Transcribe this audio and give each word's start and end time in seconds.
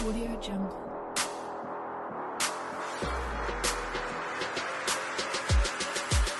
Audio 0.00 0.26
Jungle. 0.40 0.70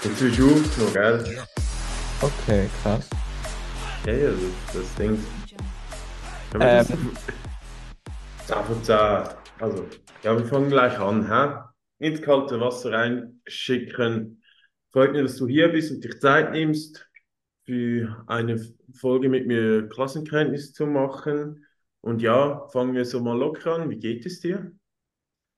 Jetzt 0.05 0.21
bist 0.21 0.39
du 0.39 0.55
auf 0.55 0.79
noch, 0.79 0.93
gell? 0.93 1.45
Okay, 2.23 2.71
krass. 2.83 3.11
Ja, 4.07 4.13
ja, 4.13 4.31
das, 4.31 4.75
das 4.75 4.95
Ding. 4.95 5.19
Ähm, 6.55 6.61
das 6.61 6.87
10 8.47 8.65
von 8.65 8.85
10. 8.85 8.97
Also, 9.59 9.89
ja, 10.23 10.39
wir 10.39 10.47
fangen 10.47 10.71
gleich 10.71 10.97
an, 11.01 11.27
hä? 11.29 11.59
Ins 11.99 12.23
kalte 12.23 12.61
Wasser 12.61 12.93
reinschicken. 12.93 14.41
Freut 14.93 15.13
mich, 15.13 15.23
dass 15.23 15.37
du 15.37 15.49
hier 15.49 15.67
bist 15.67 15.91
und 15.91 16.05
dich 16.05 16.21
Zeit 16.21 16.53
nimmst, 16.53 17.05
für 17.67 18.25
eine 18.29 18.65
Folge 18.95 19.29
mit 19.29 19.49
mir 19.49 19.89
Klassenkenntnis 19.89 20.73
zu 20.73 20.87
machen. 20.87 21.65
Und 22.09 22.23
ja, 22.23 22.67
fangen 22.73 22.95
wir 22.95 23.05
so 23.05 23.21
mal 23.21 23.39
locker 23.39 23.75
an. 23.77 23.91
Wie 23.91 23.99
geht 23.99 24.27
es 24.27 24.41
dir? 24.41 24.73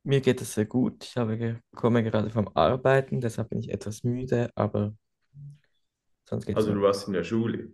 mir 0.02 0.20
geht 0.20 0.40
es 0.42 0.52
sehr 0.54 0.66
gut. 0.66 1.04
Ich 1.04 1.16
habe 1.16 1.36
ge 1.38 1.56
komme 1.74 2.02
gerade 2.04 2.30
vom 2.30 2.48
Arbeiten, 2.54 3.20
deshalb 3.20 3.48
bin 3.50 3.58
ich 3.60 3.70
etwas 3.70 4.04
müde, 4.04 4.50
aber 4.54 4.94
sonst 6.24 6.46
geht's 6.46 6.64
Also, 6.64 6.68
mir. 6.68 6.76
du 6.76 6.82
warst 6.82 7.08
in 7.08 7.14
der 7.14 7.24
Schule. 7.24 7.72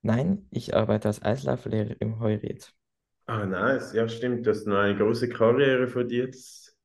Nein, 0.00 0.46
ich 0.50 0.74
arbeite 0.74 1.08
als 1.08 1.20
Eislauflehrer 1.22 1.96
im 2.00 2.18
Heuriet. 2.18 2.72
Ah, 3.26 3.44
nice. 3.44 3.92
Ja, 3.92 4.08
stimmt. 4.08 4.46
Das 4.46 4.58
ist 4.58 4.66
noch 4.66 4.76
eine 4.78 4.96
große 4.96 5.28
Karriere 5.28 5.88
für 5.88 6.04
dich 6.04 6.18
jetzt. 6.18 6.76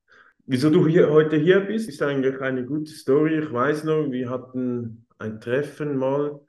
Wieso 0.45 0.69
du 0.69 0.87
hier, 0.87 1.09
heute 1.11 1.37
hier 1.37 1.61
bist, 1.61 1.89
ist 1.89 2.01
eigentlich 2.01 2.41
eine 2.41 2.65
gute 2.65 2.91
Story. 2.93 3.39
Ich 3.39 3.51
weiß 3.53 3.83
noch, 3.85 4.11
wir 4.11 4.29
hatten 4.29 5.07
ein 5.19 5.39
Treffen 5.41 5.97
mal 5.97 6.39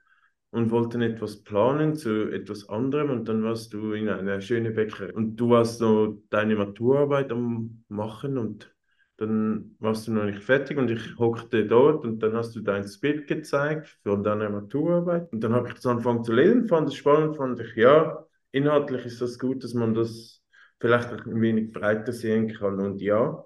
und 0.53 0.69
wollten 0.69 1.01
etwas 1.01 1.43
planen 1.43 1.95
zu 1.95 2.29
etwas 2.31 2.69
anderem 2.69 3.09
und 3.09 3.27
dann 3.27 3.43
warst 3.43 3.73
du 3.73 3.93
in 3.93 4.07
einer 4.07 4.39
schönen 4.39 4.75
Bäckerei. 4.75 5.11
Und 5.11 5.35
du 5.35 5.49
warst 5.49 5.79
so 5.79 6.21
deine 6.29 6.55
Maturarbeit 6.55 7.31
am 7.31 7.83
machen 7.87 8.37
und 8.37 8.71
dann 9.17 9.75
warst 9.79 10.07
du 10.07 10.13
noch 10.13 10.25
nicht 10.25 10.43
fertig 10.43 10.77
und 10.77 10.91
ich 10.91 11.17
hockte 11.17 11.65
dort 11.65 12.05
und 12.05 12.19
dann 12.21 12.35
hast 12.35 12.55
du 12.55 12.61
dein 12.61 12.85
Bild 13.01 13.25
gezeigt 13.25 13.97
von 14.03 14.23
deiner 14.23 14.47
Maturarbeit. 14.51 15.33
Und 15.33 15.43
dann 15.43 15.53
habe 15.53 15.69
ich 15.69 15.73
das 15.73 15.87
angefangen 15.87 16.23
zu 16.23 16.33
lesen, 16.33 16.67
fand 16.67 16.87
es 16.87 16.95
spannend, 16.95 17.35
fand 17.35 17.59
ich, 17.59 17.75
ja, 17.75 18.23
inhaltlich 18.51 19.05
ist 19.05 19.21
das 19.21 19.39
gut, 19.39 19.63
dass 19.63 19.73
man 19.73 19.95
das 19.95 20.43
vielleicht 20.79 21.09
ein 21.11 21.41
wenig 21.41 21.71
breiter 21.71 22.13
sehen 22.13 22.53
kann. 22.53 22.79
Und 22.79 23.01
ja, 23.01 23.43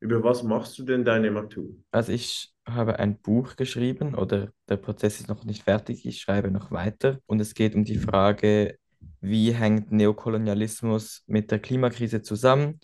über 0.00 0.24
was 0.24 0.42
machst 0.42 0.76
du 0.76 0.82
denn 0.82 1.04
deine 1.04 1.30
Matur? 1.30 1.68
Also 1.92 2.10
ich 2.10 2.51
habe 2.66 2.98
ein 2.98 3.18
Buch 3.18 3.56
geschrieben 3.56 4.14
oder 4.14 4.52
der 4.68 4.76
Prozess 4.76 5.20
ist 5.20 5.28
noch 5.28 5.44
nicht 5.44 5.64
fertig, 5.64 6.06
ich 6.06 6.20
schreibe 6.20 6.50
noch 6.50 6.70
weiter. 6.70 7.18
Und 7.26 7.40
es 7.40 7.54
geht 7.54 7.74
um 7.74 7.84
die 7.84 7.98
Frage, 7.98 8.78
wie 9.20 9.52
hängt 9.52 9.92
Neokolonialismus 9.92 11.22
mit 11.26 11.50
der 11.50 11.58
Klimakrise 11.60 12.22
zusammen? 12.22 12.80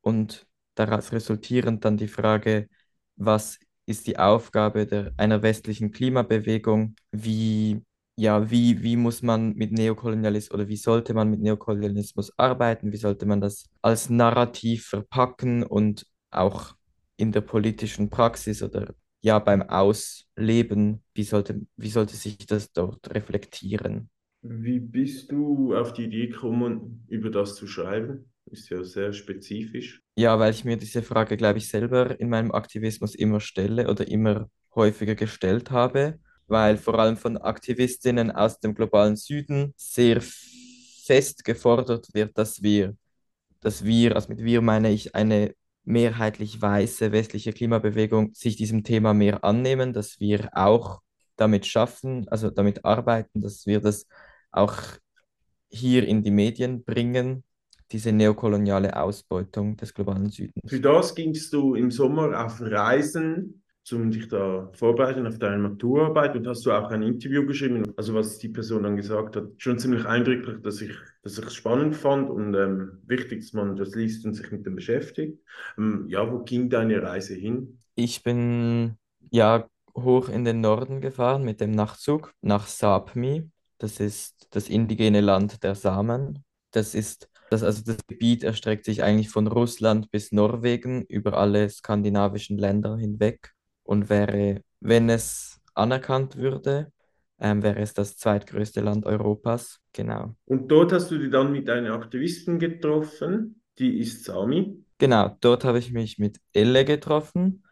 Und 0.00 0.46
daraus 0.74 1.12
resultierend 1.12 1.84
dann 1.84 1.96
die 1.96 2.08
Frage, 2.08 2.68
was 3.16 3.58
ist 3.86 4.06
die 4.06 4.18
Aufgabe 4.18 4.86
der, 4.86 5.12
einer 5.16 5.42
westlichen 5.42 5.90
Klimabewegung, 5.92 6.96
wie, 7.10 7.82
ja, 8.16 8.50
wie, 8.50 8.82
wie 8.82 8.96
muss 8.96 9.22
man 9.22 9.54
mit 9.54 9.72
Neokolonialismus 9.72 10.54
oder 10.54 10.68
wie 10.68 10.76
sollte 10.76 11.14
man 11.14 11.30
mit 11.30 11.40
Neokolonialismus 11.40 12.32
arbeiten, 12.38 12.92
wie 12.92 12.96
sollte 12.96 13.26
man 13.26 13.40
das 13.40 13.64
als 13.82 14.10
Narrativ 14.10 14.86
verpacken 14.86 15.62
und 15.64 16.06
auch 16.30 16.74
in 17.16 17.32
der 17.32 17.40
politischen 17.42 18.10
Praxis 18.10 18.62
oder 18.62 18.94
ja 19.22 19.38
beim 19.38 19.62
Ausleben, 19.62 21.02
wie 21.14 21.24
sollte, 21.24 21.62
wie 21.76 21.90
sollte 21.90 22.16
sich 22.16 22.38
das 22.38 22.72
dort 22.72 23.14
reflektieren? 23.14 24.10
Wie 24.42 24.80
bist 24.80 25.30
du 25.30 25.74
auf 25.74 25.92
die 25.92 26.04
Idee 26.04 26.26
gekommen, 26.26 27.04
über 27.08 27.30
das 27.30 27.54
zu 27.54 27.66
schreiben? 27.66 28.30
Ist 28.46 28.68
ja 28.70 28.82
sehr 28.82 29.12
spezifisch. 29.12 30.02
Ja, 30.16 30.38
weil 30.38 30.52
ich 30.52 30.64
mir 30.64 30.76
diese 30.76 31.02
Frage, 31.02 31.36
glaube 31.36 31.58
ich, 31.58 31.68
selber 31.68 32.18
in 32.20 32.28
meinem 32.28 32.50
Aktivismus 32.52 33.14
immer 33.14 33.40
stelle 33.40 33.88
oder 33.88 34.06
immer 34.08 34.50
häufiger 34.74 35.14
gestellt 35.14 35.70
habe, 35.70 36.18
weil 36.48 36.76
vor 36.76 36.98
allem 36.98 37.16
von 37.16 37.38
Aktivistinnen 37.38 38.30
aus 38.30 38.58
dem 38.60 38.74
globalen 38.74 39.16
Süden 39.16 39.72
sehr 39.76 40.20
fest 40.20 41.44
gefordert 41.44 42.08
wird, 42.12 42.36
dass 42.36 42.62
wir, 42.62 42.96
dass 43.60 43.84
wir, 43.84 44.16
also 44.16 44.28
mit 44.30 44.44
wir 44.44 44.60
meine 44.62 44.90
ich 44.92 45.14
eine 45.14 45.54
mehrheitlich 45.84 46.60
weiße 46.60 47.12
westliche 47.12 47.52
Klimabewegung, 47.52 48.34
sich 48.34 48.56
diesem 48.56 48.84
Thema 48.84 49.14
mehr 49.14 49.44
annehmen, 49.44 49.92
dass 49.92 50.20
wir 50.20 50.50
auch 50.52 51.00
damit 51.36 51.66
schaffen, 51.66 52.26
also 52.28 52.50
damit 52.50 52.84
arbeiten, 52.84 53.40
dass 53.40 53.66
wir 53.66 53.80
das 53.80 54.06
auch 54.50 54.76
hier 55.68 56.06
in 56.06 56.22
die 56.22 56.30
Medien 56.30 56.84
bringen, 56.84 57.44
diese 57.90 58.12
neokoloniale 58.12 58.96
Ausbeutung 58.96 59.76
des 59.76 59.92
globalen 59.92 60.30
Für 60.30 60.32
Südens. 60.32 60.82
das 60.82 61.14
gingst 61.14 61.52
du 61.52 61.74
im 61.74 61.90
Sommer 61.90 62.44
auf 62.44 62.60
Reisen, 62.60 63.61
um 63.90 64.10
dich 64.10 64.28
da 64.28 64.70
vorbereiten 64.74 65.26
auf 65.26 65.38
deine 65.38 65.58
Maturarbeit 65.58 66.36
und 66.36 66.46
hast 66.46 66.64
du 66.64 66.72
auch 66.72 66.90
ein 66.90 67.02
Interview 67.02 67.44
geschrieben. 67.44 67.92
Also 67.96 68.14
was 68.14 68.38
die 68.38 68.48
Person 68.48 68.84
dann 68.84 68.96
gesagt 68.96 69.34
hat, 69.34 69.44
schon 69.56 69.78
ziemlich 69.78 70.04
eindrücklich, 70.04 70.62
dass 70.62 70.80
ich, 70.80 70.92
dass 71.22 71.38
es 71.38 71.54
spannend 71.54 71.96
fand 71.96 72.30
und 72.30 72.54
ähm, 72.54 73.00
wichtig, 73.06 73.40
dass 73.40 73.52
man 73.54 73.74
das 73.74 73.94
liest 73.96 74.24
und 74.24 74.34
sich 74.34 74.52
mit 74.52 74.64
dem 74.66 74.76
beschäftigt. 74.76 75.38
Ähm, 75.76 76.04
ja, 76.08 76.30
wo 76.30 76.38
ging 76.40 76.70
deine 76.70 77.02
Reise 77.02 77.34
hin? 77.34 77.80
Ich 77.96 78.22
bin 78.22 78.96
ja 79.30 79.66
hoch 79.96 80.28
in 80.28 80.44
den 80.44 80.60
Norden 80.60 81.00
gefahren 81.00 81.42
mit 81.42 81.60
dem 81.60 81.72
Nachtzug 81.72 82.32
nach 82.40 82.68
Sápmi. 82.68 83.50
Das 83.78 83.98
ist 83.98 84.46
das 84.50 84.68
indigene 84.68 85.20
Land 85.20 85.64
der 85.64 85.74
Samen. 85.74 86.44
Das 86.70 86.94
ist 86.94 87.28
das, 87.50 87.62
also 87.62 87.82
das 87.84 87.98
Gebiet 88.06 88.44
erstreckt 88.44 88.86
sich 88.86 89.02
eigentlich 89.02 89.28
von 89.28 89.46
Russland 89.46 90.10
bis 90.10 90.32
Norwegen 90.32 91.02
über 91.02 91.36
alle 91.36 91.68
skandinavischen 91.68 92.56
Länder 92.56 92.96
hinweg 92.96 93.52
und 93.84 94.08
wäre, 94.08 94.62
wenn 94.80 95.08
es 95.08 95.60
anerkannt 95.74 96.36
würde, 96.36 96.92
ähm, 97.38 97.62
wäre 97.62 97.80
es 97.80 97.92
das 97.92 98.16
zweitgrößte 98.16 98.80
Land 98.80 99.04
Europas. 99.04 99.80
Genau. 99.92 100.34
Und 100.44 100.68
dort 100.68 100.92
hast 100.92 101.10
du 101.10 101.18
dich 101.18 101.30
dann 101.30 101.52
mit 101.52 101.68
einer 101.68 101.94
Aktivistin 101.94 102.58
getroffen, 102.58 103.62
die 103.78 103.98
ist 103.98 104.24
Sami. 104.24 104.84
Genau, 104.98 105.36
dort 105.40 105.64
habe 105.64 105.78
ich 105.78 105.92
mich 105.92 106.18
mit 106.18 106.38
Elle 106.52 106.84
getroffen 106.84 107.64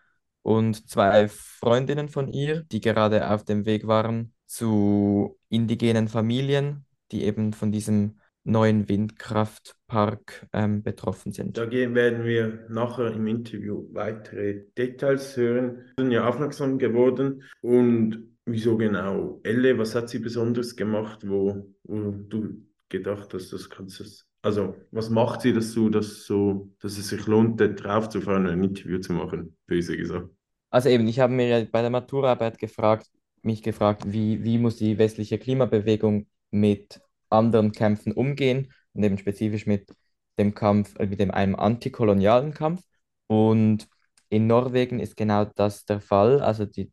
und 0.42 0.88
zwei 0.88 1.28
Freundinnen 1.28 2.08
von 2.08 2.28
ihr, 2.28 2.64
die 2.64 2.80
gerade 2.80 3.30
auf 3.30 3.44
dem 3.44 3.66
Weg 3.66 3.86
waren 3.86 4.34
zu 4.46 5.38
indigenen 5.48 6.08
Familien, 6.08 6.86
die 7.12 7.22
eben 7.22 7.52
von 7.52 7.70
diesem 7.70 8.18
neuen 8.44 8.88
Windkraftpark 8.88 10.46
ähm, 10.52 10.82
betroffen 10.82 11.32
sind. 11.32 11.56
Da 11.58 11.70
werden 11.70 12.24
wir 12.24 12.66
nachher 12.68 13.12
im 13.12 13.26
Interview 13.26 13.86
weitere 13.92 14.64
Details 14.76 15.36
hören. 15.36 15.84
Wir 15.96 16.04
sind 16.04 16.12
ja 16.12 16.28
aufmerksam 16.28 16.78
geworden. 16.78 17.42
Und 17.60 18.30
wieso 18.46 18.76
genau 18.76 19.40
Elle? 19.44 19.78
Was 19.78 19.94
hat 19.94 20.08
sie 20.08 20.18
besonders 20.18 20.76
gemacht, 20.76 21.28
wo, 21.28 21.74
wo 21.84 22.12
du 22.12 22.66
gedacht 22.88 23.32
hast, 23.34 23.52
das 23.52 23.70
kannst 23.70 24.00
du. 24.00 24.04
Also, 24.42 24.74
was 24.90 25.10
macht 25.10 25.42
sie, 25.42 25.52
dass 25.52 25.74
du 25.74 25.90
das 25.90 26.24
so, 26.24 26.70
dass 26.80 26.96
es 26.96 27.08
sich 27.08 27.26
lohnt, 27.26 27.60
da 27.60 27.68
drauf 27.68 28.08
zu 28.08 28.22
fahren 28.22 28.46
und 28.46 28.52
ein 28.52 28.64
Interview 28.64 28.98
zu 28.98 29.12
machen, 29.12 29.56
böse 29.66 29.96
gesagt? 29.96 30.28
Also 30.70 30.88
eben, 30.88 31.06
ich 31.08 31.20
habe 31.20 31.32
mir 31.32 31.48
ja 31.48 31.66
bei 31.70 31.82
der 31.82 31.90
Maturarbeit 31.90 32.58
gefragt, 32.58 33.10
mich 33.42 33.62
gefragt, 33.62 34.04
wie, 34.06 34.42
wie 34.44 34.58
muss 34.58 34.76
die 34.76 34.98
westliche 34.98 35.38
Klimabewegung 35.38 36.26
mit 36.50 37.00
anderen 37.30 37.72
Kämpfen 37.72 38.12
umgehen 38.12 38.72
und 38.94 39.02
eben 39.04 39.18
spezifisch 39.18 39.66
mit 39.66 39.90
dem 40.38 40.54
Kampf, 40.54 40.96
äh, 40.98 41.06
mit 41.06 41.20
dem 41.20 41.30
einem 41.30 41.54
antikolonialen 41.56 42.54
Kampf. 42.54 42.82
Und 43.26 43.88
in 44.28 44.46
Norwegen 44.46 45.00
ist 45.00 45.16
genau 45.16 45.44
das 45.44 45.84
der 45.84 46.00
Fall. 46.00 46.40
Also 46.40 46.66
die, 46.66 46.90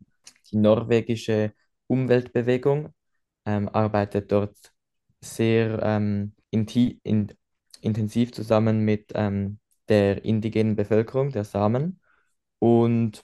die 0.52 0.58
norwegische 0.58 1.54
Umweltbewegung 1.88 2.94
ähm, 3.46 3.70
arbeitet 3.70 4.32
dort 4.32 4.56
sehr 5.22 5.80
ähm, 5.84 6.34
inti 6.52 7.00
in, 7.04 7.34
intensiv 7.82 8.32
zusammen 8.34 8.86
mit 8.86 9.12
ähm, 9.16 9.60
der 9.90 10.26
indigenen 10.26 10.76
Bevölkerung, 10.76 11.32
der 11.32 11.44
Samen. 11.44 12.02
Und 12.60 13.24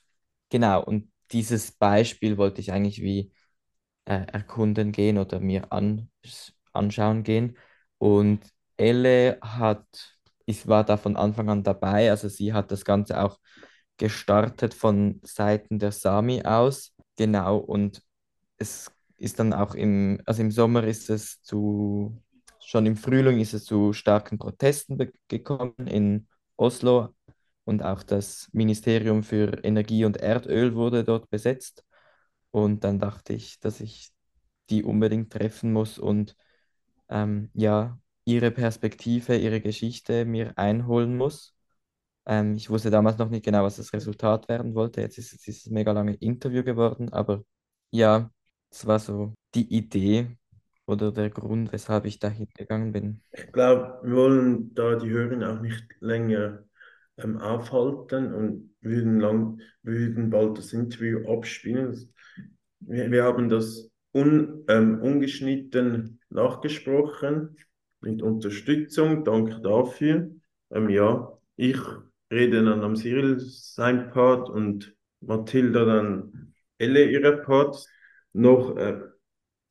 genau, 0.50 0.84
und 0.84 1.12
dieses 1.32 1.72
Beispiel 1.72 2.38
wollte 2.38 2.62
ich 2.62 2.72
eigentlich 2.72 3.02
wie 3.02 3.32
äh, 4.06 4.26
erkunden 4.28 4.92
gehen 4.92 5.18
oder 5.18 5.40
mir 5.40 5.72
an, 5.72 6.10
anschauen 6.74 7.24
gehen. 7.24 7.58
Und 7.98 8.42
Elle 8.78 9.38
hat, 9.42 9.86
ich 10.46 10.68
war 10.68 10.84
da 10.84 10.98
von 10.98 11.16
Anfang 11.16 11.50
an 11.50 11.64
dabei, 11.64 12.10
also 12.10 12.28
sie 12.28 12.54
hat 12.54 12.72
das 12.72 12.86
Ganze 12.86 13.22
auch 13.24 13.40
gestartet 13.98 14.74
von 14.74 15.22
Seiten 15.24 15.80
der 15.80 15.92
Sami 15.92 16.42
aus. 16.44 16.94
Genau, 17.18 17.58
und 17.58 18.02
es 18.58 18.92
ist 19.18 19.40
dann 19.40 19.54
auch 19.54 19.76
im, 19.76 20.22
also 20.26 20.42
im 20.42 20.52
Sommer 20.52 20.84
ist 20.84 21.10
es 21.10 21.42
zu, 21.42 22.22
schon 22.60 22.86
im 22.86 22.98
Frühling 22.98 23.40
ist 23.40 23.54
es 23.54 23.66
zu 23.66 23.94
starken 23.94 24.38
Protesten 24.38 24.98
gekommen 25.28 25.88
in 25.88 26.28
Oslo 26.58 27.10
und 27.66 27.84
auch 27.84 28.04
das 28.04 28.50
Ministerium 28.52 29.24
für 29.24 29.64
Energie 29.64 30.06
und 30.06 30.18
Erdöl 30.18 30.76
wurde 30.76 31.04
dort 31.04 31.30
besetzt. 31.30 31.86
Und 32.52 32.84
dann 32.84 33.00
dachte 33.00 33.34
ich, 33.34 33.60
dass 33.60 33.80
ich 33.80 34.12
die 34.70 34.84
unbedingt 34.84 35.32
treffen 35.32 35.74
muss 35.74 35.98
und 35.98 36.36
ähm, 37.10 37.50
ja, 37.54 38.00
ihre 38.26 38.52
Perspektive, 38.52 39.36
ihre 39.38 39.62
Geschichte 39.62 40.26
mir 40.26 40.58
einholen 40.58 41.18
muss. 41.18 41.56
Ähm, 42.26 42.56
ich 42.56 42.70
wusste 42.70 42.90
damals 42.90 43.18
noch 43.18 43.30
nicht 43.30 43.46
genau, 43.46 43.64
was 43.64 43.78
das 43.78 43.94
Resultat 43.94 44.48
werden 44.48 44.76
wollte. 44.76 45.02
Jetzt 45.02 45.18
ist 45.18 45.34
es 45.34 45.42
dieses 45.42 45.70
mega 45.70 45.92
lange 45.92 46.16
Interview 46.16 46.64
geworden, 46.64 47.12
aber 47.12 47.44
ja, 47.92 48.32
es 48.72 48.86
war 48.86 49.00
so 49.00 49.34
die 49.56 49.74
Idee 49.76 50.38
oder 50.86 51.12
der 51.12 51.30
Grund, 51.30 51.72
weshalb 51.72 52.06
ich 52.06 52.20
da 52.20 52.30
hingegangen 52.30 52.92
bin. 52.92 53.22
Ich 53.32 53.52
glaube, 53.52 54.00
wir 54.04 54.16
wollen 54.16 54.74
da 54.74 54.96
die 54.96 55.10
Hörer 55.10 55.54
auch 55.54 55.62
nicht 55.62 55.86
länger 56.00 56.64
ähm, 57.18 57.38
aufhalten 57.38 58.34
und 58.34 58.76
würden, 58.82 59.20
lang, 59.20 59.62
würden 59.84 60.30
bald 60.30 60.58
das 60.58 60.74
Interview 60.74 61.28
abspielen. 61.32 62.14
Wir, 62.80 63.12
wir 63.12 63.24
haben 63.24 63.50
das 63.50 63.90
un, 64.14 64.64
ähm, 64.68 65.02
ungeschnitten 65.02 66.20
nachgesprochen 66.30 67.58
mit 68.02 68.22
Unterstützung. 68.22 69.24
Danke 69.24 69.60
dafür. 69.62 70.32
Ähm, 70.72 70.90
ja, 70.90 71.38
ich 71.56 71.80
rede 72.32 72.64
dann 72.64 72.82
am 72.82 72.96
Cyril 72.96 73.40
sein 73.40 74.10
Part 74.12 74.50
und 74.50 74.96
Mathilda 75.22 75.86
dann 75.86 76.54
Elle 76.78 77.10
ihre 77.10 77.38
Part. 77.38 77.86
Noch, 78.34 78.76
äh, 78.78 79.00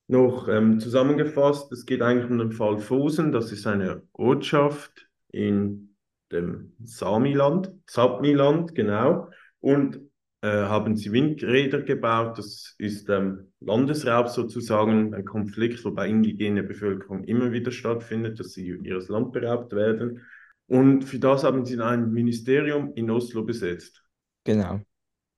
noch 0.06 0.48
ähm, 0.48 0.78
zusammengefasst, 0.78 1.72
es 1.72 1.84
geht 1.84 2.00
eigentlich 2.00 2.30
um 2.30 2.38
den 2.38 2.52
Fall 2.52 2.78
Fosen. 2.78 3.32
Das 3.32 3.50
ist 3.50 3.66
eine 3.66 4.02
Ortschaft 4.12 5.08
in 5.28 5.96
dem 6.30 6.74
Samiland, 6.84 7.72
Sapmiland, 7.86 8.74
genau. 8.74 9.28
Und 9.60 10.00
haben 10.48 10.96
sie 10.96 11.12
Windräder 11.12 11.82
gebaut. 11.82 12.36
Das 12.38 12.74
ist 12.78 13.08
ähm, 13.08 13.52
Landesraub 13.60 14.28
sozusagen, 14.28 15.14
ein 15.14 15.24
Konflikt, 15.24 15.84
wo 15.84 15.92
bei 15.92 16.08
indigene 16.08 16.62
Bevölkerung 16.64 17.24
immer 17.24 17.52
wieder 17.52 17.70
stattfindet, 17.70 18.40
dass 18.40 18.52
sie 18.52 18.66
ihres 18.82 19.08
Land 19.08 19.32
beraubt 19.32 19.72
werden. 19.72 20.26
Und 20.66 21.04
für 21.04 21.18
das 21.18 21.44
haben 21.44 21.64
sie 21.64 21.78
ein 21.80 22.12
Ministerium 22.12 22.92
in 22.94 23.10
Oslo 23.10 23.44
besetzt. 23.44 24.02
Genau. 24.44 24.80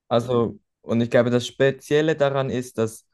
Also, 0.08 0.58
und 0.80 1.00
ich 1.00 1.10
glaube, 1.10 1.30
das 1.30 1.46
Spezielle 1.46 2.16
daran 2.16 2.50
ist, 2.50 2.78
dass 2.78 3.06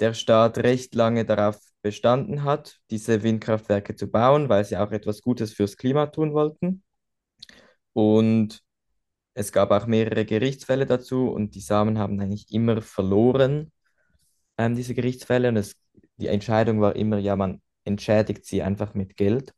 der 0.00 0.14
Staat 0.14 0.58
recht 0.58 0.94
lange 0.94 1.24
darauf 1.24 1.58
bestanden 1.82 2.44
hat, 2.44 2.80
diese 2.90 3.22
Windkraftwerke 3.22 3.94
zu 3.94 4.10
bauen, 4.10 4.48
weil 4.48 4.64
sie 4.64 4.76
auch 4.76 4.90
etwas 4.90 5.22
Gutes 5.22 5.52
fürs 5.52 5.76
Klima 5.76 6.06
tun 6.06 6.32
wollten. 6.32 6.82
Und 7.92 8.60
es 9.34 9.52
gab 9.52 9.70
auch 9.72 9.86
mehrere 9.86 10.24
Gerichtsfälle 10.24 10.86
dazu 10.86 11.28
und 11.30 11.54
die 11.54 11.60
Samen 11.60 11.98
haben 11.98 12.20
eigentlich 12.20 12.52
immer 12.52 12.80
verloren, 12.82 13.72
ähm, 14.58 14.76
diese 14.76 14.94
Gerichtsfälle. 14.94 15.48
Und 15.48 15.56
es, 15.56 15.76
die 16.16 16.28
Entscheidung 16.28 16.80
war 16.80 16.96
immer, 16.96 17.18
ja, 17.18 17.36
man 17.36 17.62
entschädigt 17.84 18.46
sie 18.46 18.62
einfach 18.62 18.94
mit 18.94 19.16
Geld. 19.16 19.54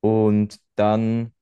Und 0.00 0.60
dann 0.76 1.32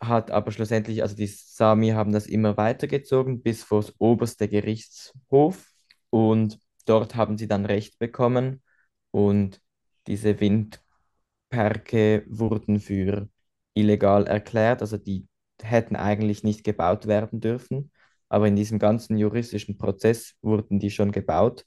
hat 0.00 0.30
aber 0.30 0.52
schlussendlich, 0.52 1.02
also 1.02 1.16
die 1.16 1.26
Sami 1.26 1.90
haben 1.90 2.12
das 2.12 2.26
immer 2.26 2.56
weitergezogen 2.56 3.42
bis 3.42 3.64
vor 3.64 3.82
das 3.82 3.94
oberste 3.98 4.48
Gerichtshof 4.48 5.66
und 6.10 6.58
dort 6.86 7.16
haben 7.16 7.36
sie 7.38 7.48
dann 7.48 7.66
Recht 7.66 7.98
bekommen 7.98 8.62
und 9.10 9.60
diese 10.06 10.40
Windparke 10.40 12.24
wurden 12.28 12.80
für 12.80 13.28
illegal 13.74 14.26
erklärt, 14.26 14.82
also 14.82 14.96
die 14.98 15.26
hätten 15.62 15.96
eigentlich 15.96 16.44
nicht 16.44 16.64
gebaut 16.64 17.06
werden 17.06 17.40
dürfen, 17.40 17.90
aber 18.28 18.48
in 18.48 18.56
diesem 18.56 18.78
ganzen 18.78 19.16
juristischen 19.18 19.78
Prozess 19.78 20.34
wurden 20.42 20.78
die 20.78 20.90
schon 20.90 21.12
gebaut 21.12 21.64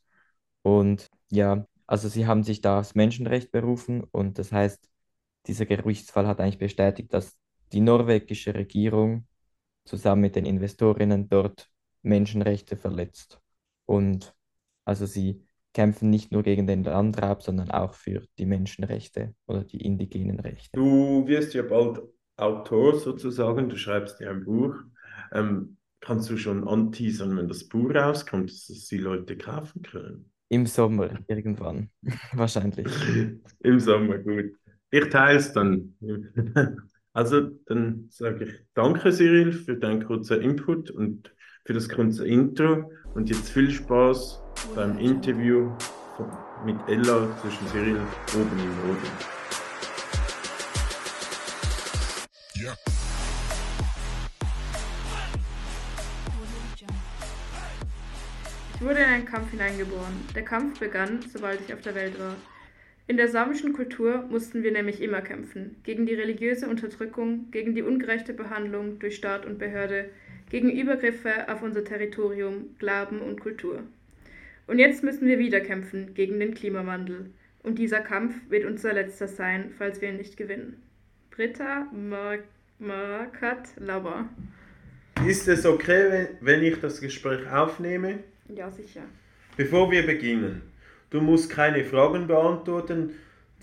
und 0.64 1.10
ja, 1.30 1.66
also 1.88 2.08
sie 2.08 2.26
haben 2.28 2.44
sich 2.44 2.62
da 2.62 2.78
das 2.78 2.96
Menschenrecht 2.96 3.52
berufen 3.52 4.04
und 4.12 4.40
das 4.40 4.52
heißt, 4.52 4.90
dieser 5.48 5.66
Gerichtsfall 5.66 6.28
hat 6.28 6.40
eigentlich 6.40 6.60
bestätigt, 6.60 7.14
dass 7.14 7.36
die 7.74 7.82
norwegische 7.82 8.54
Regierung 8.54 9.28
zusammen 9.86 10.22
mit 10.22 10.36
den 10.36 10.46
Investorinnen 10.46 11.30
dort 11.30 11.70
Menschenrechte 12.04 12.78
verletzt. 12.78 13.40
Und 13.86 14.34
also 14.86 15.06
sie 15.06 15.44
kämpfen 15.74 16.10
nicht 16.10 16.32
nur 16.32 16.44
gegen 16.44 16.68
den 16.68 16.84
Landraub, 16.84 17.42
sondern 17.42 17.72
auch 17.72 17.94
für 17.94 18.26
die 18.38 18.46
Menschenrechte 18.46 19.34
oder 19.48 19.64
die 19.64 19.82
indigenen 19.82 20.40
Rechte. 20.40 20.70
Du 20.74 21.26
wirst 21.28 21.54
ja 21.54 21.64
bald 21.64 22.02
Autor 22.42 23.00
sozusagen, 23.00 23.70
du 23.70 23.78
schreibst 23.78 24.20
ja 24.20 24.32
ein 24.32 24.44
Buch. 24.44 24.76
Ähm, 25.32 25.78
kannst 26.00 26.30
du 26.30 26.38
schon 26.38 26.68
anteasern, 26.68 27.38
wenn 27.38 27.48
das 27.48 27.68
Buch 27.68 27.94
rauskommt, 27.94 28.50
dass 28.50 28.68
das 28.68 28.88
die 28.88 28.98
Leute 28.98 29.38
kaufen 29.38 29.84
können? 29.84 30.32
Im 30.50 30.66
Sommer 30.66 31.20
irgendwann, 31.28 31.90
wahrscheinlich. 32.34 32.88
Im 33.60 33.80
Sommer, 33.80 34.18
gut. 34.18 34.52
Ich 34.90 35.10
teile 35.10 35.38
es 35.40 35.54
dann. 35.54 35.96
Also, 37.14 37.42
dann 37.66 38.08
sage 38.10 38.46
ich 38.46 38.54
danke, 38.74 39.12
Cyril, 39.12 39.52
für 39.52 39.76
deinen 39.76 40.06
kurzen 40.06 40.40
Input 40.40 40.92
und 40.92 41.36
für 41.66 41.74
das 41.74 41.90
kurze 41.90 42.26
Intro. 42.26 42.90
Und 43.14 43.30
jetzt 43.30 43.50
viel 43.50 43.70
Spaß 43.70 44.42
beim 44.76 44.98
Interview 44.98 45.72
mit 46.66 46.78
Ella 46.88 47.28
zwischen 47.42 47.68
Cyril 47.68 48.00
oben 48.34 48.60
im 48.60 48.88
Norden. 48.88 49.31
Yeah. 52.62 52.76
Ich 58.76 58.82
wurde 58.82 59.00
in 59.00 59.06
einen 59.06 59.26
Kampf 59.26 59.50
hineingeboren. 59.50 60.14
Der 60.36 60.44
Kampf 60.44 60.80
begann, 60.80 61.22
sobald 61.32 61.60
ich 61.62 61.74
auf 61.74 61.82
der 61.82 61.96
Welt 61.96 62.20
war. 62.20 62.36
In 63.08 63.18
der 63.18 63.30
samischen 63.30 63.74
Kultur 63.74 64.28
mussten 64.30 64.62
wir 64.62 64.72
nämlich 64.72 65.02
immer 65.02 65.22
kämpfen. 65.22 65.78
Gegen 65.84 66.06
die 66.06 66.14
religiöse 66.14 66.68
Unterdrückung, 66.68 67.50
gegen 67.50 67.74
die 67.74 67.82
ungerechte 67.82 68.34
Behandlung 68.34 69.00
durch 69.00 69.16
Staat 69.16 69.46
und 69.46 69.58
Behörde, 69.58 70.10
gegen 70.52 70.70
Übergriffe 70.70 71.50
auf 71.50 71.64
unser 71.64 71.84
Territorium, 71.84 72.76
Glauben 72.78 73.22
und 73.22 73.40
Kultur. 73.40 73.84
Und 74.68 74.78
jetzt 74.78 75.04
müssen 75.04 75.28
wir 75.28 75.40
wieder 75.40 75.62
kämpfen 75.62 76.14
gegen 76.14 76.40
den 76.40 76.54
Klimawandel. 76.54 77.32
Und 77.64 77.80
dieser 77.80 78.02
Kampf 78.02 78.36
wird 78.50 78.66
unser 78.66 78.94
letzter 78.94 79.28
sein, 79.28 79.72
falls 79.78 80.00
wir 80.00 80.10
ihn 80.10 80.18
nicht 80.18 80.38
gewinnen. 80.38 80.82
Britta 81.34 81.88
Marakat 82.80 83.70
Lauber. 83.78 84.28
Ist 85.26 85.48
es 85.48 85.66
okay, 85.66 86.12
wenn, 86.12 86.28
wenn 86.42 86.64
ich 86.64 86.82
das 86.82 87.00
Gespräch 87.00 87.50
aufnehme? 87.50 88.20
Ja, 88.54 88.70
sicher. 88.70 89.04
Bevor 89.56 89.90
wir 89.92 90.06
beginnen, 90.06 90.62
du 91.10 91.22
musst 91.22 91.50
keine 91.50 91.86
Fragen 91.86 92.28
beantworten, 92.28 93.12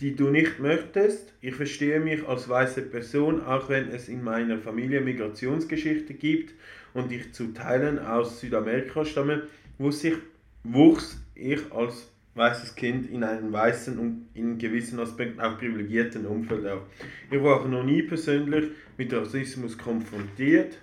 die 0.01 0.17
du 0.17 0.31
nicht 0.31 0.61
möchtest. 0.61 1.35
Ich 1.43 1.57
verstehe 1.57 2.01
mich 2.01 2.27
als 2.27 2.49
weiße 2.49 2.83
Person, 2.83 3.45
auch 3.45 3.69
wenn 3.69 3.89
es 3.91 4.09
in 4.09 4.25
meiner 4.25 4.57
Familie 4.57 5.03
Migrationsgeschichte 5.03 6.15
gibt 6.15 6.55
und 6.95 7.13
ich 7.13 7.35
zu 7.35 7.53
Teilen 7.53 7.99
aus 7.99 8.41
Südamerika 8.41 9.05
stamme, 9.05 9.43
wuchs 9.77 10.05
ich, 10.05 10.17
wuchs 10.65 11.21
ich 11.35 11.71
als 11.71 12.11
weißes 12.35 12.75
Kind 12.75 13.11
in 13.11 13.25
einem 13.25 13.53
weißen 13.53 13.99
und 13.99 14.29
in 14.35 14.59
gewissen 14.59 15.01
Aspekten 15.01 15.41
auch 15.41 15.59
privilegierten 15.59 16.27
Umfeld 16.27 16.67
auf. 16.67 16.83
Ich 17.31 17.43
war 17.43 17.67
noch 17.67 17.85
nie 17.85 18.03
persönlich 18.03 18.67
mit 18.97 19.13
Rassismus 19.13 19.77
konfrontiert. 19.77 20.79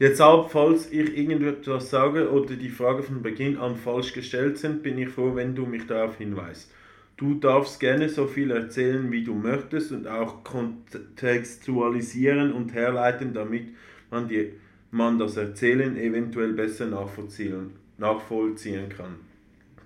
Deshalb, 0.00 0.50
falls 0.50 0.92
ich 0.92 1.16
irgendetwas 1.16 1.90
sage 1.90 2.30
oder 2.30 2.54
die 2.54 2.68
Frage 2.68 3.02
von 3.02 3.22
Beginn 3.22 3.56
an 3.56 3.76
falsch 3.76 4.12
gestellt 4.12 4.58
sind, 4.58 4.82
bin 4.82 4.98
ich 4.98 5.08
froh, 5.08 5.34
wenn 5.34 5.56
du 5.56 5.66
mich 5.66 5.86
darauf 5.86 6.18
hinweist. 6.18 6.70
Du 7.16 7.34
darfst 7.34 7.80
gerne 7.80 8.08
so 8.08 8.28
viel 8.28 8.52
erzählen, 8.52 9.10
wie 9.10 9.24
du 9.24 9.34
möchtest 9.34 9.90
und 9.90 10.06
auch 10.06 10.44
kontextualisieren 10.44 12.52
und 12.52 12.74
herleiten, 12.74 13.34
damit 13.34 13.70
man, 14.08 14.28
die, 14.28 14.52
man 14.92 15.18
das 15.18 15.36
Erzählen 15.36 15.96
eventuell 15.96 16.52
besser 16.52 16.86
nachvollziehen, 16.86 17.72
nachvollziehen 17.98 18.88
kann. 18.88 19.16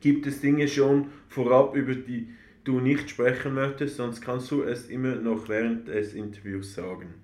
Gibt 0.03 0.27
es 0.27 0.41
Dinge 0.41 0.67
schon 0.69 1.07
vorab, 1.29 1.77
über 1.77 1.95
die 1.95 2.29
du 2.65 2.81
nicht 2.81 3.09
sprechen 3.09 3.55
möchtest, 3.55 3.97
sonst 3.97 4.21
kannst 4.21 4.51
du 4.51 4.63
es 4.65 4.91
immer 4.91 5.15
noch 5.15 5.49
während 5.49 5.87
des 5.87 6.15
Interviews 6.15 6.75
sagen. 6.75 7.15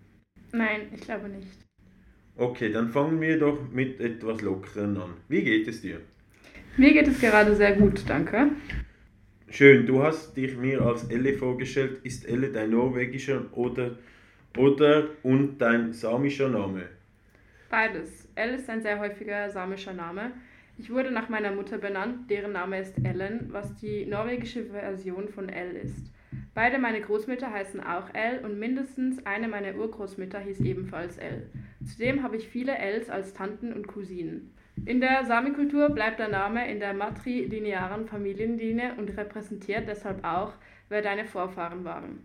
Nein, 0.53 0.83
ich 0.95 1.01
glaube 1.01 1.29
nicht. 1.29 1.49
Okay, 2.37 2.71
dann 2.71 2.89
fangen 2.89 3.21
wir 3.21 3.37
doch 3.39 3.59
mit 3.73 4.01
etwas 4.01 4.43
Lockeren 4.43 4.97
an. 4.97 5.15
Wie 5.29 5.43
geht 5.43 5.67
es 5.67 5.83
dir? 5.83 6.01
Mir 6.77 6.93
geht 6.93 7.09
es 7.09 7.21
gerade 7.21 7.55
sehr 7.57 7.73
gut, 7.73 8.05
danke. 8.07 8.53
Schön, 9.51 9.85
du 9.85 10.01
hast 10.05 10.37
dich 10.37 10.57
mir 10.57 10.81
als 10.81 11.11
Elle 11.11 11.35
vorgestellt. 11.35 11.99
Ist 12.05 12.29
Elle 12.29 12.53
dein 12.53 12.71
norwegischer 12.71 13.45
oder, 13.57 13.99
oder 14.57 15.09
und 15.25 15.59
dein 15.59 15.93
samischer 15.93 16.49
Name? 16.49 16.85
Beides. 17.69 18.29
Elle 18.37 18.55
ist 18.55 18.71
ein 18.71 18.83
sehr 18.83 19.01
häufiger 19.01 19.51
samischer 19.51 19.93
Name. 19.93 20.31
Ich 20.81 20.91
wurde 20.91 21.11
nach 21.11 21.29
meiner 21.29 21.51
Mutter 21.51 21.77
benannt, 21.77 22.31
deren 22.31 22.53
Name 22.53 22.81
ist 22.81 22.95
Ellen, 23.03 23.49
was 23.51 23.75
die 23.75 24.07
norwegische 24.07 24.67
Version 24.67 25.29
von 25.29 25.49
Elle 25.49 25.81
ist. 25.81 26.13
Beide 26.55 26.79
meine 26.79 27.01
Großmütter 27.01 27.53
heißen 27.53 27.81
auch 27.81 28.15
Elle 28.15 28.43
und 28.43 28.61
mindestens 28.61 29.25
eine 29.27 29.49
meiner 29.49 29.75
Urgroßmütter 29.75 30.39
hieß 30.39 30.61
ebenfalls 30.61 31.19
Elle. 31.19 31.51
Zudem 31.85 32.23
habe 32.23 32.37
ich 32.37 32.49
viele 32.49 32.79
Els 32.79 33.11
als 33.11 33.35
Tanten 33.35 33.73
und 33.73 33.89
Cousinen. 33.89 34.55
In 34.87 35.01
der 35.01 35.25
Sami-Kultur 35.27 35.91
bleibt 35.91 36.21
der 36.21 36.29
Name 36.29 36.71
in 36.71 36.79
der 36.79 36.95
matrilinearen 36.95 38.07
Familienlinie 38.07 38.95
und 38.99 39.17
repräsentiert 39.17 39.89
deshalb 39.89 40.25
auch, 40.25 40.53
wer 40.89 41.03
deine 41.03 41.25
Vorfahren 41.25 41.85
waren. 41.85 42.21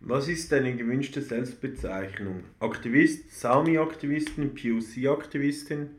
Was 0.00 0.28
ist 0.28 0.50
deine 0.52 0.74
gewünschte 0.74 1.20
Selbstbezeichnung? 1.20 2.44
Aktivist, 2.60 3.38
Sami-Aktivistin, 3.38 4.54
POC-Aktivistin? 4.54 5.90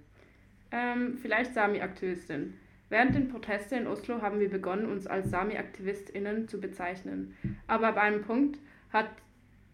Ähm, 0.71 1.17
vielleicht 1.17 1.53
Sami-Aktivistin. 1.53 2.53
Während 2.89 3.15
den 3.15 3.29
Protesten 3.29 3.79
in 3.79 3.87
Oslo 3.87 4.21
haben 4.21 4.39
wir 4.39 4.49
begonnen, 4.49 4.87
uns 4.87 5.05
als 5.05 5.29
Sami-AktivistInnen 5.29 6.47
zu 6.47 6.59
bezeichnen. 6.59 7.35
Aber 7.67 7.87
ab 7.89 7.97
einem 7.97 8.23
Punkt 8.23 8.59
hat 8.91 9.09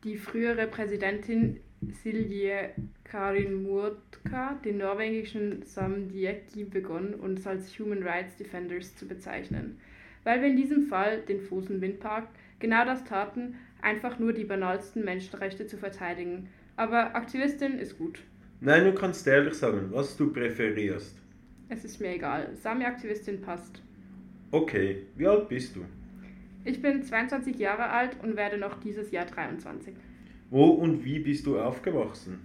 die 0.04 0.18
frühere 0.18 0.68
Präsidentin 0.68 1.60
Silje 1.92 2.72
Karin 3.04 3.64
Murtka 3.64 4.56
den 4.66 4.78
norwegischen 4.78 5.64
Samdieki 5.64 6.66
begonnen, 6.66 7.14
uns 7.14 7.46
als 7.48 7.78
Human 7.80 8.04
Rights 8.04 8.36
Defenders 8.38 8.96
zu 8.96 9.08
bezeichnen. 9.08 9.80
Weil 10.24 10.42
wir 10.42 10.50
in 10.50 10.58
diesem 10.58 10.84
Fall, 10.88 11.22
den 11.22 11.40
Fosen 11.40 11.82
Windpark, 11.82 12.28
genau 12.60 12.84
das 12.86 13.04
taten, 13.04 13.56
einfach 13.82 14.20
nur 14.20 14.34
die 14.34 14.46
banalsten 14.46 15.06
Menschenrechte 15.06 15.68
zu 15.68 15.78
verteidigen. 15.78 16.50
Aber 16.75 17.16
Aktivistin 17.16 17.80
ist 17.80 17.98
gut. 17.98 18.20
Nein, 18.66 18.84
du 18.84 18.94
kannst 18.94 19.28
ehrlich 19.28 19.54
sagen, 19.54 19.90
was 19.92 20.18
du 20.18 20.34
präferierst. 20.34 21.16
Es 21.70 21.86
ist 21.86 22.02
mir 22.02 22.16
egal. 22.16 22.50
Sami-Aktivistin 22.56 23.40
passt. 23.40 23.80
Okay, 24.50 25.04
wie 25.16 25.28
alt 25.28 25.48
bist 25.50 25.76
du? 25.76 25.86
Ich 26.64 26.82
bin 26.82 27.04
22 27.04 27.60
Jahre 27.60 27.92
alt 27.92 28.18
und 28.24 28.36
werde 28.36 28.58
noch 28.58 28.80
dieses 28.80 29.12
Jahr 29.12 29.28
23. 29.28 29.94
Wo 30.50 30.66
und 30.66 31.06
wie 31.06 31.20
bist 31.20 31.46
du 31.46 31.60
aufgewachsen? 31.60 32.40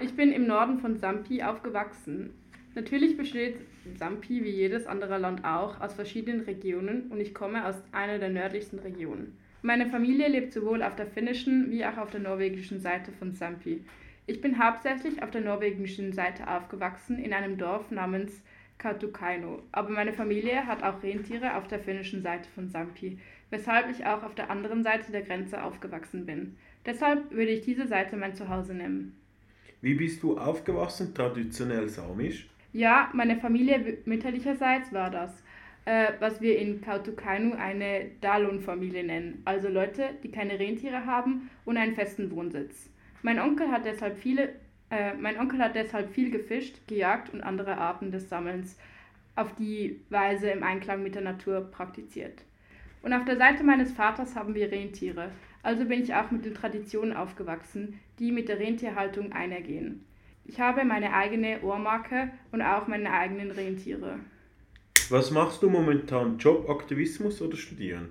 Ich 0.00 0.16
bin 0.16 0.32
im 0.32 0.48
Norden 0.48 0.80
von 0.80 0.96
Sampi 0.96 1.44
aufgewachsen. 1.44 2.30
Natürlich 2.74 3.16
besteht 3.16 3.54
Sampi 4.00 4.42
wie 4.42 4.50
jedes 4.50 4.86
andere 4.88 5.18
Land 5.18 5.44
auch 5.44 5.80
aus 5.80 5.94
verschiedenen 5.94 6.40
Regionen 6.40 7.02
und 7.08 7.20
ich 7.20 7.34
komme 7.34 7.64
aus 7.66 7.76
einer 7.92 8.18
der 8.18 8.30
nördlichsten 8.30 8.80
Regionen. 8.80 9.38
Meine 9.62 9.86
Familie 9.86 10.26
lebt 10.26 10.52
sowohl 10.52 10.82
auf 10.82 10.96
der 10.96 11.06
finnischen 11.06 11.70
wie 11.70 11.84
auch 11.84 11.98
auf 11.98 12.10
der 12.10 12.18
norwegischen 12.18 12.80
Seite 12.80 13.12
von 13.12 13.32
Sampi. 13.32 13.84
Ich 14.26 14.40
bin 14.40 14.62
hauptsächlich 14.62 15.22
auf 15.22 15.30
der 15.30 15.40
norwegischen 15.40 16.12
Seite 16.12 16.48
aufgewachsen, 16.48 17.18
in 17.18 17.32
einem 17.32 17.58
Dorf 17.58 17.90
namens 17.90 18.42
Kautokeino. 18.78 19.62
Aber 19.72 19.90
meine 19.90 20.12
Familie 20.12 20.66
hat 20.66 20.82
auch 20.82 21.02
Rentiere 21.02 21.56
auf 21.56 21.68
der 21.68 21.80
finnischen 21.80 22.22
Seite 22.22 22.48
von 22.54 22.68
Sampi, 22.68 23.18
weshalb 23.50 23.90
ich 23.90 24.06
auch 24.06 24.22
auf 24.22 24.34
der 24.34 24.50
anderen 24.50 24.82
Seite 24.82 25.12
der 25.12 25.22
Grenze 25.22 25.62
aufgewachsen 25.62 26.26
bin. 26.26 26.56
Deshalb 26.86 27.30
würde 27.30 27.50
ich 27.50 27.60
diese 27.62 27.86
Seite 27.86 28.16
mein 28.16 28.34
Zuhause 28.34 28.74
nennen. 28.74 29.16
Wie 29.82 29.94
bist 29.94 30.22
du 30.22 30.38
aufgewachsen, 30.38 31.14
traditionell 31.14 31.88
samisch? 31.88 32.48
Ja, 32.72 33.10
meine 33.12 33.36
Familie 33.36 33.98
mütterlicherseits 34.04 34.92
war 34.92 35.10
das, 35.10 35.42
äh, 35.86 36.12
was 36.20 36.40
wir 36.40 36.58
in 36.58 36.80
Kautokeino 36.80 37.56
eine 37.56 38.10
Dalon-Familie 38.20 39.04
nennen, 39.04 39.42
also 39.44 39.68
Leute, 39.68 40.10
die 40.22 40.30
keine 40.30 40.58
Rentiere 40.58 41.06
haben 41.06 41.50
und 41.64 41.76
einen 41.76 41.94
festen 41.94 42.30
Wohnsitz. 42.30 42.89
Mein 43.22 43.38
Onkel 43.38 43.70
hat 43.70 43.84
deshalb 43.84 44.18
viele, 44.18 44.54
äh, 44.90 45.14
mein 45.14 45.38
Onkel 45.38 45.60
hat 45.60 45.74
deshalb 45.74 46.12
viel 46.12 46.30
gefischt, 46.30 46.76
gejagt 46.86 47.32
und 47.32 47.42
andere 47.42 47.78
Arten 47.78 48.10
des 48.10 48.28
Sammelns 48.28 48.78
auf 49.36 49.54
die 49.54 50.00
Weise 50.10 50.50
im 50.50 50.62
Einklang 50.62 51.02
mit 51.02 51.14
der 51.14 51.22
Natur 51.22 51.60
praktiziert. 51.70 52.42
Und 53.02 53.12
auf 53.12 53.24
der 53.24 53.36
Seite 53.36 53.64
meines 53.64 53.92
Vaters 53.92 54.36
haben 54.36 54.54
wir 54.54 54.70
Rentiere, 54.70 55.30
also 55.62 55.84
bin 55.84 56.02
ich 56.02 56.14
auch 56.14 56.30
mit 56.30 56.44
den 56.44 56.54
Traditionen 56.54 57.14
aufgewachsen, 57.14 58.00
die 58.18 58.32
mit 58.32 58.48
der 58.48 58.58
Rentierhaltung 58.58 59.32
einhergehen. 59.32 60.04
Ich 60.44 60.58
habe 60.58 60.84
meine 60.84 61.12
eigene 61.12 61.60
Ohrmarke 61.62 62.30
und 62.50 62.62
auch 62.62 62.88
meine 62.88 63.12
eigenen 63.12 63.50
Rentiere. 63.50 64.18
Was 65.10 65.30
machst 65.30 65.62
du 65.62 65.70
momentan? 65.70 66.38
Job, 66.38 66.68
Aktivismus 66.68 67.42
oder 67.42 67.56
Studieren? 67.56 68.08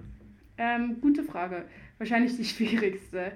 Ähm, 0.58 0.98
gute 1.02 1.24
Frage. 1.24 1.66
Wahrscheinlich 1.98 2.36
die 2.36 2.46
schwierigste. 2.46 3.32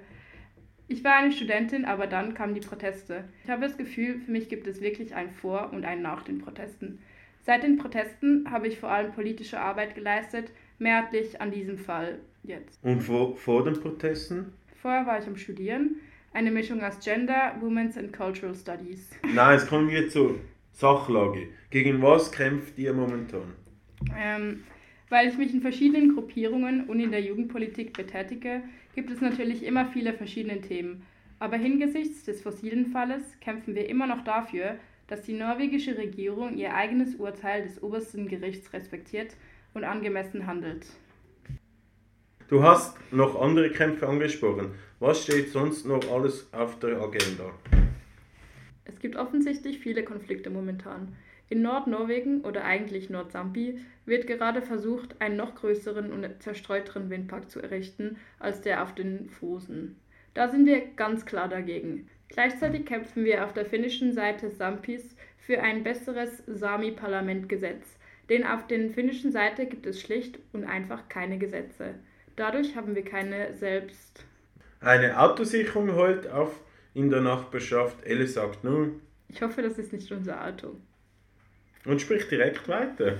Ich 0.93 1.03
war 1.03 1.15
eine 1.15 1.31
Studentin, 1.31 1.85
aber 1.85 2.05
dann 2.05 2.35
kamen 2.35 2.53
die 2.53 2.59
Proteste. 2.59 3.23
Ich 3.43 3.49
habe 3.49 3.63
das 3.63 3.77
Gefühl, 3.77 4.19
für 4.19 4.31
mich 4.31 4.47
gibt 4.47 4.67
es 4.67 4.79
wirklich 4.79 5.15
ein 5.15 5.31
Vor 5.31 5.71
und 5.73 5.85
ein 5.85 6.03
Nach 6.03 6.21
den 6.21 6.37
Protesten. 6.37 6.99
Seit 7.41 7.63
den 7.63 7.77
Protesten 7.77 8.45
habe 8.51 8.67
ich 8.67 8.77
vor 8.77 8.91
allem 8.91 9.11
politische 9.11 9.59
Arbeit 9.59 9.95
geleistet, 9.95 10.51
mehrheitlich 10.77 11.41
an 11.41 11.49
diesem 11.49 11.79
Fall 11.79 12.19
jetzt. 12.43 12.77
Und 12.83 13.01
vor, 13.01 13.35
vor 13.35 13.63
den 13.63 13.73
Protesten? 13.73 14.53
Vorher 14.83 15.07
war 15.07 15.17
ich 15.17 15.25
am 15.25 15.35
Studieren, 15.35 15.95
eine 16.31 16.51
Mischung 16.51 16.83
aus 16.83 17.03
Gender, 17.03 17.55
Women's 17.59 17.97
and 17.97 18.13
Cultural 18.13 18.53
Studies. 18.53 19.09
Nein, 19.33 19.55
es 19.55 19.65
kommen 19.65 19.89
wir 19.89 20.09
zur 20.09 20.35
Sachlage. 20.73 21.47
Gegen 21.71 22.03
was 22.03 22.31
kämpft 22.31 22.77
ihr 22.77 22.93
momentan? 22.93 23.55
Ähm, 24.15 24.63
weil 25.09 25.27
ich 25.27 25.37
mich 25.39 25.51
in 25.55 25.61
verschiedenen 25.61 26.13
Gruppierungen 26.13 26.85
und 26.85 26.99
in 26.99 27.09
der 27.09 27.21
Jugendpolitik 27.21 27.93
betätige, 27.93 28.61
gibt 28.93 29.09
es 29.09 29.21
natürlich 29.21 29.63
immer 29.63 29.85
viele 29.85 30.13
verschiedene 30.13 30.61
Themen. 30.61 31.05
Aber 31.39 31.57
hingesichts 31.57 32.23
des 32.23 32.41
fossilen 32.41 32.87
Falles 32.87 33.23
kämpfen 33.41 33.75
wir 33.75 33.89
immer 33.89 34.07
noch 34.07 34.23
dafür, 34.23 34.77
dass 35.07 35.23
die 35.23 35.33
norwegische 35.33 35.97
Regierung 35.97 36.55
ihr 36.55 36.73
eigenes 36.73 37.15
Urteil 37.15 37.63
des 37.63 37.83
obersten 37.83 38.27
Gerichts 38.27 38.71
respektiert 38.71 39.35
und 39.73 39.83
angemessen 39.83 40.47
handelt. 40.47 40.85
Du 42.47 42.63
hast 42.63 42.97
noch 43.11 43.41
andere 43.41 43.71
Kämpfe 43.71 44.07
angesprochen. 44.07 44.71
Was 44.99 45.23
steht 45.23 45.49
sonst 45.49 45.85
noch 45.85 46.09
alles 46.11 46.51
auf 46.53 46.79
der 46.79 47.01
Agenda? 47.01 47.51
Es 48.85 48.99
gibt 48.99 49.15
offensichtlich 49.15 49.79
viele 49.79 50.03
Konflikte 50.03 50.49
momentan. 50.49 51.15
In 51.53 51.61
Nordnorwegen 51.61 52.41
oder 52.41 52.65
eigentlich 52.65 53.11
Nordsampi 53.11 53.79
wird 54.07 54.25
gerade 54.25 54.63
versucht, 54.63 55.21
einen 55.21 55.35
noch 55.35 55.53
größeren 55.53 56.11
und 56.11 56.41
zerstreuteren 56.41 57.11
Windpark 57.11 57.51
zu 57.51 57.61
errichten 57.61 58.17
als 58.39 58.61
der 58.61 58.81
auf 58.81 58.95
den 58.95 59.29
Fosen. 59.29 59.99
Da 60.33 60.49
sind 60.49 60.65
wir 60.65 60.81
ganz 60.95 61.27
klar 61.27 61.47
dagegen. 61.47 62.09
Gleichzeitig 62.27 62.87
kämpfen 62.87 63.23
wir 63.23 63.45
auf 63.45 63.53
der 63.53 63.67
finnischen 63.67 64.13
Seite 64.13 64.49
Sampis 64.49 65.15
für 65.37 65.61
ein 65.61 65.83
besseres 65.83 66.41
Sami-Parlamentgesetz, 66.47 67.99
denn 68.29 68.47
auf 68.47 68.65
der 68.65 68.89
finnischen 68.89 69.31
Seite 69.31 69.67
gibt 69.67 69.85
es 69.85 70.01
schlicht 70.01 70.39
und 70.53 70.63
einfach 70.63 71.07
keine 71.07 71.37
Gesetze. 71.37 71.93
Dadurch 72.35 72.75
haben 72.75 72.95
wir 72.95 73.05
keine 73.05 73.53
selbst. 73.53 74.25
Eine 74.79 75.19
Autosicherung 75.19 75.93
heult 75.93 76.27
auf 76.27 76.61
in 76.95 77.11
der 77.11 77.21
Nachbarschaft. 77.21 78.03
Elle 78.05 78.25
sagt 78.25 78.63
nun. 78.63 79.01
Ich 79.27 79.43
hoffe, 79.43 79.61
das 79.61 79.77
ist 79.77 79.93
nicht 79.93 80.11
unser 80.11 80.43
Auto. 80.43 80.77
Und 81.85 82.01
spricht 82.01 82.31
direkt 82.31 82.67
weiter. 82.67 83.17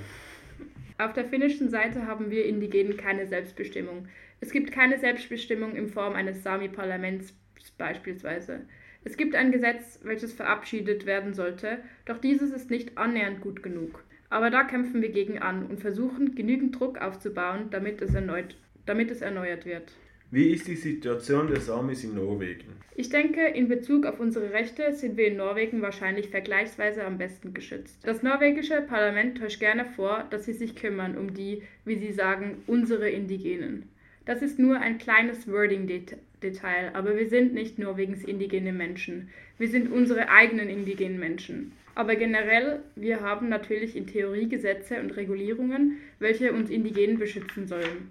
Auf 0.97 1.13
der 1.13 1.25
finnischen 1.25 1.69
Seite 1.69 2.07
haben 2.07 2.29
wir 2.29 2.45
Indigenen 2.45 2.97
keine 2.97 3.27
Selbstbestimmung. 3.27 4.07
Es 4.39 4.51
gibt 4.51 4.71
keine 4.71 4.99
Selbstbestimmung 4.99 5.75
in 5.75 5.89
Form 5.89 6.13
eines 6.13 6.43
Sami-Parlaments 6.43 7.33
beispielsweise. 7.77 8.61
Es 9.03 9.17
gibt 9.17 9.35
ein 9.35 9.51
Gesetz, 9.51 9.99
welches 10.03 10.33
verabschiedet 10.33 11.05
werden 11.05 11.33
sollte, 11.33 11.79
doch 12.05 12.19
dieses 12.19 12.51
ist 12.51 12.69
nicht 12.69 12.97
annähernd 12.97 13.41
gut 13.41 13.63
genug. 13.63 14.03
Aber 14.29 14.49
da 14.49 14.63
kämpfen 14.63 15.01
wir 15.01 15.09
gegen 15.09 15.39
an 15.39 15.65
und 15.65 15.79
versuchen, 15.79 16.35
genügend 16.35 16.79
Druck 16.79 16.99
aufzubauen, 16.99 17.69
damit 17.69 18.01
es, 18.01 18.13
erneut, 18.13 18.55
damit 18.85 19.11
es 19.11 19.21
erneuert 19.21 19.65
wird. 19.65 19.91
Wie 20.33 20.49
ist 20.49 20.67
die 20.67 20.75
Situation 20.75 21.45
der 21.45 21.61
Samis 21.61 22.03
in 22.03 22.15
Norwegen? 22.15 22.65
Ich 22.95 23.09
denke, 23.09 23.45
in 23.49 23.67
Bezug 23.67 24.07
auf 24.07 24.19
unsere 24.19 24.51
Rechte 24.51 24.91
sind 24.91 25.15
wir 25.15 25.27
in 25.27 25.37
Norwegen 25.37 25.83
wahrscheinlich 25.83 26.29
vergleichsweise 26.29 27.05
am 27.05 27.19
besten 27.19 27.53
geschützt. 27.53 27.99
Das 28.01 28.23
norwegische 28.23 28.81
Parlament 28.81 29.37
täuscht 29.37 29.59
gerne 29.59 29.85
vor, 29.85 30.25
dass 30.31 30.45
sie 30.45 30.53
sich 30.53 30.75
kümmern 30.75 31.19
um 31.19 31.35
die, 31.35 31.61
wie 31.85 31.97
sie 31.97 32.11
sagen, 32.11 32.63
unsere 32.65 33.11
Indigenen. 33.11 33.83
Das 34.25 34.41
ist 34.41 34.57
nur 34.57 34.79
ein 34.79 34.97
kleines 34.97 35.47
Wording-Detail, 35.47 36.95
aber 36.95 37.15
wir 37.15 37.29
sind 37.29 37.53
nicht 37.53 37.77
Norwegens 37.77 38.23
indigene 38.23 38.73
Menschen. 38.73 39.29
Wir 39.59 39.67
sind 39.67 39.91
unsere 39.91 40.29
eigenen 40.29 40.67
indigenen 40.67 41.19
Menschen. 41.19 41.73
Aber 41.93 42.15
generell, 42.15 42.79
wir 42.95 43.21
haben 43.21 43.49
natürlich 43.49 43.95
in 43.95 44.07
Theorie 44.07 44.49
Gesetze 44.49 44.99
und 44.99 45.15
Regulierungen, 45.15 45.99
welche 46.17 46.53
uns 46.53 46.71
Indigenen 46.71 47.19
beschützen 47.19 47.67
sollen. 47.67 48.09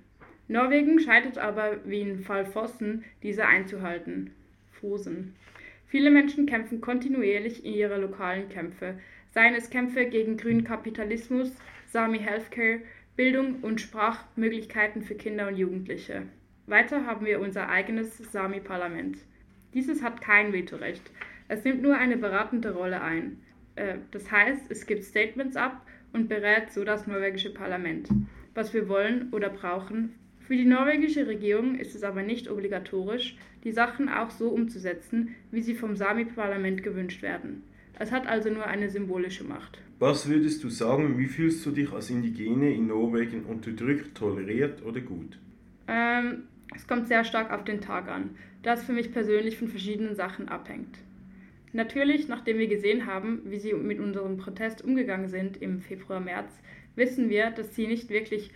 Norwegen 0.49 1.01
scheitert 1.01 1.39
aber, 1.39 1.79
wie 1.85 2.01
im 2.01 2.21
Fall 2.21 2.45
Vossen, 2.45 3.05
diese 3.23 3.47
einzuhalten. 3.47 4.31
Fosen. 4.73 5.35
Viele 5.87 6.11
Menschen 6.11 6.47
kämpfen 6.47 6.81
kontinuierlich 6.81 7.65
in 7.65 7.75
ihrer 7.75 7.99
lokalen 7.99 8.49
Kämpfe, 8.49 8.99
seien 9.31 9.55
es 9.55 9.71
Kämpfe 9.71 10.07
gegen 10.07 10.37
grünen 10.37 10.65
Kapitalismus, 10.65 11.53
Sami 11.87 12.19
Healthcare, 12.19 12.81
Bildung 13.15 13.61
und 13.61 13.81
Sprachmöglichkeiten 13.81 15.03
für 15.03 15.15
Kinder 15.15 15.49
und 15.49 15.57
Jugendliche. 15.57 16.23
Weiter 16.67 17.07
haben 17.07 17.27
wir 17.27 17.41
unser 17.41 17.69
eigenes 17.69 18.17
Sami-Parlament. 18.33 19.19
Dieses 19.75 20.03
hat 20.03 20.21
kein 20.21 20.53
Vetorecht. 20.53 21.11
Es 21.49 21.65
nimmt 21.65 21.83
nur 21.83 21.97
eine 21.97 22.17
beratende 22.17 22.73
Rolle 22.75 23.03
ein. 23.03 23.41
Äh, 23.77 23.97
das 24.11 24.31
heißt, 24.31 24.71
es 24.71 24.87
gibt 24.87 25.05
Statements 25.05 25.57
ab 25.57 25.87
und 26.13 26.29
berät 26.29 26.73
so 26.73 26.85
das 26.85 27.07
norwegische 27.07 27.53
Parlament, 27.53 28.09
was 28.55 28.73
wir 28.73 28.89
wollen 28.89 29.29
oder 29.33 29.51
brauchen 29.51 30.15
für 30.53 30.59
die 30.59 30.67
norwegische 30.67 31.27
Regierung 31.27 31.77
ist 31.77 31.95
es 31.95 32.03
aber 32.03 32.23
nicht 32.23 32.51
obligatorisch, 32.51 33.37
die 33.65 33.73
Sachen 33.73 34.11
auch 34.11 34.31
so 34.31 34.51
umzusetzen, 34.51 35.35
wie 35.51 35.63
sie 35.63 35.75
vom 35.75 35.97
Sami-Parlament 35.97 36.83
gewünscht 36.83 37.23
werden. 37.23 37.63
Es 37.99 38.13
hat 38.13 38.27
also 38.27 38.51
nur 38.51 38.67
eine 38.67 38.91
symbolische 38.91 39.45
Macht. 39.45 39.79
Was 39.99 40.29
würdest 40.29 40.63
du 40.63 40.69
sagen, 40.69 41.17
wie 41.17 41.27
fühlst 41.27 41.65
du 41.65 41.71
dich 41.71 41.91
als 41.91 42.11
Indigene 42.11 42.71
in 42.71 42.89
Norwegen 42.89 43.45
unterdrückt, 43.45 44.15
toleriert 44.15 44.85
oder 44.85 45.01
gut? 45.01 45.39
Ähm, 45.89 46.43
Es 46.75 46.87
kommt 46.87 47.09
sehr 47.09 47.25
stark 47.25 47.51
auf 47.51 47.65
den 47.65 47.81
Tag 47.81 48.09
an, 48.09 48.37
da 48.63 48.75
es 48.75 48.85
für 48.85 48.93
mich 48.93 49.11
persönlich 49.11 49.57
von 49.57 49.69
verschiedenen 49.69 50.17
Sachen 50.17 50.51
abhängt. 50.51 50.99
Natürlich, 51.73 52.29
nachdem 52.29 52.59
wir 52.59 52.69
gesehen 52.69 53.07
haben, 53.07 53.41
wie 53.47 53.59
sie 53.59 53.73
mit 53.73 54.01
unserem 54.01 54.37
Protest 54.37 54.85
umgegangen 54.85 55.29
sind 55.29 55.57
im 55.63 55.81
Februar, 55.81 56.21
März, 56.21 56.53
wissen 56.95 57.31
wir, 57.31 57.51
dass 57.53 57.75
sie 57.75 57.87
nicht 57.87 58.11
wirklich, 58.11 58.51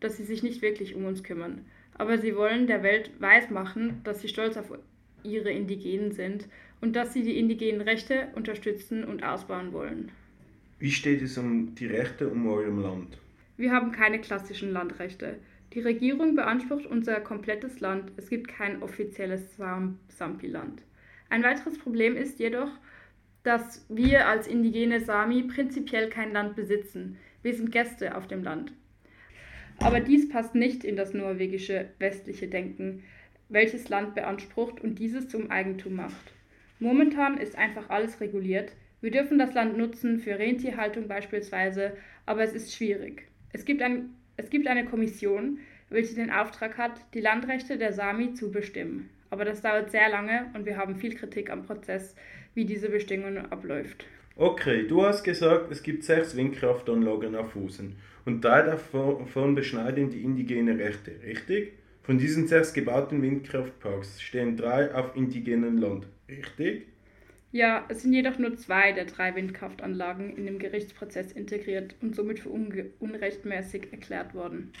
dass 0.00 0.16
sie 0.16 0.24
sich 0.24 0.42
nicht 0.42 0.62
wirklich 0.62 0.94
um 0.94 1.04
uns 1.04 1.22
kümmern. 1.22 1.64
Aber 1.94 2.18
sie 2.18 2.36
wollen 2.36 2.66
der 2.66 2.82
Welt 2.82 3.10
weismachen, 3.18 4.00
dass 4.04 4.20
sie 4.20 4.28
stolz 4.28 4.56
auf 4.56 4.72
ihre 5.22 5.50
Indigenen 5.50 6.12
sind 6.12 6.48
und 6.80 6.94
dass 6.94 7.12
sie 7.12 7.22
die 7.22 7.38
indigenen 7.38 7.80
Rechte 7.80 8.28
unterstützen 8.34 9.04
und 9.04 9.24
ausbauen 9.24 9.72
wollen. 9.72 10.12
Wie 10.78 10.92
steht 10.92 11.22
es 11.22 11.36
um 11.36 11.74
die 11.74 11.86
Rechte 11.86 12.28
um 12.28 12.46
eurem 12.46 12.80
Land? 12.80 13.18
Wir 13.56 13.72
haben 13.72 13.90
keine 13.90 14.20
klassischen 14.20 14.70
Landrechte. 14.70 15.38
Die 15.72 15.80
Regierung 15.80 16.36
beansprucht 16.36 16.86
unser 16.86 17.20
komplettes 17.20 17.80
Land. 17.80 18.12
Es 18.16 18.30
gibt 18.30 18.48
kein 18.48 18.82
offizielles 18.82 19.56
Sampi-Land. 20.08 20.82
Ein 21.30 21.42
weiteres 21.42 21.78
Problem 21.78 22.16
ist 22.16 22.38
jedoch, 22.38 22.70
dass 23.42 23.84
wir 23.88 24.28
als 24.28 24.46
indigene 24.46 25.00
Sami 25.00 25.42
prinzipiell 25.42 26.08
kein 26.08 26.32
Land 26.32 26.56
besitzen. 26.56 27.16
Wir 27.42 27.54
sind 27.54 27.72
Gäste 27.72 28.16
auf 28.16 28.28
dem 28.28 28.42
Land. 28.42 28.72
Aber 29.80 30.00
dies 30.00 30.28
passt 30.28 30.54
nicht 30.54 30.84
in 30.84 30.96
das 30.96 31.14
norwegische 31.14 31.88
westliche 31.98 32.48
Denken, 32.48 33.04
welches 33.48 33.88
Land 33.88 34.14
beansprucht 34.14 34.80
und 34.80 34.98
dieses 34.98 35.28
zum 35.28 35.50
Eigentum 35.50 35.94
macht. 35.94 36.32
Momentan 36.80 37.38
ist 37.38 37.56
einfach 37.56 37.88
alles 37.88 38.20
reguliert. 38.20 38.72
Wir 39.00 39.10
dürfen 39.10 39.38
das 39.38 39.54
Land 39.54 39.78
nutzen 39.78 40.18
für 40.18 40.38
Rentierhaltung 40.38 41.08
beispielsweise, 41.08 41.92
aber 42.26 42.42
es 42.42 42.52
ist 42.52 42.74
schwierig. 42.74 43.28
Es 43.52 43.64
gibt, 43.64 43.80
ein, 43.80 44.10
es 44.36 44.50
gibt 44.50 44.66
eine 44.66 44.84
Kommission, 44.84 45.58
welche 45.90 46.14
den 46.14 46.30
Auftrag 46.30 46.76
hat, 46.76 47.00
die 47.14 47.20
Landrechte 47.20 47.78
der 47.78 47.92
Sami 47.92 48.34
zu 48.34 48.50
bestimmen. 48.50 49.08
Aber 49.30 49.44
das 49.44 49.62
dauert 49.62 49.90
sehr 49.90 50.08
lange 50.08 50.50
und 50.54 50.66
wir 50.66 50.76
haben 50.76 50.96
viel 50.96 51.14
Kritik 51.14 51.50
am 51.50 51.64
Prozess, 51.64 52.14
wie 52.54 52.64
diese 52.64 52.88
Bestimmung 52.88 53.38
abläuft. 53.38 54.06
Okay, 54.36 54.86
du 54.86 55.04
hast 55.04 55.24
gesagt, 55.24 55.70
es 55.70 55.82
gibt 55.82 56.04
sechs 56.04 56.36
Windkraftanlagen 56.36 57.34
auf 57.34 57.52
Fusen 57.52 57.96
und 58.28 58.44
drei 58.44 58.62
davon 58.62 59.54
beschneiden 59.54 60.10
die 60.10 60.22
indigenen 60.22 60.78
Rechte, 60.78 61.12
richtig? 61.24 61.72
Von 62.02 62.18
diesen 62.18 62.46
sechs 62.46 62.74
gebauten 62.74 63.22
Windkraftparks 63.22 64.20
stehen 64.20 64.56
drei 64.56 64.94
auf 64.94 65.16
indigenem 65.16 65.78
Land, 65.78 66.06
richtig? 66.28 66.86
Ja, 67.52 67.86
es 67.88 68.02
sind 68.02 68.12
jedoch 68.12 68.38
nur 68.38 68.54
zwei 68.58 68.92
der 68.92 69.06
drei 69.06 69.34
Windkraftanlagen 69.34 70.36
in 70.36 70.44
den 70.44 70.58
Gerichtsprozess 70.58 71.32
integriert 71.32 71.94
und 72.02 72.14
somit 72.14 72.40
für 72.40 72.50
unrechtmäßig 72.50 73.92
erklärt 73.92 74.34
worden. 74.34 74.72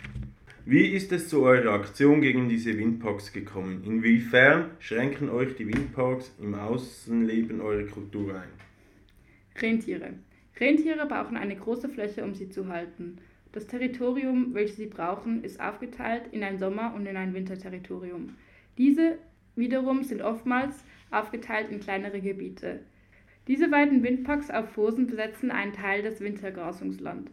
Wie 0.66 0.88
ist 0.88 1.10
es 1.12 1.30
zu 1.30 1.42
eurer 1.42 1.72
Aktion 1.72 2.20
gegen 2.20 2.50
diese 2.50 2.76
Windparks 2.76 3.32
gekommen? 3.32 3.82
Inwiefern 3.86 4.72
schränken 4.78 5.30
euch 5.30 5.56
die 5.56 5.66
Windparks 5.66 6.34
im 6.38 6.54
Außenleben 6.54 7.62
eurer 7.62 7.86
Kultur 7.86 8.34
ein? 8.34 8.50
Rentiere. 9.58 10.10
Rentiere 10.60 11.06
brauchen 11.06 11.38
eine 11.38 11.56
große 11.56 11.88
Fläche, 11.88 12.22
um 12.22 12.34
sie 12.34 12.50
zu 12.50 12.68
halten. 12.68 13.18
Das 13.52 13.66
Territorium, 13.66 14.54
welches 14.54 14.76
sie 14.76 14.86
brauchen, 14.86 15.42
ist 15.42 15.60
aufgeteilt 15.60 16.24
in 16.32 16.42
ein 16.42 16.58
Sommer- 16.58 16.94
und 16.94 17.06
in 17.06 17.16
ein 17.16 17.32
Winterterritorium. 17.34 18.34
Diese 18.76 19.18
wiederum 19.56 20.02
sind 20.04 20.22
oftmals 20.22 20.84
aufgeteilt 21.10 21.70
in 21.70 21.80
kleinere 21.80 22.20
Gebiete. 22.20 22.80
Diese 23.46 23.68
beiden 23.68 24.02
Windparks 24.02 24.50
auf 24.50 24.70
Fosen 24.72 25.06
besetzen 25.06 25.50
einen 25.50 25.72
Teil 25.72 26.02
des 26.02 26.20
Wintergrasungslands. 26.20 27.32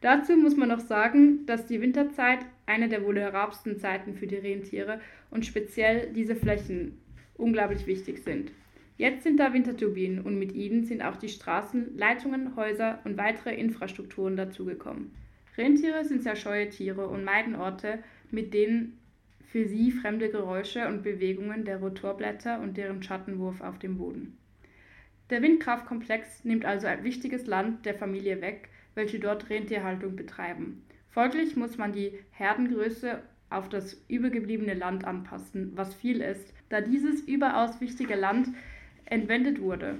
Dazu 0.00 0.36
muss 0.36 0.56
man 0.56 0.68
noch 0.68 0.80
sagen, 0.80 1.44
dass 1.46 1.66
die 1.66 1.80
Winterzeit 1.80 2.38
eine 2.66 2.88
der 2.88 3.04
vulnerabelsten 3.04 3.78
Zeiten 3.78 4.14
für 4.14 4.26
die 4.26 4.36
Rentiere 4.36 5.00
und 5.30 5.44
speziell 5.44 6.12
diese 6.12 6.36
Flächen 6.36 6.98
unglaublich 7.34 7.86
wichtig 7.86 8.22
sind. 8.22 8.52
Jetzt 8.96 9.24
sind 9.24 9.40
da 9.40 9.52
Winterturbinen 9.52 10.20
und 10.20 10.38
mit 10.38 10.52
ihnen 10.52 10.84
sind 10.84 11.02
auch 11.02 11.16
die 11.16 11.28
Straßen, 11.28 11.96
Leitungen, 11.96 12.54
Häuser 12.54 13.00
und 13.04 13.18
weitere 13.18 13.54
Infrastrukturen 13.54 14.36
dazugekommen. 14.36 15.10
Rentiere 15.60 16.06
sind 16.06 16.22
sehr 16.22 16.36
scheue 16.36 16.70
Tiere 16.70 17.06
und 17.06 17.22
meiden 17.22 17.54
Orte, 17.54 17.98
mit 18.30 18.54
denen 18.54 18.98
für 19.44 19.66
sie 19.66 19.92
fremde 19.92 20.30
Geräusche 20.30 20.88
und 20.88 21.02
Bewegungen 21.02 21.66
der 21.66 21.80
Rotorblätter 21.80 22.60
und 22.60 22.78
deren 22.78 23.02
Schattenwurf 23.02 23.60
auf 23.60 23.78
dem 23.78 23.98
Boden. 23.98 24.38
Der 25.28 25.42
Windkraftkomplex 25.42 26.44
nimmt 26.44 26.64
also 26.64 26.86
ein 26.86 27.04
wichtiges 27.04 27.46
Land 27.46 27.84
der 27.84 27.94
Familie 27.94 28.40
weg, 28.40 28.70
welche 28.94 29.20
dort 29.20 29.50
Rentierhaltung 29.50 30.16
betreiben. 30.16 30.82
Folglich 31.10 31.56
muss 31.56 31.76
man 31.76 31.92
die 31.92 32.12
Herdengröße 32.30 33.22
auf 33.50 33.68
das 33.68 34.02
übergebliebene 34.08 34.74
Land 34.74 35.04
anpassen, 35.04 35.72
was 35.74 35.94
viel 35.94 36.22
ist, 36.22 36.54
da 36.70 36.80
dieses 36.80 37.20
überaus 37.20 37.82
wichtige 37.82 38.14
Land 38.14 38.48
entwendet 39.04 39.60
wurde. 39.60 39.98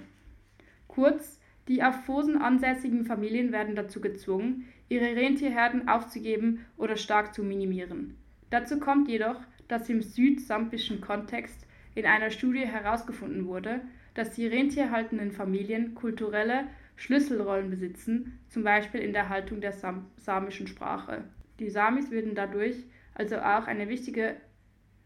Kurz, 0.88 1.38
die 1.68 1.82
auf 1.82 2.04
Fosen 2.06 2.38
ansässigen 2.38 3.04
Familien 3.04 3.52
werden 3.52 3.74
dazu 3.74 4.00
gezwungen, 4.00 4.64
ihre 4.90 5.16
Rentierherden 5.16 5.88
aufzugeben 5.88 6.66
oder 6.76 6.96
stark 6.96 7.32
zu 7.32 7.42
minimieren. 7.42 8.18
Dazu 8.50 8.78
kommt 8.78 9.08
jedoch, 9.08 9.40
dass 9.68 9.88
im 9.88 10.02
südsampischen 10.02 11.00
Kontext 11.00 11.66
in 11.94 12.04
einer 12.04 12.30
Studie 12.30 12.66
herausgefunden 12.66 13.46
wurde, 13.46 13.80
dass 14.14 14.32
die 14.32 14.46
rentierhaltenden 14.46 15.30
Familien 15.30 15.94
kulturelle 15.94 16.64
Schlüsselrollen 16.96 17.70
besitzen, 17.70 18.40
zum 18.48 18.64
Beispiel 18.64 19.00
in 19.00 19.12
der 19.12 19.28
Haltung 19.28 19.60
der 19.60 19.72
Sam 19.72 20.06
samischen 20.16 20.66
Sprache. 20.66 21.24
Die 21.60 21.70
Samis 21.70 22.10
würden 22.10 22.34
dadurch 22.34 22.76
also 23.14 23.36
auch 23.36 23.66
eine 23.66 23.88
wichtige, 23.88 24.36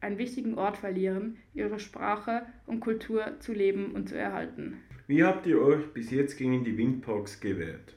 einen 0.01 0.19
wichtigen 0.19 0.55
Ort 0.55 0.79
verlieren, 0.79 1.37
ihre 1.53 1.79
Sprache 1.79 2.47
und 2.67 2.81
Kultur 2.81 3.39
zu 3.41 3.53
leben 3.53 3.93
und 3.93 4.09
zu 4.09 4.17
erhalten. 4.17 4.79
Wie 5.07 5.23
habt 5.23 5.47
ihr 5.47 5.61
euch 5.61 5.93
bis 5.93 6.11
jetzt 6.11 6.39
gegen 6.39 6.65
die 6.65 6.79
Windparks 6.79 7.41
gewehrt? 7.41 7.95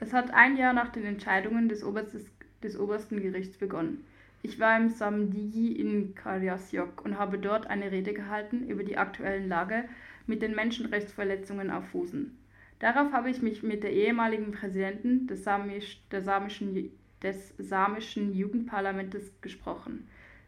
Es 0.00 0.12
hat 0.12 0.32
ein 0.32 0.56
Jahr 0.56 0.72
nach 0.72 0.90
den 0.90 1.04
Entscheidungen 1.04 1.68
des, 1.68 1.84
Oberstes, 1.84 2.26
des 2.62 2.78
obersten 2.78 3.22
Gerichts 3.22 3.56
begonnen. 3.56 4.04
Ich 4.42 4.60
war 4.60 4.76
im 4.76 4.90
Samdigi 4.90 5.72
in 5.72 6.14
Karyasjok 6.14 7.02
und 7.04 7.18
habe 7.18 7.38
dort 7.38 7.66
eine 7.66 7.90
Rede 7.90 8.12
gehalten 8.12 8.68
über 8.68 8.84
die 8.84 8.98
aktuellen 8.98 9.48
Lage 9.48 9.84
mit 10.26 10.42
den 10.42 10.54
Menschenrechtsverletzungen 10.54 11.70
auf 11.70 11.88
Fusen. 11.88 12.36
Darauf 12.78 13.12
habe 13.12 13.30
ich 13.30 13.40
mich 13.40 13.62
mit 13.62 13.82
der 13.82 13.92
ehemaligen 13.92 14.52
Präsidentin 14.52 15.26
des, 15.26 15.44
Samisch, 15.44 16.02
samischen, 16.10 16.90
des 17.22 17.54
samischen 17.56 18.34
Jugendparlamentes 18.34 19.40
gesprochen. 19.40 20.06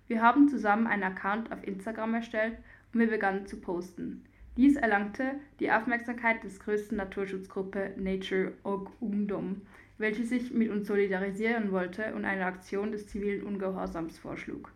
Wir 0.09 0.21
haben 0.21 0.49
zusammen 0.49 0.87
einen 0.87 1.05
Account 1.05 1.51
auf 1.51 1.67
Instagram 1.67 2.15
erstellt 2.15 2.59
und 2.93 3.01
wir 3.01 3.09
begannen 3.09 3.47
zu 3.47 3.61
posten. 3.61 4.25
Dies 4.57 4.77
erlangte 4.77 5.35
die 5.61 5.71
Aufmerksamkeit 5.71 6.43
des 6.43 6.61
größten 6.61 6.97
Naturschutzgruppe 6.97 7.93
Nature 7.99 8.55
Og 8.63 8.91
Ungdom, 9.01 9.61
welche 9.99 10.25
sich 10.25 10.51
mit 10.51 10.71
uns 10.71 10.87
solidarisieren 10.87 11.73
wollte 11.73 12.15
und 12.15 12.25
eine 12.25 12.47
Aktion 12.47 12.91
des 12.91 13.07
zivilen 13.07 13.45
Ungehorsams 13.45 14.19
vorschlug. 14.19 14.73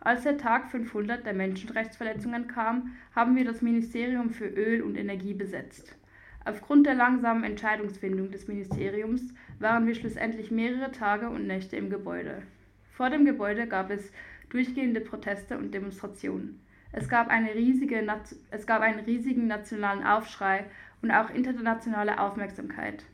Als 0.00 0.22
der 0.22 0.38
Tag 0.38 0.70
500 0.70 1.26
der 1.26 1.34
Menschenrechtsverletzungen 1.34 2.46
kam, 2.46 2.96
haben 3.14 3.36
wir 3.36 3.44
das 3.44 3.60
Ministerium 3.60 4.30
für 4.30 4.46
Öl 4.46 4.80
und 4.80 4.96
Energie 4.96 5.34
besetzt. 5.34 5.94
Aufgrund 6.46 6.86
der 6.86 6.94
langsamen 6.94 7.44
Entscheidungsfindung 7.44 8.30
des 8.30 8.48
Ministeriums 8.48 9.34
waren 9.58 9.86
wir 9.86 9.94
schlussendlich 9.94 10.50
mehrere 10.50 10.90
Tage 10.90 11.28
und 11.28 11.46
Nächte 11.46 11.76
im 11.76 11.90
Gebäude. 11.90 12.42
Vor 12.92 13.10
dem 13.10 13.26
Gebäude 13.26 13.66
gab 13.66 13.90
es 13.90 14.10
durchgehende 14.48 15.02
Proteste 15.02 15.58
und 15.58 15.74
Demonstrationen. 15.74 16.60
Es 16.92 17.08
gab, 17.08 17.28
eine 17.28 17.54
riesige, 17.54 18.06
es 18.50 18.66
gab 18.66 18.80
einen 18.80 19.00
riesigen 19.00 19.46
nationalen 19.46 20.04
Aufschrei 20.04 20.64
und 21.02 21.10
auch 21.10 21.30
internationale 21.30 22.18
Aufmerksamkeit. 22.18 23.04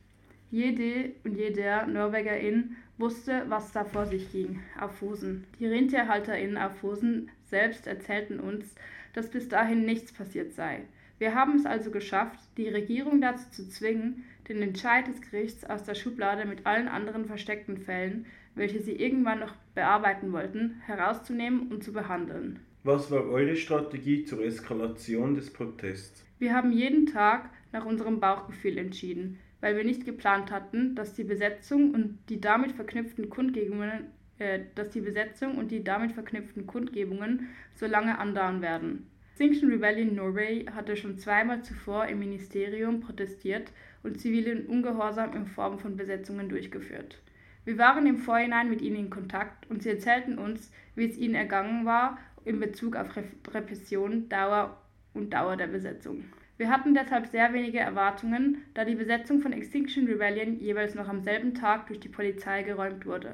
Jede 0.49 1.11
und 1.23 1.35
jeder 1.35 1.85
Norwegerin 1.85 2.77
wusste, 2.97 3.43
was 3.49 3.71
da 3.73 3.83
vor 3.83 4.05
sich 4.05 4.31
ging 4.31 4.61
auf 4.79 4.97
Fusen. 4.97 5.45
Die 5.59 5.65
RentierhalterInnen 5.65 6.57
auf 6.57 6.77
Fusen 6.79 7.29
selbst 7.43 7.87
erzählten 7.87 8.39
uns, 8.39 8.73
dass 9.13 9.29
bis 9.29 9.49
dahin 9.49 9.85
nichts 9.85 10.13
passiert 10.13 10.53
sei. 10.53 10.83
Wir 11.17 11.33
haben 11.33 11.55
es 11.55 11.65
also 11.65 11.91
geschafft, 11.91 12.39
die 12.57 12.67
Regierung 12.67 13.21
dazu 13.21 13.49
zu 13.49 13.69
zwingen, 13.69 14.23
den 14.49 14.61
Entscheid 14.61 15.07
des 15.07 15.21
Gerichts 15.21 15.65
aus 15.65 15.83
der 15.83 15.95
Schublade 15.95 16.45
mit 16.45 16.65
allen 16.65 16.87
anderen 16.87 17.25
versteckten 17.25 17.77
Fällen, 17.77 18.25
welche 18.53 18.81
sie 18.81 18.93
irgendwann 18.93 19.39
noch 19.39 19.55
bearbeiten 19.73 20.31
wollten, 20.31 20.81
herauszunehmen 20.85 21.71
und 21.71 21.83
zu 21.83 21.93
behandeln. 21.93 22.59
Was 22.85 23.09
war 23.09 23.27
eure 23.27 23.55
Strategie 23.55 24.25
zur 24.25 24.45
Eskalation 24.45 25.33
des 25.33 25.51
Protests? 25.51 26.23
Wir 26.37 26.53
haben 26.53 26.71
jeden 26.71 27.07
Tag 27.07 27.49
nach 27.71 27.83
unserem 27.83 28.19
Bauchgefühl 28.19 28.77
entschieden, 28.77 29.39
weil 29.59 29.75
wir 29.75 29.83
nicht 29.83 30.05
geplant 30.05 30.51
hatten, 30.51 30.93
dass 30.93 31.15
die 31.15 31.23
Besetzung 31.23 31.95
und 31.95 32.19
die 32.29 32.39
damit 32.39 32.73
verknüpften 32.73 33.27
Kundgebungen, 33.31 34.11
äh, 34.37 34.59
dass 34.75 34.91
die 34.91 35.01
Besetzung 35.01 35.57
und 35.57 35.71
die 35.71 35.83
damit 35.83 36.11
verknüpften 36.11 36.67
Kundgebungen 36.67 37.47
so 37.73 37.87
lange 37.87 38.19
andauern 38.19 38.61
werden. 38.61 39.07
Extinction 39.31 39.71
Rebellion 39.71 40.13
Norway 40.13 40.65
hatte 40.71 40.95
schon 40.95 41.17
zweimal 41.17 41.63
zuvor 41.63 42.05
im 42.05 42.19
Ministerium 42.19 42.99
protestiert 42.99 43.71
und 44.03 44.21
zivilen 44.21 44.67
Ungehorsam 44.67 45.33
in 45.33 45.47
Form 45.47 45.79
von 45.79 45.97
Besetzungen 45.97 46.49
durchgeführt. 46.49 47.19
Wir 47.63 47.79
waren 47.79 48.05
im 48.05 48.17
Vorhinein 48.17 48.69
mit 48.69 48.83
ihnen 48.83 48.97
in 48.97 49.09
Kontakt 49.09 49.67
und 49.71 49.81
sie 49.81 49.89
erzählten 49.89 50.37
uns, 50.37 50.71
wie 50.93 51.05
es 51.05 51.17
ihnen 51.17 51.33
ergangen 51.33 51.83
war 51.87 52.19
in 52.45 52.59
Bezug 52.59 52.95
auf 52.95 53.09
Repression, 53.53 54.29
Dauer 54.29 54.81
und 55.13 55.33
Dauer 55.33 55.57
der 55.57 55.67
Besetzung. 55.67 56.23
Wir 56.57 56.69
hatten 56.69 56.93
deshalb 56.93 57.27
sehr 57.27 57.51
wenige 57.51 57.79
Erwartungen, 57.79 58.63
da 58.73 58.85
die 58.85 58.95
Besetzung 58.95 59.41
von 59.41 59.51
Extinction 59.51 60.07
Rebellion 60.07 60.57
jeweils 60.57 60.95
noch 60.95 61.09
am 61.09 61.21
selben 61.21 61.53
Tag 61.53 61.87
durch 61.87 61.99
die 61.99 62.07
Polizei 62.07 62.63
geräumt 62.63 63.05
wurde. 63.05 63.33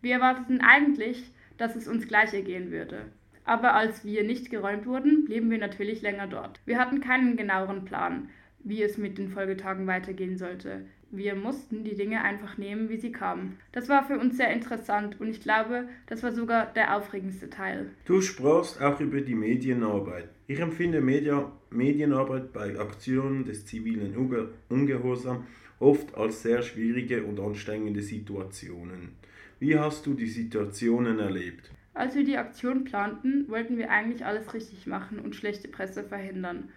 Wir 0.00 0.14
erwarteten 0.14 0.60
eigentlich, 0.62 1.32
dass 1.58 1.76
es 1.76 1.86
uns 1.86 2.08
gleich 2.08 2.32
ergehen 2.32 2.70
würde. 2.70 3.12
Aber 3.44 3.74
als 3.74 4.04
wir 4.04 4.24
nicht 4.24 4.50
geräumt 4.50 4.86
wurden, 4.86 5.26
blieben 5.26 5.50
wir 5.50 5.58
natürlich 5.58 6.00
länger 6.00 6.26
dort. 6.26 6.60
Wir 6.64 6.78
hatten 6.78 7.00
keinen 7.00 7.36
genaueren 7.36 7.84
Plan, 7.84 8.30
wie 8.60 8.82
es 8.82 8.98
mit 8.98 9.18
den 9.18 9.28
Folgetagen 9.28 9.86
weitergehen 9.86 10.36
sollte. 10.36 10.86
Wir 11.10 11.34
mussten 11.36 11.84
die 11.84 11.94
Dinge 11.94 12.22
einfach 12.22 12.58
nehmen, 12.58 12.88
wie 12.88 12.96
sie 12.96 13.12
kamen. 13.12 13.58
Das 13.72 13.88
war 13.88 14.06
für 14.06 14.18
uns 14.18 14.36
sehr 14.36 14.52
interessant 14.52 15.20
und 15.20 15.28
ich 15.28 15.40
glaube, 15.40 15.88
das 16.06 16.22
war 16.22 16.32
sogar 16.32 16.66
der 16.66 16.96
aufregendste 16.96 17.48
Teil. 17.48 17.90
Du 18.04 18.20
sprachst 18.20 18.82
auch 18.82 19.00
über 19.00 19.20
die 19.20 19.36
Medienarbeit. 19.36 20.28
Ich 20.48 20.58
empfinde 20.58 21.00
Media, 21.00 21.52
Medienarbeit 21.70 22.52
bei 22.52 22.78
Aktionen 22.78 23.44
des 23.44 23.66
zivilen 23.66 24.16
Unge 24.16 24.48
Ungehorsam 24.68 25.44
oft 25.78 26.14
als 26.16 26.42
sehr 26.42 26.62
schwierige 26.62 27.24
und 27.24 27.38
anstrengende 27.38 28.02
Situationen. 28.02 29.16
Wie 29.58 29.78
hast 29.78 30.06
du 30.06 30.14
die 30.14 30.28
Situationen 30.28 31.18
erlebt? 31.18 31.70
Als 31.94 32.14
wir 32.14 32.24
die 32.24 32.36
Aktion 32.36 32.84
planten, 32.84 33.48
wollten 33.48 33.78
wir 33.78 33.90
eigentlich 33.90 34.24
alles 34.24 34.52
richtig 34.52 34.86
machen 34.86 35.18
und 35.18 35.34
schlechte 35.34 35.68
Presse 35.68 36.04
verhindern. 36.04 36.68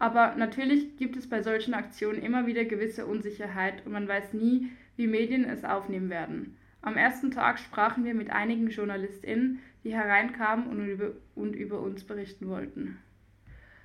Aber 0.00 0.34
natürlich 0.34 0.96
gibt 0.96 1.16
es 1.16 1.28
bei 1.28 1.42
solchen 1.42 1.74
Aktionen 1.74 2.22
immer 2.22 2.46
wieder 2.46 2.64
gewisse 2.64 3.04
Unsicherheit 3.04 3.84
und 3.84 3.92
man 3.92 4.08
weiß 4.08 4.32
nie, 4.32 4.70
wie 4.96 5.06
Medien 5.06 5.44
es 5.44 5.62
aufnehmen 5.62 6.08
werden. 6.08 6.56
Am 6.80 6.96
ersten 6.96 7.30
Tag 7.30 7.58
sprachen 7.58 8.02
wir 8.04 8.14
mit 8.14 8.30
einigen 8.30 8.70
JournalistInnen, 8.70 9.58
die 9.84 9.92
hereinkamen 9.92 10.68
und 10.68 10.88
über, 10.88 11.12
und 11.34 11.54
über 11.54 11.80
uns 11.80 12.04
berichten 12.04 12.48
wollten. 12.48 12.98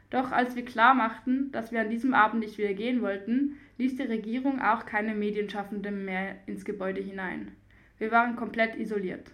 Doch 0.10 0.32
als 0.32 0.56
wir 0.56 0.64
klar 0.64 0.94
machten, 0.94 1.52
dass 1.52 1.74
wir 1.74 1.82
an 1.82 1.90
diesem 1.90 2.14
Abend 2.14 2.40
nicht 2.40 2.58
wieder 2.58 2.74
gehen 2.74 3.02
wollten, 3.02 3.58
ließ 3.78 3.98
die 3.98 4.04
Regierung 4.04 4.62
auch 4.62 4.86
keine 4.86 5.16
Medienschaffenden 5.16 6.06
mehr 6.06 6.38
ins 6.46 6.64
Gebäude 6.64 7.02
hinein. 7.02 7.52
Wir 7.98 8.12
waren 8.12 8.38
komplett 8.38 8.78
isoliert. 8.78 9.32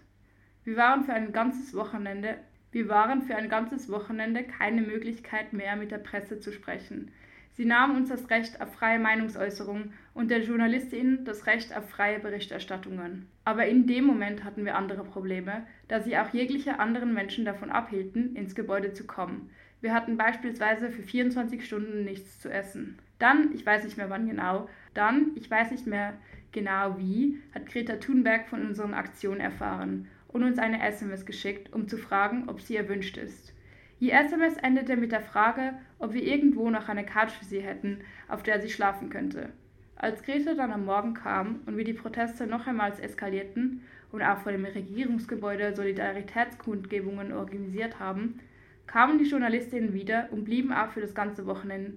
Wir 0.63 0.77
waren 0.77 1.03
für 1.03 1.13
ein 1.13 1.31
ganzes 1.31 1.75
Wochenende 1.75 2.39
wir 2.71 2.87
waren 2.87 3.21
für 3.21 3.35
ein 3.35 3.49
ganzes 3.49 3.89
Wochenende 3.89 4.43
keine 4.43 4.81
Möglichkeit 4.81 5.51
mehr, 5.51 5.75
mit 5.75 5.91
der 5.91 5.97
Presse 5.97 6.39
zu 6.39 6.51
sprechen. 6.53 7.11
Sie 7.53 7.65
nahmen 7.65 7.97
uns 7.97 8.09
das 8.09 8.29
Recht 8.29 8.61
auf 8.61 8.73
freie 8.73 8.97
Meinungsäußerung 8.97 9.91
und 10.13 10.31
der 10.31 10.41
JournalistInnen 10.41 11.25
das 11.25 11.47
Recht 11.47 11.75
auf 11.75 11.89
freie 11.89 12.19
Berichterstattungen. 12.19 13.27
Aber 13.43 13.67
in 13.67 13.87
dem 13.87 14.05
Moment 14.05 14.45
hatten 14.45 14.63
wir 14.63 14.75
andere 14.75 15.03
Probleme, 15.03 15.67
da 15.89 15.99
sie 15.99 16.17
auch 16.17 16.29
jegliche 16.33 16.79
anderen 16.79 17.13
Menschen 17.13 17.43
davon 17.43 17.69
abhielten, 17.69 18.35
ins 18.37 18.55
Gebäude 18.55 18.93
zu 18.93 19.05
kommen. 19.05 19.49
Wir 19.81 19.93
hatten 19.93 20.15
beispielsweise 20.15 20.91
für 20.91 21.03
24 21.03 21.65
Stunden 21.65 22.05
nichts 22.05 22.39
zu 22.39 22.49
essen. 22.49 22.97
Dann, 23.19 23.53
ich 23.53 23.65
weiß 23.65 23.83
nicht 23.83 23.97
mehr 23.97 24.09
wann 24.09 24.27
genau, 24.27 24.69
dann, 24.93 25.31
ich 25.35 25.51
weiß 25.51 25.71
nicht 25.71 25.87
mehr 25.87 26.13
genau 26.51 26.97
wie, 26.97 27.39
hat 27.53 27.65
Greta 27.65 27.97
Thunberg 27.97 28.47
von 28.47 28.65
unseren 28.65 28.93
Aktionen 28.93 29.41
erfahren 29.41 30.07
und 30.33 30.43
uns 30.43 30.57
eine 30.57 30.81
SMS 30.81 31.25
geschickt, 31.25 31.73
um 31.73 31.87
zu 31.87 31.97
fragen, 31.97 32.47
ob 32.47 32.61
sie 32.61 32.75
erwünscht 32.75 33.17
ist. 33.17 33.53
Die 33.99 34.11
SMS 34.11 34.57
endete 34.57 34.97
mit 34.97 35.11
der 35.11 35.21
Frage, 35.21 35.73
ob 35.99 36.13
wir 36.13 36.23
irgendwo 36.23 36.69
noch 36.69 36.89
eine 36.89 37.05
Couch 37.05 37.31
für 37.31 37.45
sie 37.45 37.61
hätten, 37.61 37.99
auf 38.27 38.41
der 38.41 38.59
sie 38.61 38.69
schlafen 38.69 39.09
könnte. 39.09 39.49
Als 39.95 40.23
Greta 40.23 40.55
dann 40.55 40.71
am 40.71 40.85
Morgen 40.85 41.13
kam 41.13 41.59
und 41.67 41.77
wir 41.77 41.83
die 41.83 41.93
Proteste 41.93 42.47
noch 42.47 42.65
einmal 42.65 42.91
eskalierten 42.99 43.83
und 44.11 44.23
auch 44.23 44.39
vor 44.39 44.51
dem 44.51 44.65
Regierungsgebäude 44.65 45.75
Solidaritätskundgebungen 45.75 47.31
organisiert 47.31 47.99
haben, 47.99 48.39
kamen 48.87 49.19
die 49.19 49.29
Journalistinnen 49.29 49.93
wieder 49.93 50.29
und 50.31 50.45
blieben 50.45 50.73
auch 50.73 50.89
für 50.89 51.01
das 51.01 51.13
ganze 51.13 51.45
Wochenende 51.45 51.93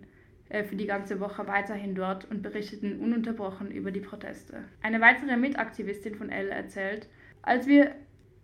äh, 0.51 0.65
für 0.65 0.77
die 0.77 0.87
ganze 0.87 1.21
Woche 1.21 1.47
weiterhin 1.49 1.95
dort 1.95 2.31
und 2.31 2.43
berichteten 2.43 3.01
ununterbrochen 3.01 3.71
über 3.71 3.91
die 3.91 4.01
Proteste. 4.01 4.65
Eine 4.83 5.01
weitere 5.01 5.37
Mitaktivistin 5.37 6.15
von 6.15 6.31
Elle 6.31 6.51
erzählt, 6.51 7.09
als 7.43 7.67
wir 7.67 7.95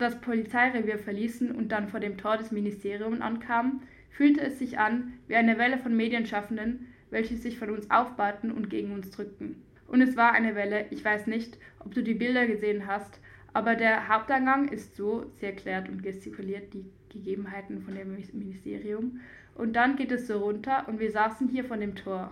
das 0.00 0.20
Polizeirevier 0.20 0.98
verließen 0.98 1.52
und 1.52 1.70
dann 1.70 1.88
vor 1.88 2.00
dem 2.00 2.16
Tor 2.16 2.36
des 2.36 2.50
Ministeriums 2.50 3.20
ankamen, 3.20 3.82
fühlte 4.10 4.40
es 4.40 4.58
sich 4.58 4.78
an 4.78 5.12
wie 5.28 5.36
eine 5.36 5.58
Welle 5.58 5.78
von 5.78 5.96
Medienschaffenden, 5.96 6.86
welche 7.10 7.36
sich 7.36 7.58
von 7.58 7.70
uns 7.70 7.90
aufbauten 7.90 8.50
und 8.50 8.70
gegen 8.70 8.92
uns 8.92 9.10
drückten. 9.10 9.62
Und 9.86 10.02
es 10.02 10.16
war 10.16 10.32
eine 10.32 10.54
Welle, 10.54 10.86
ich 10.90 11.04
weiß 11.04 11.26
nicht, 11.26 11.58
ob 11.80 11.94
du 11.94 12.02
die 12.02 12.14
Bilder 12.14 12.46
gesehen 12.46 12.86
hast, 12.86 13.20
aber 13.52 13.74
der 13.74 14.08
Haupteingang 14.08 14.68
ist 14.68 14.96
so, 14.96 15.26
sie 15.36 15.46
erklärt 15.46 15.88
und 15.88 16.02
gestikuliert 16.02 16.72
die 16.72 16.84
Gegebenheiten 17.08 17.82
von 17.82 17.94
dem 17.94 18.16
Ministerium, 18.32 19.20
und 19.56 19.74
dann 19.74 19.96
geht 19.96 20.12
es 20.12 20.26
so 20.26 20.38
runter 20.38 20.88
und 20.88 21.00
wir 21.00 21.10
saßen 21.10 21.48
hier 21.48 21.64
von 21.64 21.80
dem 21.80 21.94
Tor. 21.94 22.30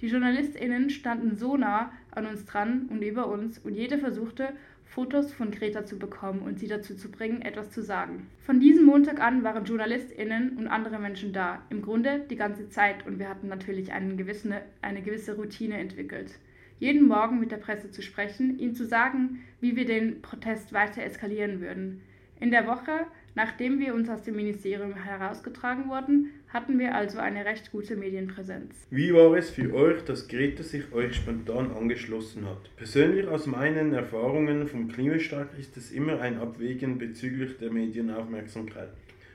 Die 0.00 0.08
JournalistInnen 0.08 0.90
standen 0.90 1.36
so 1.36 1.56
nah 1.56 1.92
an 2.10 2.26
uns 2.26 2.44
dran 2.44 2.86
und 2.90 3.02
über 3.02 3.28
uns 3.28 3.58
und 3.58 3.74
jede 3.74 3.98
versuchte, 3.98 4.50
Fotos 4.86 5.32
von 5.32 5.50
Greta 5.50 5.84
zu 5.84 5.98
bekommen 5.98 6.40
und 6.40 6.58
sie 6.58 6.68
dazu 6.68 6.96
zu 6.96 7.10
bringen, 7.10 7.42
etwas 7.42 7.70
zu 7.70 7.82
sagen. 7.82 8.28
Von 8.40 8.60
diesem 8.60 8.84
Montag 8.86 9.20
an 9.20 9.44
waren 9.44 9.64
JournalistInnen 9.64 10.56
und 10.56 10.68
andere 10.68 10.98
Menschen 10.98 11.32
da, 11.32 11.62
im 11.68 11.82
Grunde 11.82 12.24
die 12.30 12.36
ganze 12.36 12.68
Zeit 12.68 13.06
und 13.06 13.18
wir 13.18 13.28
hatten 13.28 13.48
natürlich 13.48 13.90
gewissen, 14.16 14.54
eine 14.80 15.02
gewisse 15.02 15.36
Routine 15.36 15.78
entwickelt. 15.78 16.38
Jeden 16.78 17.06
Morgen 17.06 17.40
mit 17.40 17.50
der 17.50 17.56
Presse 17.56 17.90
zu 17.90 18.02
sprechen, 18.02 18.58
ihnen 18.58 18.74
zu 18.74 18.86
sagen, 18.86 19.40
wie 19.60 19.76
wir 19.76 19.84
den 19.84 20.22
Protest 20.22 20.72
weiter 20.72 21.02
eskalieren 21.02 21.60
würden. 21.60 22.02
In 22.38 22.50
der 22.50 22.66
Woche 22.66 23.06
Nachdem 23.36 23.80
wir 23.80 23.94
uns 23.94 24.08
aus 24.08 24.22
dem 24.22 24.34
Ministerium 24.34 24.94
herausgetragen 24.94 25.90
wurden, 25.90 26.30
hatten 26.56 26.78
wir 26.78 26.94
also 26.94 27.18
eine 27.18 27.44
recht 27.44 27.70
gute 27.70 27.96
Medienpräsenz. 27.96 28.86
Wie 28.88 29.12
war 29.12 29.36
es 29.36 29.50
für 29.50 29.74
euch, 29.74 30.02
dass 30.04 30.26
Greta 30.26 30.62
sich 30.62 30.90
euch 30.90 31.14
spontan 31.16 31.70
angeschlossen 31.70 32.46
hat? 32.46 32.74
Persönlich 32.76 33.28
aus 33.28 33.46
meinen 33.46 33.92
Erfahrungen 33.92 34.66
vom 34.66 34.88
Klimastreik 34.88 35.48
ist 35.58 35.76
es 35.76 35.92
immer 35.92 36.18
ein 36.22 36.38
Abwägen 36.38 36.96
bezüglich 36.96 37.58
der 37.58 37.70
Medienaufmerksamkeit, 37.70 38.88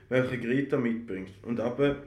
welche 0.08 0.38
Greta 0.38 0.78
mitbringt. 0.78 1.30
Und 1.42 1.60
aber, 1.60 2.02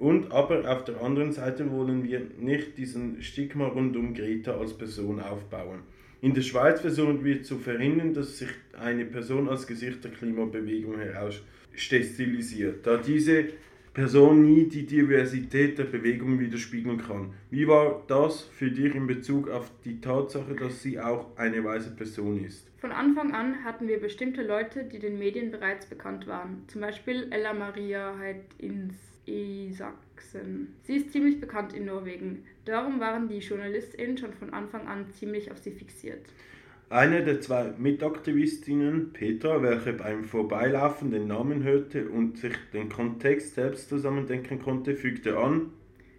und 0.00 0.32
aber 0.32 0.68
auf 0.68 0.82
der 0.82 1.00
anderen 1.00 1.30
Seite 1.30 1.70
wollen 1.70 2.02
wir 2.02 2.22
nicht 2.40 2.76
diesen 2.76 3.22
Stigma 3.22 3.68
rund 3.68 3.96
um 3.96 4.14
Greta 4.14 4.58
als 4.58 4.76
Person 4.76 5.20
aufbauen. 5.20 5.82
In 6.22 6.34
der 6.34 6.42
Schweiz 6.42 6.80
versuchen 6.80 7.24
wir 7.24 7.44
zu 7.44 7.58
verhindern, 7.58 8.14
dass 8.14 8.38
sich 8.38 8.48
eine 8.76 9.04
Person 9.04 9.48
als 9.48 9.68
Gesicht 9.68 10.02
der 10.02 10.10
Klimabewegung 10.10 10.98
herausstilisiert, 10.98 12.84
da 12.84 12.96
diese 12.96 13.44
Person 13.96 14.42
nie 14.42 14.68
die 14.68 14.84
Diversität 14.84 15.78
der 15.78 15.84
Bewegung 15.84 16.38
widerspiegeln 16.38 16.98
kann. 16.98 17.32
Wie 17.50 17.66
war 17.66 18.04
das 18.08 18.42
für 18.42 18.70
dich 18.70 18.94
in 18.94 19.06
Bezug 19.06 19.48
auf 19.48 19.70
die 19.86 20.02
Tatsache, 20.02 20.54
dass 20.54 20.82
sie 20.82 21.00
auch 21.00 21.34
eine 21.38 21.64
weiße 21.64 21.96
Person 21.96 22.44
ist? 22.44 22.68
Von 22.76 22.92
Anfang 22.92 23.32
an 23.32 23.64
hatten 23.64 23.88
wir 23.88 23.98
bestimmte 23.98 24.42
Leute, 24.42 24.84
die 24.84 24.98
den 24.98 25.18
Medien 25.18 25.50
bereits 25.50 25.86
bekannt 25.86 26.26
waren. 26.26 26.64
Zum 26.66 26.82
Beispiel 26.82 27.28
Ella 27.30 27.54
Maria 27.54 28.14
Isaksen. 29.24 30.74
Sie 30.82 30.96
ist 30.96 31.10
ziemlich 31.12 31.40
bekannt 31.40 31.72
in 31.72 31.86
Norwegen. 31.86 32.44
Darum 32.66 33.00
waren 33.00 33.28
die 33.28 33.38
JournalistInnen 33.38 34.18
schon 34.18 34.34
von 34.34 34.52
Anfang 34.52 34.86
an 34.88 35.06
ziemlich 35.14 35.50
auf 35.50 35.56
sie 35.56 35.70
fixiert. 35.70 36.26
Eine 36.88 37.24
der 37.24 37.40
zwei 37.40 37.72
Mitaktivistinnen, 37.78 39.12
Petra, 39.12 39.60
welche 39.60 39.92
beim 39.92 40.22
Vorbeilaufen 40.22 41.10
den 41.10 41.26
Namen 41.26 41.64
hörte 41.64 42.08
und 42.08 42.38
sich 42.38 42.52
den 42.72 42.88
Kontext 42.88 43.56
selbst 43.56 43.88
zusammendenken 43.88 44.60
konnte, 44.60 44.94
fügte 44.94 45.36
an. 45.36 45.72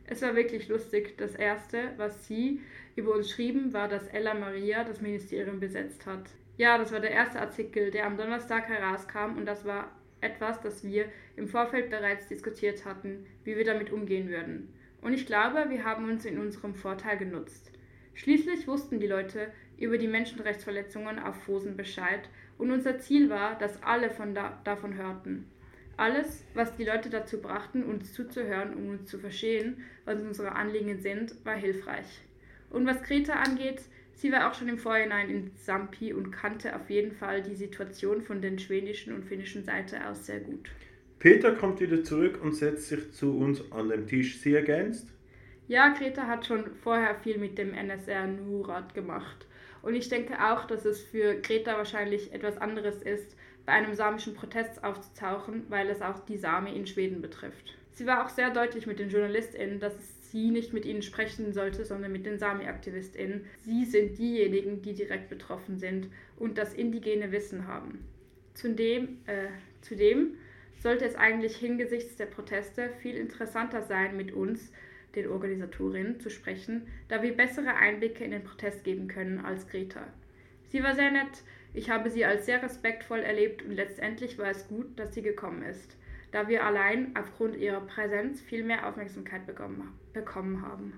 Es 0.08 0.22
war 0.22 0.36
wirklich 0.36 0.68
lustig. 0.68 1.18
Das 1.18 1.36
Erste, 1.36 1.92
was 1.96 2.28
sie 2.28 2.60
über 2.98 3.14
uns 3.14 3.32
schrieben, 3.32 3.72
war, 3.72 3.88
dass 3.88 4.08
Ella 4.08 4.34
Maria 4.34 4.84
das 4.84 5.00
Ministerium 5.00 5.62
besetzt 5.62 6.06
hat. 6.06 6.32
Ja, 6.58 6.78
das 6.78 6.92
war 6.92 7.00
der 7.00 7.12
erste 7.12 7.40
Artikel, 7.40 7.90
der 7.90 8.06
am 8.06 8.18
Donnerstag 8.18 8.68
herauskam 8.68 9.38
und 9.38 9.46
das 9.46 9.64
war 9.64 9.90
etwas, 10.20 10.60
das 10.60 10.84
wir 10.84 11.06
im 11.38 11.48
Vorfeld 11.48 11.90
bereits 11.90 12.28
diskutiert 12.28 12.84
hatten, 12.84 13.26
wie 13.46 13.56
wir 13.56 13.64
damit 13.64 13.94
umgehen 13.94 14.28
würden. 14.28 14.68
Und 15.02 15.14
ich 15.14 15.26
glaube, 15.26 15.68
wir 15.70 15.86
haben 15.86 16.10
uns 16.10 16.26
in 16.26 16.38
unserem 16.38 16.76
Vorteil 16.76 17.18
genutzt. 17.18 17.72
Schließlich 18.16 18.68
wussten 18.68 19.00
die 19.00 19.08
Leute 19.08 19.52
über 19.78 19.98
die 19.98 20.08
Menschenrechtsverletzungen 20.08 21.20
auf 21.20 21.36
Fosen 21.44 21.78
Bescheid 21.78 22.30
und 22.58 22.72
unser 22.72 23.00
Ziel 23.00 23.30
war, 23.30 23.58
dass 23.58 23.82
alle 23.84 24.10
von 24.10 24.34
da 24.34 24.60
davon 24.64 24.96
hörten. 24.96 25.46
Alles, 25.96 26.44
was 26.54 26.76
die 26.76 26.84
Leute 26.84 27.10
dazu 27.10 27.42
brachten, 27.42 27.84
uns 27.84 28.14
zuzuhören, 28.14 28.76
um 28.76 28.90
uns 28.90 29.10
zu 29.10 29.18
verstehen, 29.18 29.84
was 30.06 30.22
unsere 30.22 30.56
Anliegen 30.56 31.00
sind, 31.00 31.34
war 31.44 31.56
hilfreich. 31.56 32.22
Und 32.70 32.86
was 32.86 33.02
Greta 33.02 33.34
angeht, 33.34 33.82
sie 34.14 34.32
war 34.32 34.48
auch 34.50 34.54
schon 34.54 34.68
im 34.68 34.78
Vorhinein 34.78 35.30
in 35.30 35.52
Sampi 35.56 36.14
und 36.14 36.32
kannte 36.32 36.76
auf 36.76 36.90
jeden 36.90 37.14
Fall 37.14 37.42
die 37.42 37.56
Situation 37.56 38.22
von 38.22 38.42
der 38.42 38.58
schwedischen 38.60 39.14
und 39.14 39.26
finnischen 39.26 39.64
Seite 39.64 40.08
aus 40.08 40.26
sehr 40.26 40.40
gut. 40.40 40.70
Peter 41.18 41.54
kommt 41.54 41.80
wieder 41.80 42.04
zurück 42.04 42.40
und 42.44 42.54
setzt 42.54 42.90
sich 42.90 43.12
zu 43.12 43.36
uns 43.36 43.72
an 43.72 43.90
den 43.90 44.06
Tisch. 44.06 44.40
Sie 44.40 44.54
ergänzt? 44.54 45.08
Ja, 45.68 45.90
Greta 45.90 46.28
hat 46.28 46.46
schon 46.46 46.76
vorher 46.84 47.16
viel 47.16 47.40
mit 47.40 47.58
dem 47.58 47.74
NSR 47.74 48.28
Nurat 48.28 48.94
gemacht 48.94 49.47
Und 49.88 49.96
ich 49.96 50.10
denke 50.10 50.34
auch, 50.44 50.66
dass 50.66 50.84
es 50.84 51.02
für 51.02 51.36
Greta 51.36 51.78
wahrscheinlich 51.78 52.34
etwas 52.34 52.58
anderes 52.58 53.02
ist, 53.02 53.38
bei 53.66 53.72
einem 53.72 53.96
samischen 53.96 54.34
Protest 54.34 54.84
aufzutauchen, 54.84 55.64
weil 55.70 55.88
es 55.88 56.02
auch 56.02 56.20
die 56.26 56.36
Sami 56.36 56.76
in 56.76 56.86
Schweden 56.86 57.22
betrifft. 57.22 57.78
Sie 57.94 58.06
war 58.06 58.26
auch 58.26 58.28
sehr 58.28 58.50
deutlich 58.50 58.86
mit 58.86 59.00
den 59.00 59.10
JournalistInnen, 59.10 59.80
dass 59.80 59.94
sie 60.30 60.52
nicht 60.52 60.74
mit 60.74 60.84
ihnen 60.84 61.04
sprechen 61.04 61.54
sollte, 61.54 61.86
sondern 61.86 62.12
mit 62.12 62.26
den 62.26 62.38
Sami-AktivistInnen. 62.38 63.46
Sie 63.64 63.86
sind 63.86 64.18
diejenigen, 64.18 64.82
die 64.82 64.94
direkt 64.94 65.30
betroffen 65.30 65.80
sind 65.80 66.10
und 66.36 66.58
das 66.58 66.74
indigene 66.74 67.32
Wissen 67.32 67.66
haben. 67.66 68.04
Zudem, 68.56 69.20
äh, 69.26 69.48
zudem 69.80 70.34
sollte 70.84 71.06
es 71.06 71.16
eigentlich 71.16 71.56
hingesichts 71.56 72.18
der 72.18 72.26
Proteste 72.26 72.90
viel 73.02 73.16
interessanter 73.16 73.84
sein, 73.84 74.18
mit 74.18 74.34
uns, 74.34 74.70
den 75.18 75.30
Organisatorinnen, 75.30 76.20
zu 76.20 76.30
sprechen, 76.30 76.84
da 77.10 77.22
wir 77.24 77.36
bessere 77.36 77.76
Einblicke 77.76 78.24
in 78.24 78.32
den 78.32 78.44
Protest 78.44 78.84
geben 78.84 79.08
können 79.08 79.40
als 79.40 79.68
Greta. 79.68 80.08
Sie 80.68 80.84
war 80.84 80.96
sehr 80.96 81.12
nett, 81.12 81.44
ich 81.74 81.90
habe 81.90 82.10
sie 82.10 82.24
als 82.24 82.46
sehr 82.46 82.62
respektvoll 82.62 83.20
erlebt 83.20 83.64
und 83.64 83.72
letztendlich 83.72 84.38
war 84.38 84.50
es 84.50 84.68
gut, 84.68 84.98
dass 84.98 85.14
sie 85.14 85.22
gekommen 85.22 85.64
ist, 85.64 85.98
da 86.32 86.48
wir 86.48 86.64
allein 86.64 87.16
aufgrund 87.16 87.58
ihrer 87.58 87.82
Präsenz 87.82 88.42
viel 88.42 88.64
mehr 88.64 88.88
Aufmerksamkeit 88.88 89.46
bekommen, 89.48 90.62
haben. 90.62 90.94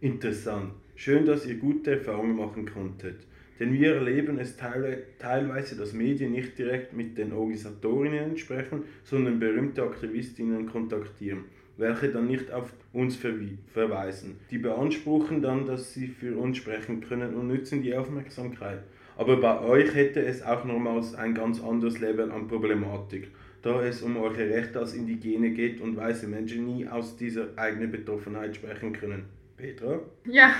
Interessant. 0.00 0.74
Schön, 0.94 1.24
dass 1.24 1.46
ihr 1.46 1.56
gute 1.56 1.92
Erfahrungen 1.92 2.36
machen 2.36 2.70
konntet. 2.70 3.26
Denn 3.58 3.72
wir 3.72 3.94
erleben 3.94 4.38
es 4.38 4.56
teilweise, 4.58 5.76
dass 5.76 5.94
Medien 5.94 6.32
nicht 6.32 6.58
direkt 6.58 6.92
mit 6.92 7.16
den 7.16 7.32
Organisatorinnen 7.32 8.36
sprechen, 8.36 8.84
sondern 9.02 9.38
berühmte 9.38 9.82
Aktivistinnen 9.82 10.66
kontaktieren 10.66 11.44
welche 11.76 12.08
dann 12.08 12.26
nicht 12.26 12.50
auf 12.50 12.72
uns 12.92 13.16
verweisen. 13.16 14.38
Die 14.50 14.58
beanspruchen 14.58 15.42
dann, 15.42 15.66
dass 15.66 15.92
sie 15.92 16.08
für 16.08 16.36
uns 16.36 16.56
sprechen 16.56 17.00
können 17.00 17.34
und 17.34 17.48
nützen 17.48 17.82
die 17.82 17.94
Aufmerksamkeit. 17.94 18.82
Aber 19.16 19.36
bei 19.38 19.60
euch 19.60 19.94
hätte 19.94 20.24
es 20.24 20.42
auch 20.42 20.64
nochmals 20.64 21.14
ein 21.14 21.34
ganz 21.34 21.62
anderes 21.62 22.00
Level 22.00 22.30
an 22.30 22.48
Problematik, 22.48 23.28
da 23.62 23.82
es 23.82 24.02
um 24.02 24.16
eure 24.16 24.50
Rechte 24.50 24.78
als 24.78 24.94
Indigene 24.94 25.50
geht 25.50 25.80
und 25.80 25.96
weiße 25.96 26.26
Menschen 26.26 26.66
nie 26.66 26.86
aus 26.86 27.16
dieser 27.16 27.48
eigenen 27.56 27.90
Betroffenheit 27.90 28.56
sprechen 28.56 28.92
können. 28.92 29.24
Petra? 29.56 30.00
Ja, 30.26 30.54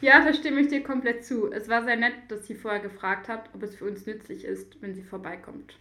ja, 0.00 0.24
da 0.24 0.32
stimme 0.32 0.60
ich 0.60 0.68
dir 0.68 0.82
komplett 0.82 1.24
zu. 1.24 1.50
Es 1.50 1.68
war 1.68 1.82
sehr 1.82 1.96
nett, 1.96 2.14
dass 2.28 2.46
sie 2.46 2.54
vorher 2.54 2.80
gefragt 2.80 3.28
hat, 3.28 3.50
ob 3.54 3.62
es 3.64 3.74
für 3.74 3.86
uns 3.86 4.06
nützlich 4.06 4.44
ist, 4.44 4.80
wenn 4.80 4.94
sie 4.94 5.02
vorbeikommt. 5.02 5.76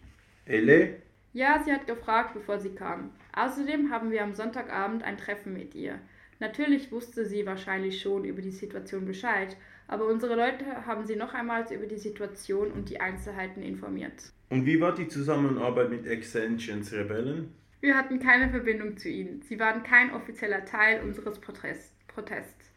Elle? 0.45 0.95
Ja, 1.33 1.61
sie 1.65 1.73
hat 1.73 1.87
gefragt, 1.87 2.35
bevor 2.35 2.59
sie 2.59 2.75
kam. 2.75 3.09
Außerdem 3.35 3.91
haben 3.91 4.11
wir 4.11 4.23
am 4.23 4.35
Sonntagabend 4.35 5.03
ein 5.03 5.17
Treffen 5.17 5.53
mit 5.53 5.73
ihr. 5.73 5.99
Natürlich 6.39 6.91
wusste 6.91 7.25
sie 7.25 7.45
wahrscheinlich 7.45 8.01
schon 8.01 8.23
über 8.23 8.41
die 8.41 8.51
Situation 8.51 9.05
Bescheid, 9.05 9.57
aber 9.87 10.05
unsere 10.05 10.35
Leute 10.35 10.85
haben 10.85 11.05
sie 11.05 11.15
noch 11.15 11.33
einmal 11.33 11.65
über 11.73 11.87
die 11.87 11.97
Situation 11.97 12.71
und 12.71 12.89
die 12.89 13.01
Einzelheiten 13.01 13.63
informiert. 13.63 14.31
Und 14.49 14.65
wie 14.67 14.79
war 14.79 14.93
die 14.93 15.07
Zusammenarbeit 15.07 15.89
mit 15.89 16.05
Extensions 16.05 16.93
Rebellen? 16.93 17.53
Wir 17.81 17.97
hatten 17.97 18.19
keine 18.19 18.49
Verbindung 18.49 18.97
zu 18.97 19.09
ihnen. 19.09 19.41
Sie 19.41 19.59
waren 19.59 19.81
kein 19.81 20.13
offizieller 20.13 20.65
Teil 20.65 21.01
unseres 21.01 21.39
Protests. 21.39 22.71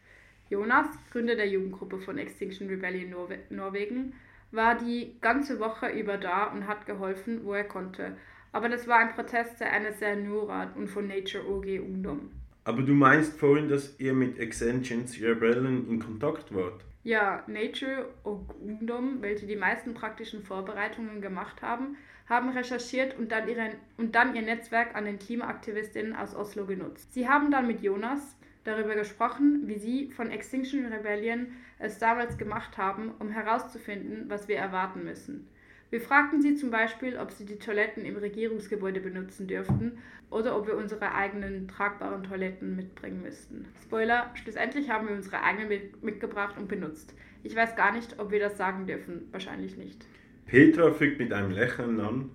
Jonas, 0.49 0.87
Gründer 1.11 1.35
der 1.35 1.47
Jugendgruppe 1.47 1.99
von 1.99 2.17
Extinction 2.17 2.67
Rebellion 2.67 3.11
Norwe 3.11 3.39
Norwegen, 3.49 4.13
war 4.51 4.75
die 4.75 5.15
ganze 5.21 5.59
Woche 5.59 5.89
über 5.89 6.17
da 6.17 6.45
und 6.45 6.67
hat 6.67 6.85
geholfen, 6.85 7.41
wo 7.43 7.53
er 7.53 7.65
konnte, 7.65 8.17
aber 8.57 8.69
das 8.69 8.87
war 8.87 8.97
ein 8.97 9.13
Protest 9.13 9.59
der 9.59 9.71
NSR 9.71 10.15
Nurad 10.15 10.75
und 10.75 10.87
von 10.87 11.07
Nature 11.07 11.47
OG 11.47 11.79
Ungdom. 11.79 12.31
Aber 12.63 12.81
du 12.81 12.95
meinst 12.95 13.39
vorhin, 13.39 13.69
dass 13.69 13.99
ihr 13.99 14.13
mit 14.13 14.39
Extensions 14.39 15.21
Rebellen 15.21 15.87
in 15.87 15.99
Kontakt 15.99 16.55
wart? 16.55 16.83
Ja, 17.03 17.43
Nature 17.45 18.07
und 18.23 18.49
Ungdom, 18.59 19.21
welche 19.21 19.45
die 19.45 19.55
meisten 19.55 19.93
praktischen 19.93 20.41
Vorbereitungen 20.41 21.21
gemacht 21.21 21.61
haben, 21.61 21.97
haben 22.27 22.49
recherchiert 22.49 23.15
und 23.19 23.31
dann, 23.31 23.47
ihre, 23.47 23.73
und 23.97 24.15
dann 24.15 24.35
ihr 24.35 24.41
Netzwerk 24.41 24.95
an 24.95 25.05
den 25.05 25.19
Klimaaktivistinnen 25.19 26.15
aus 26.15 26.35
Oslo 26.35 26.65
genutzt. 26.65 27.13
Sie 27.13 27.29
haben 27.29 27.51
dann 27.51 27.67
mit 27.67 27.83
Jonas 27.83 28.35
darüber 28.63 28.95
gesprochen, 28.95 29.67
wie 29.67 29.77
sie 29.77 30.09
von 30.09 30.31
Extinction 30.31 30.87
Rebellion 30.87 31.49
es 31.77 31.99
damals 31.99 32.39
gemacht 32.39 32.79
haben, 32.79 33.11
um 33.19 33.29
herauszufinden, 33.29 34.31
was 34.31 34.47
wir 34.47 34.57
erwarten 34.57 35.03
müssen. 35.03 35.47
Wir 35.89 36.01
fragten 36.01 36.41
sie 36.41 36.55
zum 36.55 36.69
Beispiel, 36.69 37.17
ob 37.17 37.31
sie 37.31 37.45
die 37.45 37.59
Toiletten 37.59 38.03
im 38.03 38.17
Regierungsgebäude 38.17 38.99
benutzen 38.99 39.47
dürften 39.47 39.99
oder 40.29 40.57
ob 40.57 40.67
wir 40.67 40.75
unsere 40.75 41.13
eigenen 41.13 41.67
tragbaren 41.69 42.23
Toiletten 42.23 42.75
mitbringen 42.75 43.21
müssten. 43.21 43.65
Spoiler, 43.83 44.31
schlussendlich 44.33 44.89
haben 44.89 45.07
wir 45.07 45.15
unsere 45.15 45.41
eigenen 45.41 45.69
mitgebracht 46.01 46.57
und 46.57 46.67
benutzt. 46.67 47.15
Ich 47.43 47.55
weiß 47.55 47.77
gar 47.77 47.93
nicht, 47.93 48.19
ob 48.19 48.31
wir 48.31 48.39
das 48.39 48.57
sagen 48.57 48.85
dürfen. 48.85 49.29
Wahrscheinlich 49.31 49.77
nicht. 49.77 50.05
Petra 50.45 50.91
fügt 50.91 51.19
mit 51.19 51.31
einem 51.31 51.51
Lächeln 51.51 51.99
an. 52.01 52.31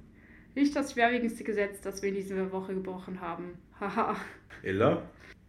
Nicht 0.55 0.75
das 0.75 0.93
schwerwiegendste 0.93 1.45
Gesetz, 1.45 1.83
das 1.83 2.03
wir 2.03 2.09
in 2.09 2.15
dieser 2.15 2.53
Woche 2.53 2.75
gebrochen 2.75 3.21
haben. 3.21 3.59
Haha. 3.79 4.17
Ella? 4.63 5.03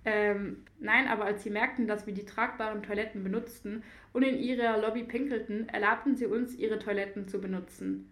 Ähm, 0.06 0.58
nein, 0.80 1.08
aber 1.08 1.26
als 1.26 1.44
sie 1.44 1.50
merkten, 1.50 1.88
dass 1.88 2.06
wir 2.06 2.14
die 2.14 2.26
tragbaren 2.26 2.84
Toiletten 2.84 3.24
benutzten 3.24 3.84
und 4.14 4.24
in 4.24 4.40
ihrer 4.40 4.80
Lobby 4.80 5.04
pinkelten, 5.04 5.68
erlaubten 5.70 6.16
sie 6.16 6.26
uns, 6.26 6.56
ihre 6.56 6.80
Toiletten 6.80 7.28
zu 7.28 7.42
benutzen. 7.42 8.10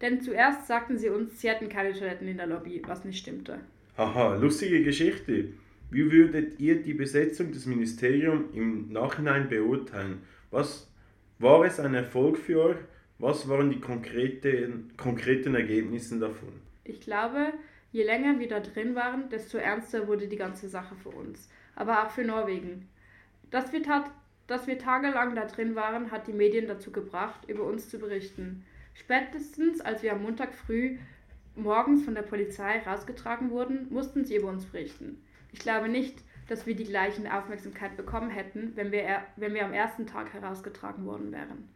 Denn 0.00 0.20
zuerst 0.20 0.66
sagten 0.66 0.98
sie 0.98 1.08
uns, 1.08 1.40
sie 1.40 1.48
hätten 1.48 1.68
keine 1.68 1.92
Toiletten 1.92 2.28
in 2.28 2.36
der 2.36 2.46
Lobby, 2.46 2.82
was 2.86 3.04
nicht 3.04 3.18
stimmte. 3.18 3.60
Haha, 3.96 4.34
lustige 4.34 4.82
Geschichte. 4.82 5.48
Wie 5.90 6.10
würdet 6.10 6.58
ihr 6.58 6.82
die 6.82 6.94
Besetzung 6.94 7.52
des 7.52 7.66
Ministeriums 7.66 8.52
im 8.54 8.90
Nachhinein 8.92 9.48
beurteilen? 9.48 10.22
Was 10.50 10.90
war 11.38 11.64
es 11.64 11.78
ein 11.78 11.94
Erfolg 11.94 12.36
für 12.36 12.60
euch? 12.62 12.78
Was 13.18 13.48
waren 13.48 13.70
die 13.70 13.80
konkreten, 13.80 14.90
konkreten 14.96 15.54
Ergebnisse 15.54 16.18
davon? 16.18 16.52
Ich 16.82 17.00
glaube, 17.00 17.52
Je 17.94 18.02
länger 18.02 18.40
wir 18.40 18.48
da 18.48 18.58
drin 18.58 18.96
waren, 18.96 19.28
desto 19.28 19.56
ernster 19.56 20.08
wurde 20.08 20.26
die 20.26 20.36
ganze 20.36 20.68
Sache 20.68 20.96
für 20.96 21.10
uns, 21.10 21.48
aber 21.76 22.02
auch 22.02 22.10
für 22.10 22.24
Norwegen. 22.24 22.88
Dass 23.52 23.72
wir, 23.72 23.84
tat, 23.84 24.10
dass 24.46 24.66
wir 24.66 24.78
tagelang 24.78 25.34
da 25.34 25.44
drin 25.46 25.74
waren, 25.74 26.10
hat 26.10 26.26
die 26.26 26.32
Medien 26.32 26.66
dazu 26.66 26.90
gebracht, 26.90 27.48
über 27.48 27.64
uns 27.64 27.88
zu 27.88 27.98
berichten. 27.98 28.64
Spätestens 28.94 29.80
als 29.80 30.02
wir 30.02 30.12
am 30.12 30.22
Montag 30.22 30.54
früh 30.54 30.98
morgens 31.56 32.04
von 32.04 32.14
der 32.14 32.22
Polizei 32.22 32.80
rausgetragen 32.80 33.50
wurden, 33.50 33.86
mussten 33.90 34.24
sie 34.24 34.36
über 34.36 34.48
uns 34.48 34.66
berichten. 34.66 35.22
Ich 35.52 35.60
glaube 35.60 35.88
nicht, 35.88 36.18
dass 36.48 36.66
wir 36.66 36.74
die 36.74 36.84
gleichen 36.84 37.26
Aufmerksamkeit 37.26 37.96
bekommen 37.96 38.30
hätten, 38.30 38.72
wenn 38.74 38.92
wir, 38.92 39.22
wenn 39.36 39.54
wir 39.54 39.64
am 39.64 39.72
ersten 39.72 40.06
Tag 40.06 40.32
herausgetragen 40.32 41.06
worden 41.06 41.32
wären. 41.32 41.68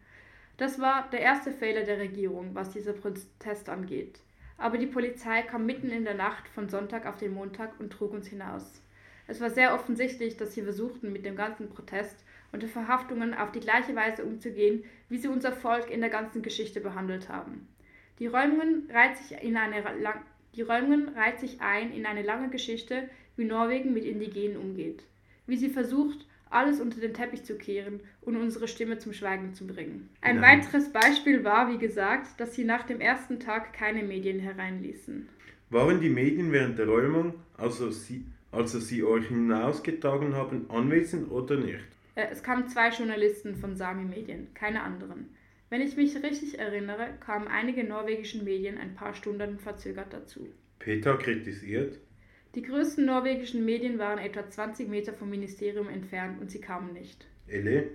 Das 0.56 0.80
war 0.80 1.08
der 1.10 1.20
erste 1.20 1.52
Fehler 1.52 1.84
der 1.84 1.98
Regierung, 1.98 2.54
was 2.54 2.70
dieser 2.70 2.92
Protest 2.92 3.68
angeht 3.68 4.20
aber 4.58 4.76
die 4.76 4.86
Polizei 4.86 5.42
kam 5.42 5.64
mitten 5.64 5.88
in 5.90 6.04
der 6.04 6.14
Nacht 6.14 6.48
von 6.48 6.68
Sonntag 6.68 7.06
auf 7.06 7.16
den 7.16 7.32
Montag 7.32 7.78
und 7.78 7.92
trug 7.92 8.12
uns 8.12 8.26
hinaus. 8.26 8.82
Es 9.28 9.40
war 9.40 9.50
sehr 9.50 9.72
offensichtlich, 9.72 10.36
dass 10.36 10.52
sie 10.52 10.62
versuchten, 10.62 11.12
mit 11.12 11.24
dem 11.24 11.36
ganzen 11.36 11.70
Protest 11.70 12.24
und 12.52 12.64
Verhaftungen 12.64 13.34
auf 13.34 13.52
die 13.52 13.60
gleiche 13.60 13.94
Weise 13.94 14.24
umzugehen, 14.24 14.84
wie 15.08 15.18
sie 15.18 15.28
unser 15.28 15.52
Volk 15.52 15.90
in 15.90 16.00
der 16.00 16.10
ganzen 16.10 16.42
Geschichte 16.42 16.80
behandelt 16.80 17.28
haben. 17.28 17.68
Die 18.18 18.26
Räumungen 18.26 18.88
reiht 18.92 19.16
sich, 19.16 19.42
in 19.42 19.56
eine, 19.56 19.82
die 20.54 20.62
Räumungen 20.62 21.10
reiht 21.10 21.40
sich 21.40 21.60
ein 21.60 21.92
in 21.92 22.06
eine 22.06 22.22
lange 22.22 22.48
Geschichte, 22.48 23.08
wie 23.36 23.44
Norwegen 23.44 23.92
mit 23.92 24.04
Indigenen 24.04 24.56
umgeht, 24.56 25.04
wie 25.46 25.56
sie 25.56 25.68
versucht, 25.68 26.26
alles 26.50 26.80
unter 26.80 27.00
den 27.00 27.14
Teppich 27.14 27.44
zu 27.44 27.56
kehren 27.56 28.00
und 28.22 28.36
unsere 28.36 28.68
Stimme 28.68 28.98
zum 28.98 29.12
Schweigen 29.12 29.54
zu 29.54 29.66
bringen. 29.66 30.08
Ein 30.20 30.40
Nein. 30.40 30.60
weiteres 30.60 30.90
Beispiel 30.90 31.44
war, 31.44 31.70
wie 31.70 31.78
gesagt, 31.78 32.40
dass 32.40 32.54
sie 32.54 32.64
nach 32.64 32.84
dem 32.84 33.00
ersten 33.00 33.38
Tag 33.38 33.72
keine 33.72 34.02
Medien 34.02 34.40
hereinließen. 34.40 35.28
Waren 35.70 36.00
die 36.00 36.08
Medien 36.08 36.50
während 36.50 36.78
der 36.78 36.86
Räumung, 36.86 37.34
also 37.58 37.90
sie, 37.90 38.24
also 38.50 38.80
sie 38.80 39.04
euch 39.04 39.28
hinausgetragen 39.28 40.34
haben, 40.34 40.64
anwesend 40.70 41.30
oder 41.30 41.56
nicht? 41.56 41.84
Äh, 42.18 42.32
es 42.32 42.42
kamen 42.42 42.68
zwei 42.68 42.90
Journalisten 42.90 43.54
von 43.54 43.76
Sami 43.76 44.04
Medien, 44.04 44.52
keine 44.52 44.82
anderen. 44.82 45.30
Wenn 45.70 45.80
ich 45.80 45.96
mich 45.96 46.20
richtig 46.22 46.58
erinnere, 46.58 47.10
kamen 47.20 47.46
einige 47.46 47.84
norwegische 47.84 48.42
Medien 48.42 48.76
ein 48.76 48.94
paar 48.94 49.14
Stunden 49.14 49.58
verzögert 49.58 50.12
dazu. 50.12 50.48
Peter 50.80 51.16
kritisiert, 51.16 51.98
die 52.54 52.62
größten 52.62 53.04
norwegischen 53.04 53.64
Medien 53.64 53.98
waren 53.98 54.18
etwa 54.18 54.48
20 54.48 54.88
Meter 54.88 55.12
vom 55.12 55.30
Ministerium 55.30 55.88
entfernt 55.88 56.40
und 56.40 56.50
sie 56.50 56.60
kamen 56.60 56.92
nicht. 56.92 57.26
Elle? 57.46 57.90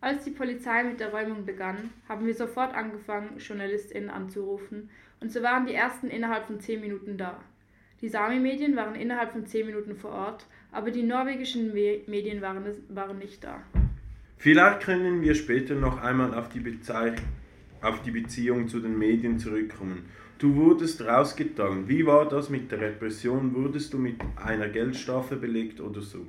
Als 0.00 0.24
die 0.24 0.30
Polizei 0.30 0.84
mit 0.84 1.00
der 1.00 1.10
Räumung 1.10 1.44
begann, 1.44 1.90
haben 2.08 2.26
wir 2.26 2.34
sofort 2.34 2.74
angefangen, 2.74 3.38
JournalistInnen 3.38 4.08
anzurufen 4.08 4.88
und 5.20 5.30
so 5.32 5.42
waren 5.42 5.66
die 5.66 5.74
ersten 5.74 6.08
innerhalb 6.08 6.46
von 6.46 6.60
10 6.60 6.80
Minuten 6.80 7.18
da. 7.18 7.44
Die 8.00 8.08
Sami-Medien 8.08 8.76
waren 8.76 8.94
innerhalb 8.94 9.32
von 9.32 9.44
10 9.44 9.66
Minuten 9.66 9.96
vor 9.96 10.12
Ort, 10.12 10.46
aber 10.72 10.90
die 10.90 11.02
norwegischen 11.02 11.72
Me 11.72 12.00
Medien 12.06 12.40
waren, 12.40 12.64
waren 12.88 13.18
nicht 13.18 13.42
da. 13.44 13.62
Vielleicht 14.36 14.80
können 14.80 15.22
wir 15.22 15.34
später 15.34 15.74
noch 15.74 16.02
einmal 16.02 16.34
auf 16.34 16.48
die, 16.48 16.62
auf 17.82 18.02
die 18.02 18.10
Beziehung 18.10 18.68
zu 18.68 18.80
den 18.80 18.98
Medien 18.98 19.38
zurückkommen 19.38 20.04
Du 20.40 20.56
wurdest 20.56 21.02
rausgetragen. 21.02 21.86
Wie 21.86 22.06
war 22.06 22.26
das 22.26 22.48
mit 22.48 22.72
der 22.72 22.80
Repression? 22.80 23.54
Wurdest 23.54 23.92
du 23.92 23.98
mit 23.98 24.16
einer 24.42 24.70
Geldstrafe 24.70 25.36
belegt 25.36 25.82
oder 25.82 26.00
so? 26.00 26.26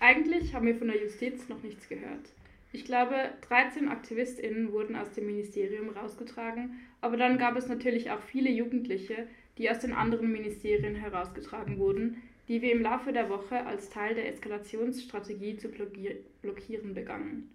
Eigentlich 0.00 0.52
haben 0.52 0.66
wir 0.66 0.74
von 0.74 0.88
der 0.88 1.00
Justiz 1.00 1.48
noch 1.48 1.62
nichts 1.62 1.88
gehört. 1.88 2.32
Ich 2.72 2.84
glaube, 2.84 3.14
13 3.42 3.88
AktivistInnen 3.88 4.72
wurden 4.72 4.96
aus 4.96 5.12
dem 5.12 5.26
Ministerium 5.26 5.90
rausgetragen, 5.90 6.80
aber 7.00 7.16
dann 7.16 7.38
gab 7.38 7.54
es 7.54 7.68
natürlich 7.68 8.10
auch 8.10 8.20
viele 8.20 8.50
Jugendliche, 8.50 9.28
die 9.58 9.70
aus 9.70 9.78
den 9.78 9.92
anderen 9.92 10.32
Ministerien 10.32 10.96
herausgetragen 10.96 11.78
wurden, 11.78 12.16
die 12.52 12.60
wir 12.60 12.72
im 12.72 12.82
Laufe 12.82 13.14
der 13.14 13.30
Woche 13.30 13.64
als 13.64 13.88
Teil 13.88 14.14
der 14.14 14.28
Eskalationsstrategie 14.28 15.56
zu 15.56 15.70
blockieren 15.70 16.92
begannen. 16.92 17.50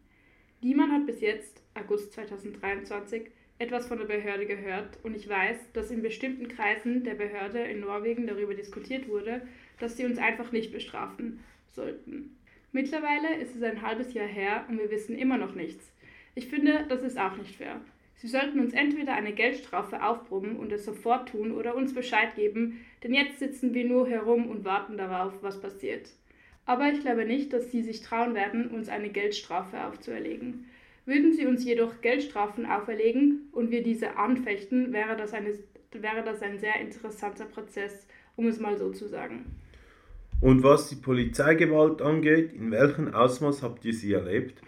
Niemand 0.59 0.91
hat 0.91 1.05
bis 1.05 1.21
jetzt, 1.21 1.61
August 1.75 2.13
2023, 2.13 3.29
etwas 3.59 3.85
von 3.85 3.99
der 3.99 4.07
Behörde 4.07 4.47
gehört 4.47 4.97
und 5.03 5.15
ich 5.15 5.29
weiß, 5.29 5.71
dass 5.73 5.91
in 5.91 6.01
bestimmten 6.01 6.47
Kreisen 6.47 7.03
der 7.03 7.13
Behörde 7.13 7.59
in 7.59 7.81
Norwegen 7.81 8.25
darüber 8.25 8.55
diskutiert 8.55 9.07
wurde, 9.07 9.43
dass 9.79 9.97
sie 9.97 10.05
uns 10.05 10.17
einfach 10.17 10.51
nicht 10.51 10.73
bestrafen 10.73 11.43
sollten. 11.73 12.35
Mittlerweile 12.71 13.39
ist 13.39 13.55
es 13.55 13.61
ein 13.61 13.83
halbes 13.83 14.15
Jahr 14.15 14.25
her 14.25 14.65
und 14.67 14.79
wir 14.79 14.89
wissen 14.89 15.15
immer 15.15 15.37
noch 15.37 15.53
nichts. 15.53 15.93
Ich 16.33 16.47
finde, 16.47 16.87
das 16.89 17.03
ist 17.03 17.19
auch 17.19 17.37
nicht 17.37 17.55
fair. 17.55 17.81
Sie 18.17 18.27
sollten 18.27 18.59
uns 18.59 18.73
entweder 18.73 19.13
eine 19.13 19.31
Geldstrafe 19.31 20.03
aufbrummen 20.03 20.57
und 20.57 20.71
es 20.71 20.85
sofort 20.85 21.29
tun 21.29 21.51
oder 21.51 21.75
uns 21.75 21.93
Bescheid 21.93 22.35
geben, 22.35 22.79
denn 23.03 23.13
jetzt 23.13 23.37
sitzen 23.37 23.75
wir 23.75 23.85
nur 23.85 24.07
herum 24.07 24.49
und 24.49 24.65
warten 24.65 24.97
darauf, 24.97 25.33
was 25.43 25.61
passiert. 25.61 26.09
Aber 26.65 26.91
ich 26.91 26.99
glaube 27.01 27.25
nicht, 27.25 27.53
dass 27.53 27.71
Sie 27.71 27.83
sich 27.83 28.01
trauen 28.01 28.33
werden, 28.33 28.69
uns 28.69 28.89
eine 28.89 29.09
Geldstrafe 29.09 29.85
aufzuerlegen. 29.85 30.65
Würden 31.05 31.31
Sie 31.31 31.45
uns 31.45 31.63
jedoch 31.63 32.01
Geldstrafen 32.01 32.65
auferlegen 32.65 33.49
und 33.51 33.69
wir 33.69 33.83
diese 33.83 34.17
anfechten, 34.17 34.91
wäre 34.93 35.15
das, 35.15 35.33
eine, 35.33 35.53
wäre 35.91 36.23
das 36.25 36.41
ein 36.41 36.57
sehr 36.57 36.81
interessanter 36.81 37.45
Prozess, 37.45 38.07
um 38.35 38.47
es 38.47 38.59
mal 38.59 38.77
so 38.77 38.91
zu 38.91 39.07
sagen. 39.07 39.45
Und 40.41 40.63
was 40.63 40.89
die 40.89 40.95
Polizeigewalt 40.95 42.01
angeht, 42.01 42.51
in 42.51 42.71
welchem 42.71 43.13
Ausmaß 43.13 43.61
habt 43.61 43.85
ihr 43.85 43.93
sie 43.93 44.13
erlebt? 44.13 44.61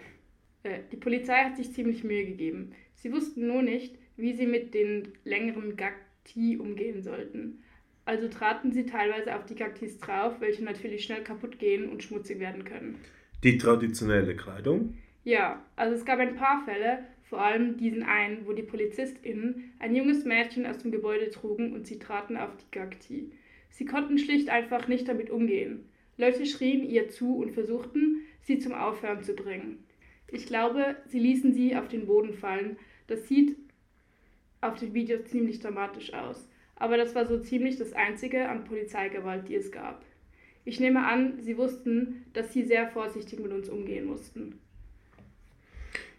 Äh, 0.64 0.80
die 0.92 0.98
Polizei 0.98 1.44
hat 1.44 1.58
sich 1.58 1.74
ziemlich 1.74 2.04
Mühe 2.04 2.26
gegeben. 2.26 2.74
Sie 3.02 3.12
wussten 3.12 3.48
nur 3.48 3.62
nicht, 3.62 3.98
wie 4.18 4.34
sie 4.34 4.46
mit 4.46 4.74
den 4.74 5.14
längeren 5.24 5.76
Gakti 5.76 6.58
umgehen 6.58 7.02
sollten. 7.02 7.64
Also 8.06 8.28
traten 8.28 8.72
sie 8.72 8.86
teilweise 8.86 9.36
auf 9.36 9.46
die 9.46 9.56
Gaktis 9.56 10.00
drauf, 10.00 10.42
welche 10.42 10.64
natürlich 10.64 11.04
schnell 11.04 11.24
kaputt 11.24 11.60
gehen 11.60 11.90
und 11.90 12.04
schmutzig 12.04 12.40
werden 12.40 12.66
können. 12.66 13.00
Die 13.44 13.58
traditionelle 13.58 14.36
Kleidung? 14.36 14.96
Ja, 15.24 15.64
also 15.76 15.96
es 15.96 16.06
gab 16.06 16.20
ein 16.20 16.36
paar 16.36 16.64
Fälle, 16.66 17.06
vor 17.24 17.42
allem 17.42 17.78
diesen 17.78 18.04
einen, 18.04 18.48
wo 18.48 18.54
die 18.54 18.64
PolizistInnen 18.64 19.74
ein 19.80 19.96
junges 19.96 20.26
Mädchen 20.26 20.66
aus 20.66 20.80
dem 20.80 20.92
Gebäude 20.92 21.30
trugen 21.30 21.74
und 21.74 21.86
sie 21.86 22.00
traten 22.00 22.36
auf 22.36 22.58
die 22.58 22.72
Gakti. 22.72 23.32
Sie 23.70 23.86
konnten 23.86 24.18
schlicht 24.18 24.50
einfach 24.50 24.88
nicht 24.88 25.08
damit 25.08 25.30
umgehen. 25.30 25.86
Leute 26.18 26.46
schrien 26.46 26.84
ihr 26.84 27.08
zu 27.08 27.38
und 27.38 27.52
versuchten, 27.52 28.24
sie 28.42 28.60
zum 28.60 28.74
Aufhören 28.74 29.24
zu 29.24 29.36
bringen. 29.36 29.86
Ich 30.32 30.48
glaube, 30.48 30.98
sie 31.06 31.20
ließen 31.20 31.54
sie 31.54 31.76
auf 31.76 31.88
den 31.88 32.06
Boden 32.06 32.34
fallen. 32.34 32.78
Das 33.10 33.28
sieht 33.28 33.58
auf 34.62 34.80
den 34.80 34.94
Videos 34.94 35.26
ziemlich 35.26 35.60
dramatisch 35.60 36.14
aus. 36.14 36.48
Aber 36.76 36.96
das 36.96 37.16
war 37.16 37.26
so 37.26 37.40
ziemlich 37.40 37.78
das 37.78 37.94
Einzige 37.94 38.48
an 38.48 38.64
Polizeigewalt, 38.64 39.50
die 39.50 39.56
es 39.56 39.72
gab. 39.72 40.06
Ich 40.64 40.80
nehme 40.80 41.06
an, 41.06 41.42
sie 41.42 41.58
wussten, 41.58 42.26
dass 42.34 42.54
sie 42.54 42.64
sehr 42.64 42.88
vorsichtig 42.88 43.40
mit 43.40 43.52
uns 43.52 43.68
umgehen 43.68 44.06
mussten. 44.06 44.60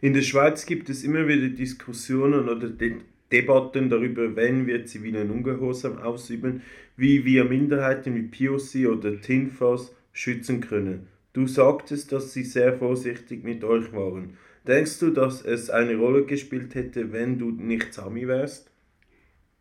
In 0.00 0.14
der 0.14 0.22
Schweiz 0.22 0.66
gibt 0.66 0.88
es 0.90 1.05
immer 1.05 1.29
wieder 1.29 1.48
Diskussionen 1.48 2.48
oder 2.48 2.68
De 2.68 2.96
Debatten 3.31 3.88
darüber, 3.88 4.35
wenn 4.35 4.66
wir 4.66 4.87
zivilen 4.87 5.31
Ungehorsam 5.31 5.98
ausüben, 5.98 6.62
wie 6.96 7.24
wir 7.24 7.44
Minderheiten 7.44 8.16
wie 8.16 8.22
POC 8.22 8.90
oder 8.90 9.20
TINFAS 9.20 9.94
schützen 10.12 10.61
können. 10.61 11.07
Du 11.33 11.46
sagtest, 11.46 12.11
dass 12.11 12.33
sie 12.33 12.42
sehr 12.42 12.76
vorsichtig 12.76 13.44
mit 13.44 13.62
euch 13.62 13.92
waren. 13.92 14.37
Denkst 14.70 15.00
du, 15.00 15.11
dass 15.11 15.44
es 15.44 15.68
eine 15.68 15.96
Rolle 15.96 16.26
gespielt 16.26 16.76
hätte, 16.76 17.12
wenn 17.12 17.40
du 17.40 17.50
nicht 17.50 17.92
Sami 17.92 18.28
wärst? 18.28 18.70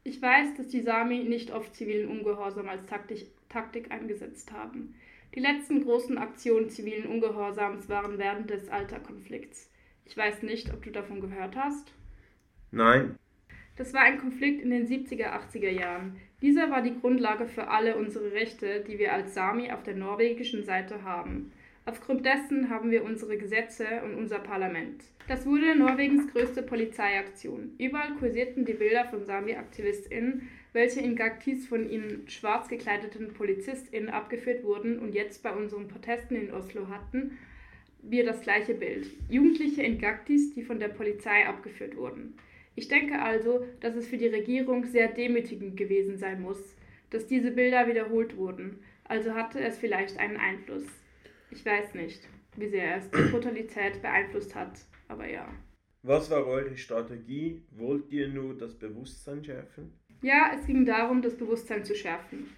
Ich 0.04 0.22
weiß, 0.22 0.54
dass 0.56 0.68
die 0.68 0.82
Sami 0.82 1.24
nicht 1.24 1.50
oft 1.50 1.76
zivilen 1.76 2.08
Ungehorsam 2.08 2.70
als 2.70 2.86
Taktik, 2.86 3.26
Taktik 3.50 3.90
eingesetzt 3.90 4.52
haben. 4.52 4.94
Die 5.34 5.40
letzten 5.40 5.84
großen 5.84 6.20
Aktionen 6.20 6.70
zivilen 6.70 7.08
Ungehorsams 7.08 7.90
waren 7.90 8.20
während 8.20 8.52
des 8.52 8.70
Alter-Konflikts. 8.70 9.72
Ich 10.06 10.16
weiß 10.16 10.44
nicht, 10.44 10.72
ob 10.76 10.84
du 10.84 10.92
davon 10.92 11.22
gehört 11.22 11.56
hast. 11.56 11.92
Nein. 12.70 13.16
Das 13.78 13.96
war 13.96 14.02
ein 14.02 14.20
Konflikt 14.20 14.62
in 14.62 14.70
den 14.70 14.88
70er, 14.88 15.32
80er 15.32 15.72
Jahren. 15.72 16.18
Dieser 16.44 16.70
war 16.70 16.84
die 16.84 17.00
Grundlage 17.00 17.48
für 17.48 17.70
alle 17.70 17.98
unsere 17.98 18.32
Rechte, 18.34 18.84
die 18.88 19.00
wir 19.00 19.12
als 19.12 19.34
Sami 19.34 19.72
auf 19.72 19.82
der 19.82 19.96
norwegischen 19.96 20.64
Seite 20.64 21.02
haben. 21.02 21.52
Aufgrund 21.90 22.24
dessen 22.24 22.70
haben 22.70 22.92
wir 22.92 23.04
unsere 23.04 23.36
Gesetze 23.36 23.84
und 24.06 24.14
unser 24.14 24.38
Parlament. 24.38 25.04
Das 25.28 25.48
wurde 25.48 25.76
Norwegens 25.76 26.32
größte 26.32 26.62
Polizeiaktion. 26.62 27.72
Überall 27.80 28.14
kursierten 28.14 28.64
die 28.64 28.74
Bilder 28.74 29.06
von 29.06 29.26
Sami-AktivistInnen, 29.26 30.48
welche 30.72 31.00
in 31.00 31.16
Gaktis 31.16 31.66
von 31.66 31.90
ihnen 31.90 32.30
schwarz 32.30 32.68
gekleideten 32.68 33.34
PolizistInnen 33.34 34.10
abgeführt 34.10 34.64
wurden 34.64 35.00
und 35.00 35.16
jetzt 35.16 35.42
bei 35.42 35.52
unseren 35.52 35.88
Protesten 35.88 36.36
in 36.36 36.54
Oslo 36.54 36.90
hatten 36.90 37.40
wir 38.04 38.24
das 38.24 38.42
gleiche 38.42 38.76
Bild. 38.76 39.08
Jugendliche 39.28 39.82
in 39.82 39.98
Gaktis, 39.98 40.54
die 40.54 40.62
von 40.62 40.80
der 40.80 40.90
Polizei 40.90 41.48
abgeführt 41.48 41.98
wurden. 41.98 42.36
Ich 42.76 42.88
denke 42.88 43.20
also, 43.20 43.66
dass 43.80 43.96
es 43.96 44.08
für 44.08 44.18
die 44.18 44.28
Regierung 44.28 44.86
sehr 44.86 45.08
demütigend 45.08 45.76
gewesen 45.76 46.20
sein 46.20 46.40
muss, 46.40 46.76
dass 47.10 47.26
diese 47.26 47.50
Bilder 47.50 47.88
wiederholt 47.88 48.38
wurden. 48.38 48.78
Also 49.06 49.34
hatte 49.34 49.60
es 49.60 49.80
vielleicht 49.80 50.20
einen 50.20 50.38
Einfluss. 50.38 50.86
Ich 51.52 51.66
weiß 51.66 51.96
nicht, 51.96 52.28
wie 52.58 52.70
sehr 52.70 52.98
es 52.98 53.10
die 53.10 53.32
Brutalität 53.32 54.02
beeinflusst 54.02 54.54
hat, 54.56 54.80
aber 55.08 55.28
ja. 55.28 55.48
Was 56.04 56.30
war 56.30 56.46
eure 56.46 56.78
Strategie? 56.78 57.64
Wollt 57.72 58.10
ihr 58.12 58.30
nur 58.30 58.58
das 58.58 58.78
Bewusstsein 58.78 59.44
schärfen? 59.44 59.92
Ja, 60.22 60.52
es 60.56 60.66
ging 60.66 60.86
darum, 60.86 61.22
das 61.22 61.36
Bewusstsein 61.36 61.84
zu 61.84 61.96
schärfen. 61.96 62.50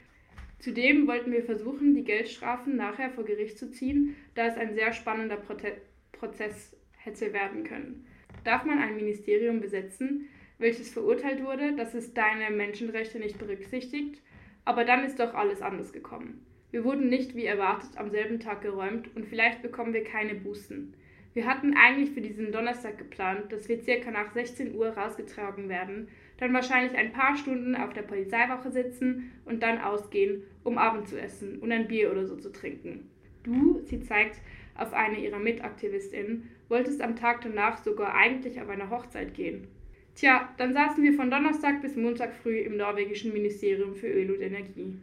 Zudem 0.59 1.07
wollten 1.07 1.31
wir 1.31 1.43
versuchen, 1.43 1.95
die 1.95 2.03
Geldstrafen 2.03 2.75
nachher 2.75 3.09
vor 3.09 3.23
Gericht 3.23 3.57
zu 3.57 3.71
ziehen, 3.71 4.15
da 4.35 4.45
es 4.45 4.57
ein 4.57 4.75
sehr 4.75 4.93
spannender 4.93 5.37
Prote 5.37 5.73
Prozess 6.11 6.77
hätte 6.97 7.33
werden 7.33 7.63
können. 7.63 8.05
Darf 8.43 8.63
man 8.63 8.77
ein 8.77 8.95
Ministerium 8.95 9.59
besetzen, 9.59 10.27
welches 10.59 10.91
verurteilt 10.91 11.43
wurde, 11.43 11.75
dass 11.75 11.95
es 11.95 12.13
deine 12.13 12.55
Menschenrechte 12.55 13.17
nicht 13.17 13.39
berücksichtigt? 13.39 14.21
Aber 14.65 14.85
dann 14.85 15.03
ist 15.03 15.19
doch 15.19 15.33
alles 15.33 15.63
anders 15.63 15.91
gekommen. 15.91 16.45
Wir 16.71 16.85
wurden 16.85 17.09
nicht 17.09 17.35
wie 17.35 17.45
erwartet 17.45 17.91
am 17.97 18.09
selben 18.09 18.39
Tag 18.39 18.61
geräumt 18.61 19.09
und 19.15 19.25
vielleicht 19.25 19.61
bekommen 19.61 19.93
wir 19.93 20.05
keine 20.05 20.35
Bußen. 20.35 20.93
Wir 21.33 21.45
hatten 21.45 21.75
eigentlich 21.75 22.11
für 22.11 22.21
diesen 22.21 22.51
Donnerstag 22.51 22.97
geplant, 22.97 23.51
dass 23.51 23.69
wir 23.69 23.81
circa 23.81 24.11
nach 24.11 24.33
16 24.33 24.75
Uhr 24.75 24.89
rausgetragen 24.89 25.69
werden, 25.69 26.07
dann 26.37 26.53
wahrscheinlich 26.53 26.97
ein 26.97 27.13
paar 27.13 27.37
Stunden 27.37 27.75
auf 27.75 27.93
der 27.93 28.01
Polizeiwache 28.01 28.71
sitzen 28.71 29.31
und 29.45 29.63
dann 29.63 29.79
ausgehen, 29.79 30.43
um 30.63 30.77
Abend 30.77 31.07
zu 31.07 31.19
essen 31.19 31.59
und 31.59 31.71
ein 31.71 31.87
Bier 31.87 32.11
oder 32.11 32.25
so 32.25 32.35
zu 32.35 32.51
trinken. 32.51 33.09
Du, 33.43 33.81
sie 33.85 34.01
zeigt 34.01 34.41
auf 34.75 34.93
eine 34.93 35.19
ihrer 35.19 35.39
Mitaktivistinnen, 35.39 36.49
wolltest 36.69 37.01
am 37.01 37.15
Tag 37.15 37.41
danach 37.41 37.77
sogar 37.77 38.15
eigentlich 38.15 38.61
auf 38.61 38.69
eine 38.69 38.89
Hochzeit 38.89 39.33
gehen. 39.33 39.67
Tja, 40.15 40.49
dann 40.57 40.73
saßen 40.73 41.03
wir 41.03 41.13
von 41.13 41.31
Donnerstag 41.31 41.81
bis 41.81 41.95
Montag 41.95 42.33
früh 42.33 42.59
im 42.59 42.77
norwegischen 42.77 43.33
Ministerium 43.33 43.95
für 43.95 44.07
Öl 44.07 44.31
und 44.31 44.41
Energie. 44.41 44.95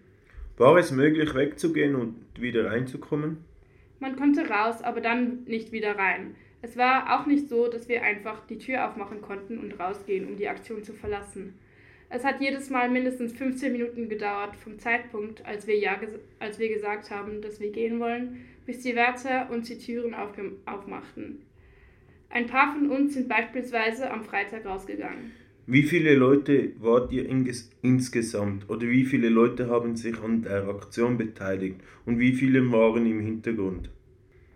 War 0.58 0.76
es 0.76 0.90
möglich, 0.90 1.36
wegzugehen 1.36 1.94
und 1.94 2.16
wieder 2.40 2.68
reinzukommen? 2.68 3.44
Man 4.00 4.16
konnte 4.16 4.48
raus, 4.48 4.82
aber 4.82 5.00
dann 5.00 5.44
nicht 5.44 5.70
wieder 5.70 5.96
rein. 5.96 6.34
Es 6.62 6.76
war 6.76 7.16
auch 7.16 7.26
nicht 7.26 7.48
so, 7.48 7.68
dass 7.68 7.88
wir 7.88 8.02
einfach 8.02 8.44
die 8.46 8.58
Tür 8.58 8.88
aufmachen 8.88 9.22
konnten 9.22 9.58
und 9.58 9.78
rausgehen, 9.78 10.26
um 10.26 10.36
die 10.36 10.48
Aktion 10.48 10.82
zu 10.82 10.92
verlassen. 10.92 11.54
Es 12.10 12.24
hat 12.24 12.40
jedes 12.40 12.70
Mal 12.70 12.90
mindestens 12.90 13.34
15 13.34 13.70
Minuten 13.70 14.08
gedauert 14.08 14.56
vom 14.56 14.80
Zeitpunkt, 14.80 15.46
als 15.46 15.68
wir, 15.68 15.78
ja, 15.78 15.96
als 16.40 16.58
wir 16.58 16.68
gesagt 16.74 17.12
haben, 17.12 17.40
dass 17.40 17.60
wir 17.60 17.70
gehen 17.70 18.00
wollen, 18.00 18.44
bis 18.66 18.80
die 18.80 18.96
Wärter 18.96 19.48
uns 19.52 19.68
die 19.68 19.78
Türen 19.78 20.14
aufmachten. 20.66 21.42
Ein 22.30 22.46
paar 22.46 22.74
von 22.74 22.90
uns 22.90 23.14
sind 23.14 23.28
beispielsweise 23.28 24.10
am 24.10 24.24
Freitag 24.24 24.66
rausgegangen. 24.66 25.30
Wie 25.70 25.82
viele 25.82 26.14
Leute 26.14 26.72
wart 26.78 27.12
ihr 27.12 27.28
insgesamt 27.82 28.70
oder 28.70 28.88
wie 28.88 29.04
viele 29.04 29.28
Leute 29.28 29.68
haben 29.68 29.96
sich 29.96 30.18
an 30.18 30.40
der 30.40 30.66
Aktion 30.66 31.18
beteiligt 31.18 31.82
und 32.06 32.18
wie 32.18 32.32
viele 32.32 32.72
waren 32.72 33.04
im 33.04 33.20
Hintergrund? 33.20 33.90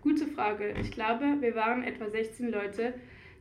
Gute 0.01 0.25
Frage. 0.25 0.73
Ich 0.81 0.89
glaube, 0.89 1.37
wir 1.39 1.53
waren 1.53 1.83
etwa 1.83 2.09
16 2.09 2.49
Leute, 2.49 2.95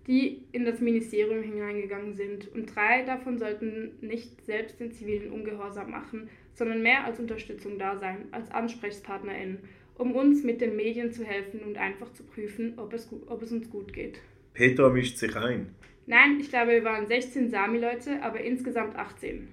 die 0.06 0.42
in 0.52 0.66
das 0.66 0.82
Ministerium 0.82 1.42
hineingegangen 1.42 2.14
sind 2.14 2.46
und 2.54 2.66
drei 2.76 3.04
davon 3.06 3.38
sollten 3.38 3.92
nicht 4.02 4.44
selbst 4.44 4.78
den 4.78 4.92
zivilen 4.92 5.32
Ungehorsam 5.32 5.92
machen, 5.92 6.28
sondern 6.52 6.82
mehr 6.82 7.06
als 7.06 7.20
Unterstützung 7.20 7.78
da 7.78 7.96
sein, 7.96 8.26
als 8.32 8.50
AnsprechpartnerInnen 8.50 9.60
um 9.96 10.14
uns 10.14 10.42
mit 10.42 10.60
den 10.60 10.76
Medien 10.76 11.10
zu 11.10 11.24
helfen 11.24 11.60
und 11.60 11.78
einfach 11.78 12.12
zu 12.12 12.22
prüfen, 12.24 12.74
ob 12.76 12.92
es, 12.92 13.08
ob 13.28 13.42
es 13.42 13.50
uns 13.50 13.70
gut 13.70 13.94
geht. 13.94 14.20
Petra 14.52 14.90
mischt 14.90 15.16
sich 15.16 15.34
ein. 15.36 15.74
Nein, 16.06 16.38
ich 16.40 16.48
glaube, 16.48 16.72
wir 16.72 16.84
waren 16.84 17.06
16 17.06 17.50
Sami-Leute, 17.50 18.22
aber 18.22 18.40
insgesamt 18.40 18.96
18. 18.96 19.48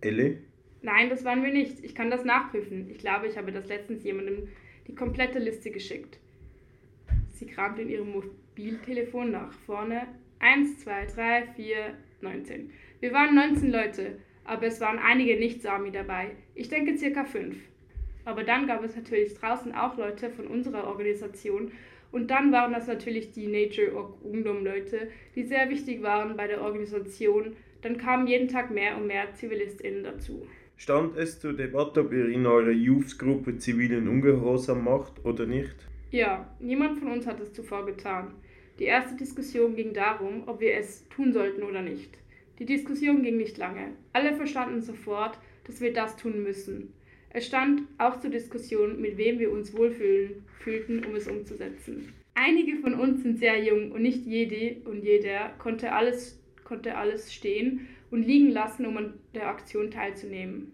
Elle? 0.00 0.38
Nein, 0.82 1.08
das 1.08 1.24
waren 1.24 1.42
wir 1.42 1.52
nicht. 1.52 1.84
Ich 1.84 1.94
kann 1.94 2.10
das 2.10 2.24
nachprüfen. 2.24 2.90
Ich 2.90 2.98
glaube, 2.98 3.26
ich 3.26 3.36
habe 3.36 3.52
das 3.52 3.66
letztens 3.66 4.04
jemandem 4.04 4.48
die 4.86 4.94
komplette 4.94 5.38
Liste 5.38 5.70
geschickt. 5.70 6.18
Sie 7.32 7.46
kramt 7.46 7.78
in 7.78 7.88
ihrem 7.88 8.12
Mobiltelefon 8.12 9.30
nach 9.30 9.52
vorne. 9.52 10.06
1, 10.38 10.78
2, 10.80 11.06
3, 11.06 11.46
4, 11.56 11.76
19. 12.20 12.70
Wir 13.00 13.12
waren 13.12 13.34
19 13.34 13.70
Leute, 13.70 14.18
aber 14.44 14.66
es 14.66 14.80
waren 14.80 14.98
einige 14.98 15.36
Nicht-Sami 15.38 15.90
dabei. 15.90 16.32
Ich 16.54 16.68
denke 16.68 16.96
circa 16.96 17.24
5. 17.24 17.56
Aber 18.24 18.42
dann 18.42 18.66
gab 18.66 18.82
es 18.82 18.96
natürlich 18.96 19.34
draußen 19.34 19.72
auch 19.74 19.96
Leute 19.96 20.30
von 20.30 20.46
unserer 20.46 20.86
Organisation 20.86 21.72
und 22.12 22.30
dann 22.30 22.52
waren 22.52 22.72
das 22.72 22.86
natürlich 22.86 23.32
die 23.32 23.46
Nature 23.46 23.92
Ungdom 24.22 24.64
Leute, 24.64 25.08
die 25.34 25.44
sehr 25.44 25.68
wichtig 25.70 26.02
waren 26.02 26.36
bei 26.36 26.46
der 26.46 26.62
Organisation. 26.62 27.56
Dann 27.82 27.98
kamen 27.98 28.26
jeden 28.26 28.48
Tag 28.48 28.70
mehr 28.70 28.96
und 28.96 29.06
mehr 29.06 29.32
ZivilistInnen 29.34 30.04
dazu. 30.04 30.46
Stand 30.76 31.16
es 31.16 31.40
zur 31.40 31.54
Debatte, 31.54 32.00
ob 32.00 32.12
ihr 32.12 32.28
in 32.28 32.46
eurer 32.46 32.70
Youth-Gruppe 32.70 33.56
zivilen 33.56 34.08
Ungehorsam 34.08 34.84
macht 34.84 35.24
oder 35.24 35.46
nicht? 35.46 35.74
Ja, 36.10 36.54
niemand 36.60 36.98
von 36.98 37.12
uns 37.12 37.26
hat 37.26 37.40
es 37.40 37.52
zuvor 37.52 37.86
getan. 37.86 38.32
Die 38.78 38.84
erste 38.84 39.16
Diskussion 39.16 39.74
ging 39.74 39.94
darum, 39.94 40.42
ob 40.46 40.60
wir 40.60 40.74
es 40.74 41.08
tun 41.08 41.32
sollten 41.32 41.62
oder 41.62 41.80
nicht. 41.80 42.18
Die 42.58 42.66
Diskussion 42.66 43.22
ging 43.22 43.38
nicht 43.38 43.56
lange. 43.56 43.92
Alle 44.12 44.34
verstanden 44.34 44.82
sofort, 44.82 45.38
dass 45.64 45.80
wir 45.80 45.92
das 45.92 46.16
tun 46.16 46.42
müssen. 46.42 46.92
Es 47.36 47.48
stand 47.48 47.82
auch 47.98 48.18
zur 48.18 48.30
Diskussion, 48.30 48.98
mit 48.98 49.18
wem 49.18 49.38
wir 49.38 49.52
uns 49.52 49.76
wohlfühlen 49.76 50.42
fühlten, 50.58 51.04
um 51.04 51.14
es 51.14 51.28
umzusetzen. 51.28 52.14
Einige 52.32 52.78
von 52.78 52.94
uns 52.94 53.24
sind 53.24 53.38
sehr 53.38 53.62
jung 53.62 53.92
und 53.92 54.00
nicht 54.00 54.24
jede 54.24 54.80
und 54.88 55.04
jeder 55.04 55.50
konnte 55.58 55.92
alles, 55.92 56.42
konnte 56.64 56.96
alles 56.96 57.34
stehen 57.34 57.88
und 58.10 58.26
liegen 58.26 58.48
lassen, 58.48 58.86
um 58.86 58.96
an 58.96 59.14
der 59.34 59.48
Aktion 59.48 59.90
teilzunehmen. 59.90 60.72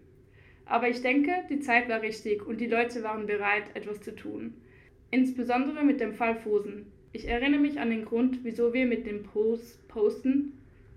Aber 0.65 0.89
ich 0.89 1.03
denke, 1.03 1.33
die 1.51 1.59
Zeit 1.59 1.89
war 1.89 2.01
richtig 2.01 2.47
und 2.47 2.61
die 2.61 2.69
Leute 2.69 3.03
waren 3.03 3.27
bereit, 3.27 3.65
etwas 3.75 4.01
zu 4.01 4.15
tun. 4.15 4.55
Insbesondere 5.11 5.83
mit 5.83 5.99
dem 5.99 6.15
Fall 6.15 6.37
Fosen. 6.37 6.87
Ich 7.13 7.27
erinnere 7.27 7.61
mich 7.61 7.81
an 7.81 7.91
den 7.91 8.05
Grund, 8.05 8.45
wieso 8.45 8.73
wir 8.73 8.87
mit 8.87 9.05
dem 9.09 9.25
Post 9.25 9.89
Posten 9.89 10.53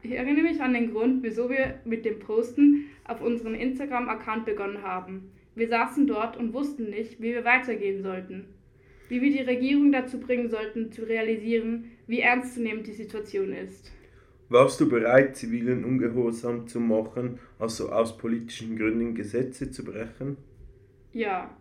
ich 0.05 0.11
erinnere 0.11 0.43
mich 0.43 0.61
an 0.61 0.75
den 0.75 0.91
Grund, 0.91 1.23
wieso 1.23 1.49
wir 1.49 1.79
mit 1.83 2.05
dem 2.05 2.19
Posten 2.19 2.91
auf 3.05 3.21
unserem 3.21 3.55
Instagram-Account 3.55 4.45
begonnen 4.45 4.83
haben. 4.83 5.31
Wir 5.55 5.69
saßen 5.69 6.05
dort 6.05 6.37
und 6.37 6.53
wussten 6.53 6.89
nicht, 6.89 7.21
wie 7.21 7.33
wir 7.33 7.45
weitergehen 7.45 8.03
sollten. 8.03 8.45
Wie 9.07 9.21
wir 9.21 9.31
die 9.31 9.41
Regierung 9.41 9.91
dazu 9.91 10.19
bringen 10.19 10.49
sollten, 10.49 10.91
zu 10.91 11.03
realisieren, 11.03 11.91
wie 12.07 12.19
ernstzunehmend 12.19 12.87
die 12.87 12.93
Situation 12.93 13.53
ist. 13.53 13.91
Warst 14.49 14.79
du 14.79 14.89
bereit, 14.89 15.35
zivilen 15.35 15.83
Ungehorsam 15.83 16.67
zu 16.67 16.79
machen, 16.79 17.39
also 17.57 17.89
aus 17.91 18.17
politischen 18.17 18.77
Gründen 18.77 19.15
Gesetze 19.15 19.71
zu 19.71 19.83
brechen? 19.83 20.37
Ja. 21.13 21.55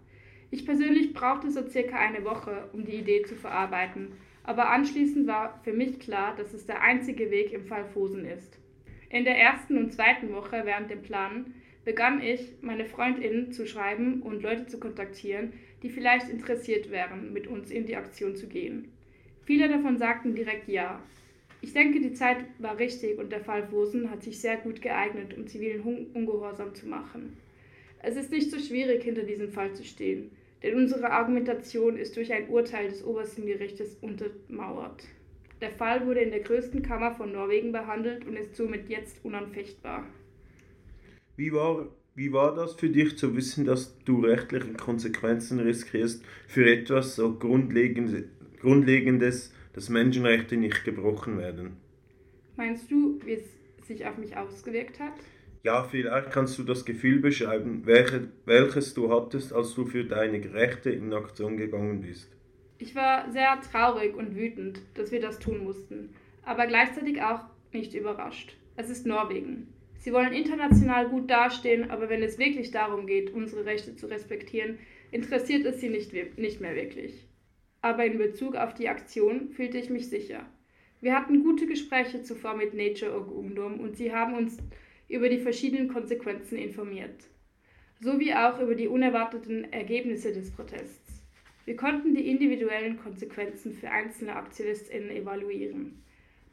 Ich 0.51 0.67
persönlich 0.67 1.15
brauchte 1.15 1.51
so 1.51 1.67
circa 1.67 1.97
eine 1.97 2.25
Woche, 2.25 2.69
um 2.73 2.85
die 2.85 2.97
Idee 2.97 3.23
zu 3.23 3.35
verarbeiten, 3.35 4.13
aber 4.45 4.71
anschließend 4.71 5.27
war 5.27 5.61
für 5.65 5.73
mich 5.73 5.99
klar, 5.99 6.37
dass 6.37 6.53
es 6.53 6.67
der 6.67 6.83
einzige 6.83 7.31
Weg 7.31 7.53
im 7.53 7.65
Fall 7.65 7.85
Fosen 7.87 8.25
ist. 8.25 8.59
In 9.09 9.25
der 9.25 9.37
ersten 9.37 9.79
und 9.79 9.93
zweiten 9.93 10.33
Woche 10.33 10.63
während 10.65 10.91
dem 10.91 11.03
Planen 11.03 11.55
begann 11.85 12.23
ich, 12.23 12.55
meine 12.61 12.87
Freundinnen 12.87 13.53
zu 13.53 13.67
schreiben 13.67 14.23
und 14.23 14.43
Leute 14.43 14.67
zu 14.67 14.79
kontaktieren, 14.79 15.53
die 15.83 15.91
vielleicht 15.91 16.29
interessiert 16.29 16.91
wären, 16.91 17.33
mit 17.33 17.47
uns 17.47 17.71
in 17.71 17.87
die 17.87 17.97
Aktion 17.97 18.37
zu 18.37 18.47
gehen. 18.47 18.89
Viele 19.45 19.69
davon 19.69 19.99
sagten 19.99 20.35
direkt 20.35 20.69
ja. 20.69 21.03
Ich 21.61 21.73
denke, 21.73 22.01
die 22.01 22.13
Zeit 22.13 22.39
war 22.59 22.79
richtig 22.79 23.19
und 23.19 23.33
der 23.33 23.41
Fall 23.41 23.71
Wosen 23.71 24.11
hat 24.11 24.23
sich 24.23 24.41
sehr 24.41 24.57
gut 24.57 24.83
geeignet, 24.83 25.37
um 25.37 25.47
zivilen 25.47 26.09
Ungehorsam 26.15 26.75
zu 26.75 26.87
machen. 26.87 27.37
Es 28.03 28.17
ist 28.17 28.31
nicht 28.31 28.51
so 28.51 28.59
schwierig, 28.59 29.03
hinter 29.03 29.23
diesem 29.23 29.51
Fall 29.51 29.73
zu 29.75 29.85
stehen, 29.85 30.31
denn 30.63 30.75
unsere 30.77 31.11
Argumentation 31.11 31.97
ist 31.97 32.17
durch 32.17 32.33
ein 32.33 32.49
Urteil 32.49 32.89
des 32.89 33.05
obersten 33.05 33.47
Gerichtes 33.47 33.97
untermauert. 34.01 35.05
Der 35.61 35.71
Fall 35.71 36.07
wurde 36.07 36.21
in 36.21 36.31
der 36.31 36.41
größten 36.41 36.83
Kammer 36.83 37.15
von 37.15 37.33
Norwegen 37.33 37.73
behandelt 37.73 38.27
und 38.27 38.37
ist 38.37 38.57
somit 38.57 38.91
jetzt 38.91 39.25
unanfechtbar. 39.25 40.07
Wie 41.37 41.53
war, 41.53 41.89
wie 42.15 42.33
war 42.33 42.55
das 42.55 42.75
für 42.75 42.89
dich 42.89 43.19
zu 43.19 43.37
wissen, 43.37 43.65
dass 43.65 43.99
du 44.05 44.21
rechtliche 44.21 44.73
Konsequenzen 44.75 45.59
riskierst 45.59 46.25
für 46.47 46.71
etwas 46.71 47.17
so 47.17 47.37
Grundlegendes, 47.37 48.25
Grundlegendes 48.61 49.53
dass 49.73 49.89
Menschenrechte 49.89 50.57
nicht 50.57 50.85
gebrochen 50.85 51.39
werden? 51.39 51.77
Meinst 52.57 52.89
du, 52.89 53.19
wie 53.25 53.33
es 53.33 53.43
sich 53.87 54.07
auf 54.07 54.17
mich 54.17 54.37
ausgewirkt 54.37 55.01
hat? 55.01 55.15
Ja, 55.65 55.83
vielleicht 55.83 56.31
kannst 56.31 56.57
du 56.59 56.63
das 56.63 56.85
Gefühl 56.85 57.19
beschreiben, 57.19 57.83
welche, 57.85 58.29
welches 58.45 58.95
du 58.95 59.11
hattest, 59.11 59.53
als 59.53 59.75
du 59.75 59.87
für 59.87 60.05
deine 60.05 60.53
Rechte 60.53 60.91
in 60.91 61.13
Aktion 61.13 61.57
gegangen 61.57 62.01
bist. 62.01 62.31
Ich 62.79 62.95
war 62.95 63.33
sehr 63.33 63.61
traurig 63.73 64.15
und 64.15 64.37
wütend, 64.37 64.83
dass 64.95 65.11
wir 65.11 65.21
das 65.21 65.41
tun 65.41 65.65
mussten, 65.65 66.11
aber 66.45 66.67
gleichzeitig 66.67 67.21
auch 67.23 67.41
nicht 67.73 67.95
überrascht. 67.95 68.57
Es 68.77 68.89
ist 68.89 69.07
Norwegen. 69.07 69.74
Sie 70.05 70.13
wollen 70.13 70.35
international 70.35 71.09
gut 71.09 71.31
dastehen, 71.31 71.91
aber 71.91 72.11
wenn 72.11 72.23
es 72.23 72.39
wirklich 72.39 72.71
darum 72.71 73.07
geht, 73.07 73.33
unsere 73.33 73.65
Rechte 73.65 73.97
zu 73.97 74.07
respektieren, 74.07 74.79
interessiert 75.11 75.65
es 75.65 75.81
sie 75.81 75.89
nicht, 75.89 76.13
nicht 76.37 76.61
mehr 76.61 76.77
wirklich. 76.77 77.27
Aber 77.81 78.05
in 78.05 78.19
Bezug 78.19 78.55
auf 78.55 78.75
die 78.75 78.91
Aktion 78.91 79.49
fühlte 79.49 79.79
ich 79.79 79.89
mich 79.89 80.11
sicher. 80.11 80.45
Wir 81.01 81.17
hatten 81.17 81.43
gute 81.43 81.67
Gespräche 81.67 82.23
zuvor 82.23 82.55
mit 82.55 82.75
Nature 82.75 83.19
Ungdom 83.19 83.81
und 83.81 83.97
sie 83.97 84.13
haben 84.13 84.35
uns 84.35 84.59
über 85.09 85.31
die 85.31 85.39
verschiedenen 85.39 85.89
Konsequenzen 85.89 86.59
informiert, 86.59 87.25
sowie 87.99 88.35
auch 88.35 88.61
über 88.61 88.75
die 88.75 88.89
unerwarteten 88.89 89.73
Ergebnisse 89.73 90.35
des 90.35 90.51
Protests. 90.51 91.23
Wir 91.65 91.77
konnten 91.77 92.15
die 92.15 92.29
individuellen 92.29 92.99
Konsequenzen 92.99 93.73
für 93.73 93.91
einzelne 93.91 94.37
AktivistInnen 94.37 95.09
evaluieren. 95.09 96.05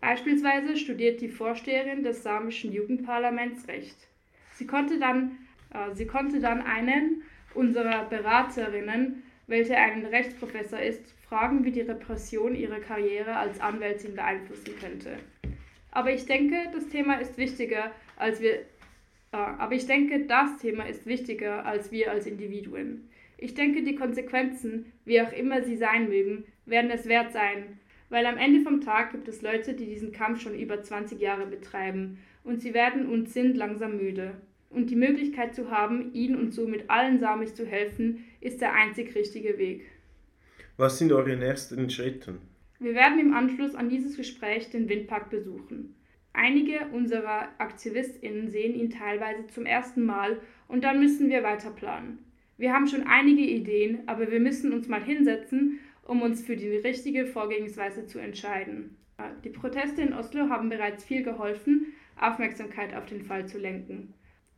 Beispielsweise 0.01 0.77
studiert 0.77 1.21
die 1.21 1.29
Vorsteherin 1.29 2.03
des 2.03 2.23
samischen 2.23 2.73
Jugendparlaments 2.73 3.67
Recht. 3.67 3.95
Sie 4.53 4.65
konnte 4.65 4.99
dann, 4.99 5.37
äh, 5.73 5.93
sie 5.93 6.07
konnte 6.07 6.39
dann 6.39 6.61
einen 6.61 7.21
unserer 7.53 8.05
Beraterinnen, 8.05 9.23
welche 9.45 9.75
ein 9.77 10.05
Rechtsprofessor 10.05 10.79
ist, 10.79 11.03
fragen, 11.29 11.63
wie 11.63 11.71
die 11.71 11.81
Repression 11.81 12.55
ihre 12.55 12.79
Karriere 12.79 13.35
als 13.35 13.61
Anwältin 13.61 14.15
beeinflussen 14.15 14.73
könnte. 14.79 15.17
Aber 15.91 16.11
ich 16.11 16.25
denke, 16.25 16.55
das 16.73 16.87
Thema 16.87 17.15
ist 17.15 17.37
wichtiger, 17.37 17.91
als 18.17 18.41
wir, 18.41 18.55
äh, 18.55 18.63
aber 19.33 19.75
ich 19.75 19.85
denke, 19.85 20.25
das 20.25 20.57
Thema 20.57 20.85
ist 20.85 21.05
wichtiger 21.05 21.63
als 21.65 21.91
wir 21.91 22.09
als 22.09 22.25
Individuen. 22.25 23.07
Ich 23.37 23.53
denke, 23.53 23.83
die 23.83 23.95
Konsequenzen, 23.95 24.93
wie 25.05 25.21
auch 25.21 25.31
immer 25.31 25.61
sie 25.61 25.75
sein 25.75 26.09
mögen, 26.09 26.45
werden 26.65 26.89
es 26.89 27.07
wert 27.07 27.33
sein, 27.33 27.79
weil 28.11 28.25
am 28.25 28.37
Ende 28.37 28.59
vom 28.59 28.81
Tag 28.81 29.13
gibt 29.13 29.27
es 29.29 29.41
Leute, 29.41 29.73
die 29.73 29.85
diesen 29.85 30.11
Kampf 30.11 30.41
schon 30.41 30.53
über 30.53 30.83
20 30.83 31.19
Jahre 31.19 31.47
betreiben 31.47 32.19
und 32.43 32.61
sie 32.61 32.73
werden 32.73 33.07
und 33.07 33.29
sind 33.29 33.55
langsam 33.55 33.97
müde. 33.97 34.33
Und 34.69 34.89
die 34.89 34.95
Möglichkeit 34.95 35.55
zu 35.55 35.71
haben, 35.71 36.13
ihnen 36.13 36.35
und 36.35 36.53
somit 36.53 36.89
allen 36.89 37.19
Samis 37.19 37.55
zu 37.55 37.65
helfen, 37.65 38.25
ist 38.41 38.61
der 38.61 38.73
einzig 38.73 39.15
richtige 39.15 39.57
Weg. 39.57 39.85
Was 40.77 40.97
sind 40.97 41.11
eure 41.11 41.37
nächsten 41.37 41.89
Schritte? 41.89 42.35
Wir 42.79 42.95
werden 42.95 43.19
im 43.19 43.33
Anschluss 43.33 43.75
an 43.75 43.89
dieses 43.89 44.17
Gespräch 44.17 44.69
den 44.69 44.89
Windpark 44.89 45.29
besuchen. 45.29 45.95
Einige 46.33 46.87
unserer 46.91 47.47
AktivistInnen 47.59 48.49
sehen 48.49 48.75
ihn 48.75 48.89
teilweise 48.89 49.47
zum 49.47 49.65
ersten 49.65 50.03
Mal 50.03 50.37
und 50.67 50.83
dann 50.83 50.99
müssen 50.99 51.29
wir 51.29 51.43
weiter 51.43 51.71
planen. 51.71 52.19
Wir 52.57 52.73
haben 52.73 52.87
schon 52.87 53.07
einige 53.07 53.43
Ideen, 53.43 53.99
aber 54.05 54.31
wir 54.31 54.39
müssen 54.39 54.73
uns 54.73 54.87
mal 54.87 55.03
hinsetzen 55.03 55.79
um 56.03 56.21
uns 56.21 56.41
für 56.41 56.55
die 56.55 56.77
richtige 56.77 57.25
Vorgehensweise 57.25 58.05
zu 58.05 58.19
entscheiden. 58.19 58.97
Die 59.43 59.49
Proteste 59.49 60.01
in 60.01 60.13
Oslo 60.13 60.49
haben 60.49 60.69
bereits 60.69 61.03
viel 61.03 61.23
geholfen, 61.23 61.93
Aufmerksamkeit 62.19 62.95
auf 62.95 63.05
den 63.05 63.23
Fall 63.23 63.47
zu 63.47 63.57
lenken. 63.57 64.13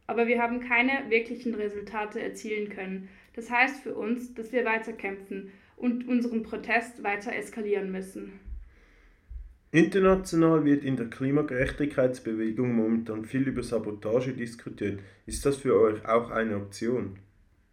Aber 0.07 0.27
wir 0.27 0.41
haben 0.41 0.59
keine 0.59 1.09
wirklichen 1.09 1.55
Resultate 1.55 2.21
erzielen 2.21 2.69
können. 2.69 3.09
Das 3.35 3.49
heißt 3.49 3.81
für 3.81 3.95
uns, 3.95 4.33
dass 4.33 4.51
wir 4.51 4.65
weiter 4.65 4.93
kämpfen 4.93 5.51
und 5.75 6.07
unseren 6.07 6.43
Protest 6.43 7.03
weiter 7.03 7.33
eskalieren 7.33 7.91
müssen. 7.91 8.39
International 9.71 10.63
wird 10.65 10.83
in 10.83 10.97
der 10.97 11.07
Klimagerechtigkeitsbewegung 11.07 12.75
momentan 12.75 13.25
viel 13.25 13.47
über 13.47 13.63
Sabotage 13.63 14.33
diskutiert. 14.33 15.01
Ist 15.25 15.45
das 15.45 15.57
für 15.57 15.79
euch 15.79 16.05
auch 16.05 16.29
eine 16.29 16.57
Option? 16.57 17.17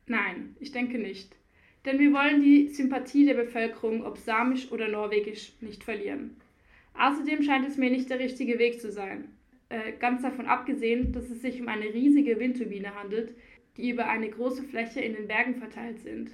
Nein, 0.06 0.56
ich 0.60 0.72
denke 0.72 0.98
nicht. 0.98 1.36
Denn 1.84 1.98
wir 1.98 2.12
wollen 2.12 2.42
die 2.42 2.68
Sympathie 2.68 3.24
der 3.24 3.34
Bevölkerung, 3.34 4.04
ob 4.04 4.18
samisch 4.18 4.70
oder 4.70 4.88
norwegisch, 4.88 5.52
nicht 5.60 5.82
verlieren. 5.82 6.36
Außerdem 6.94 7.42
scheint 7.42 7.66
es 7.66 7.78
mir 7.78 7.90
nicht 7.90 8.10
der 8.10 8.18
richtige 8.18 8.58
Weg 8.58 8.80
zu 8.80 8.90
sein. 8.90 9.28
Äh, 9.70 9.92
ganz 9.98 10.22
davon 10.22 10.46
abgesehen, 10.46 11.12
dass 11.12 11.30
es 11.30 11.40
sich 11.40 11.60
um 11.60 11.68
eine 11.68 11.94
riesige 11.94 12.38
Windturbine 12.38 12.94
handelt, 12.94 13.34
die 13.76 13.90
über 13.90 14.08
eine 14.08 14.28
große 14.28 14.64
Fläche 14.64 15.00
in 15.00 15.14
den 15.14 15.28
Bergen 15.28 15.54
verteilt 15.54 16.00
sind. 16.00 16.32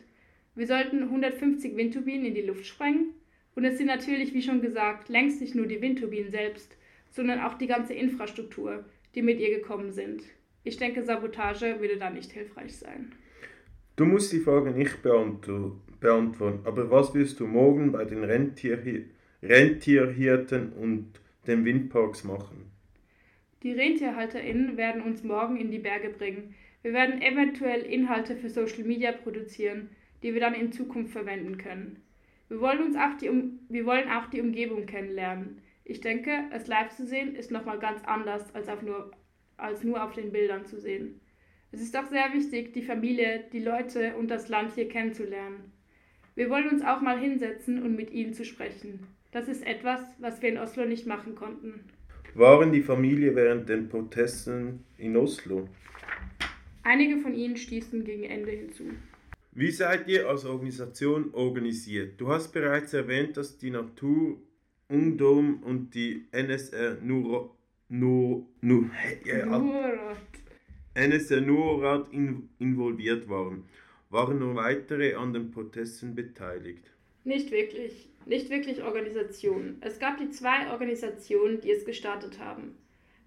Wir 0.55 0.67
sollten 0.67 1.03
150 1.03 1.77
Windturbinen 1.77 2.25
in 2.25 2.35
die 2.35 2.43
Luft 2.43 2.67
sprengen 2.67 3.13
und 3.55 3.65
es 3.65 3.77
sind 3.77 3.87
natürlich, 3.87 4.33
wie 4.33 4.43
schon 4.43 4.63
gesagt, 4.63 5.09
längst 5.09 5.41
nicht 5.41 5.55
nur 5.55 5.67
die 5.67 5.81
Windturbinen 5.83 6.31
selbst, 6.31 6.77
sondern 7.11 7.41
auch 7.41 7.55
die 7.55 7.67
ganze 7.67 7.95
Infrastruktur, 7.95 8.85
die 9.15 9.23
mit 9.23 9.39
ihr 9.39 9.51
gekommen 9.51 9.93
sind. 9.93 10.23
Ich 10.65 10.79
denke, 10.79 11.03
Sabotage 11.03 11.79
würde 11.81 11.99
da 11.99 12.11
nicht 12.11 12.33
hilfreich 12.33 12.77
sein. 12.77 13.13
Du 13.97 14.05
musst 14.05 14.31
die 14.33 14.41
Frage 14.41 14.73
nicht 14.73 15.03
beantworten, 15.03 16.61
aber 16.65 16.91
was 16.91 17.15
wirst 17.15 17.41
du 17.41 17.47
morgen 17.47 17.93
bei 17.93 18.05
den 18.05 18.25
Rentierhirten 19.43 20.73
und 20.75 21.19
den 21.47 21.65
Windparks 21.65 22.23
machen? 22.23 22.71
Die 23.63 23.73
RentierhalterInnen 23.73 24.77
werden 24.77 25.01
uns 25.01 25.25
morgen 25.25 25.57
in 25.57 25.71
die 25.71 25.79
Berge 25.79 26.11
bringen. 26.11 26.55
Wir 26.83 26.93
werden 26.93 27.23
eventuell 27.23 27.81
Inhalte 27.81 28.37
für 28.37 28.51
Social 28.51 28.85
Media 28.85 29.13
produzieren, 29.13 29.89
die 30.23 30.35
wir 30.35 30.43
dann 30.43 30.53
in 30.53 30.73
Zukunft 30.73 31.13
verwenden 31.13 31.57
können. 31.57 32.03
Wir 32.49 32.61
wollen, 32.61 32.83
uns 32.83 32.97
auch 32.97 33.17
die, 33.19 33.31
um 33.31 33.61
wir 33.71 33.87
wollen 33.87 34.11
auch 34.11 34.27
die 34.27 34.43
Umgebung 34.43 34.85
kennenlernen. 34.85 35.63
Ich 35.85 36.03
denke, 36.03 36.45
es 36.53 36.67
live 36.67 36.95
zu 36.95 37.07
sehen 37.07 37.35
ist 37.35 37.51
nochmal 37.51 37.79
ganz 37.79 38.05
anders 38.05 38.55
als, 38.55 38.69
auf 38.69 38.83
nur, 38.83 39.11
als 39.57 39.83
nur 39.83 40.05
auf 40.05 40.13
den 40.13 40.33
Bildern 40.33 40.67
zu 40.67 40.79
sehen. 40.79 41.21
Es 41.73 41.81
ist 41.81 41.97
auch 41.97 42.09
sehr 42.09 42.33
wichtig, 42.33 42.73
die 42.73 42.83
Familie, 42.83 43.45
die 43.53 43.61
Leute 43.61 44.15
und 44.17 44.29
das 44.29 44.49
Land 44.49 44.75
hier 44.75 44.89
kennenzulernen. 44.89 45.73
Wir 46.35 46.49
wollen 46.51 46.69
uns 46.69 46.83
auch 46.83 47.01
mal 47.01 47.19
hinsetzen 47.19 47.83
und 47.83 47.97
mit 47.97 48.13
ihnen 48.13 48.35
zu 48.35 48.45
sprechen. 48.45 49.01
Das 49.33 49.49
ist 49.49 49.67
etwas, 49.67 50.01
was 50.19 50.41
wir 50.43 50.51
in 50.51 50.59
Oslo 50.59 50.85
nicht 50.85 51.07
machen 51.07 51.35
konnten. 51.35 51.81
Waren 52.35 52.73
die 52.73 52.83
Familie 52.83 53.35
während 53.35 53.69
den 53.69 53.89
Protesten 53.89 54.85
in 54.99 55.17
Oslo? 55.17 55.69
Einige 56.83 57.19
von 57.19 57.35
ihnen 57.35 57.57
stießen 57.57 58.05
gegen 58.05 58.25
Ende 58.25 58.53
hinzu. 58.53 58.85
Wie 59.53 59.71
seid 59.71 60.07
ihr 60.09 60.29
als 60.29 60.45
Organisation 60.45 61.33
organisiert? 61.33 62.21
Du 62.21 62.29
hast 62.29 62.53
bereits 62.53 62.93
erwähnt, 62.93 63.37
dass 63.37 63.57
die 63.57 63.71
Natur 63.71 64.37
Ungdom 64.89 65.63
und 65.63 65.95
die 65.95 66.27
NSR 66.31 66.99
nur, 67.03 67.57
nur, 67.89 68.47
nur, 68.61 68.91
ja, 69.25 69.47
NSR 70.97 71.43
Nurrat 71.43 72.11
in, 72.11 72.49
involviert 72.59 73.29
waren. 73.29 73.65
Waren 74.09 74.39
nur 74.39 74.55
weitere 74.55 75.15
an 75.15 75.35
den 75.35 75.51
Protesten 75.51 76.15
beteiligt? 76.15 76.91
Nicht 77.25 77.51
wirklich. 77.51 78.09
Nicht 78.25 78.49
wirklich 78.49 78.83
Organisationen. 78.83 79.77
Es 79.83 79.99
gab 79.99 80.17
die 80.17 80.31
zwei 80.31 80.71
Organisationen, 80.71 81.61
die 81.61 81.71
es 81.71 81.85
gestartet 81.85 82.39
haben. 82.39 82.77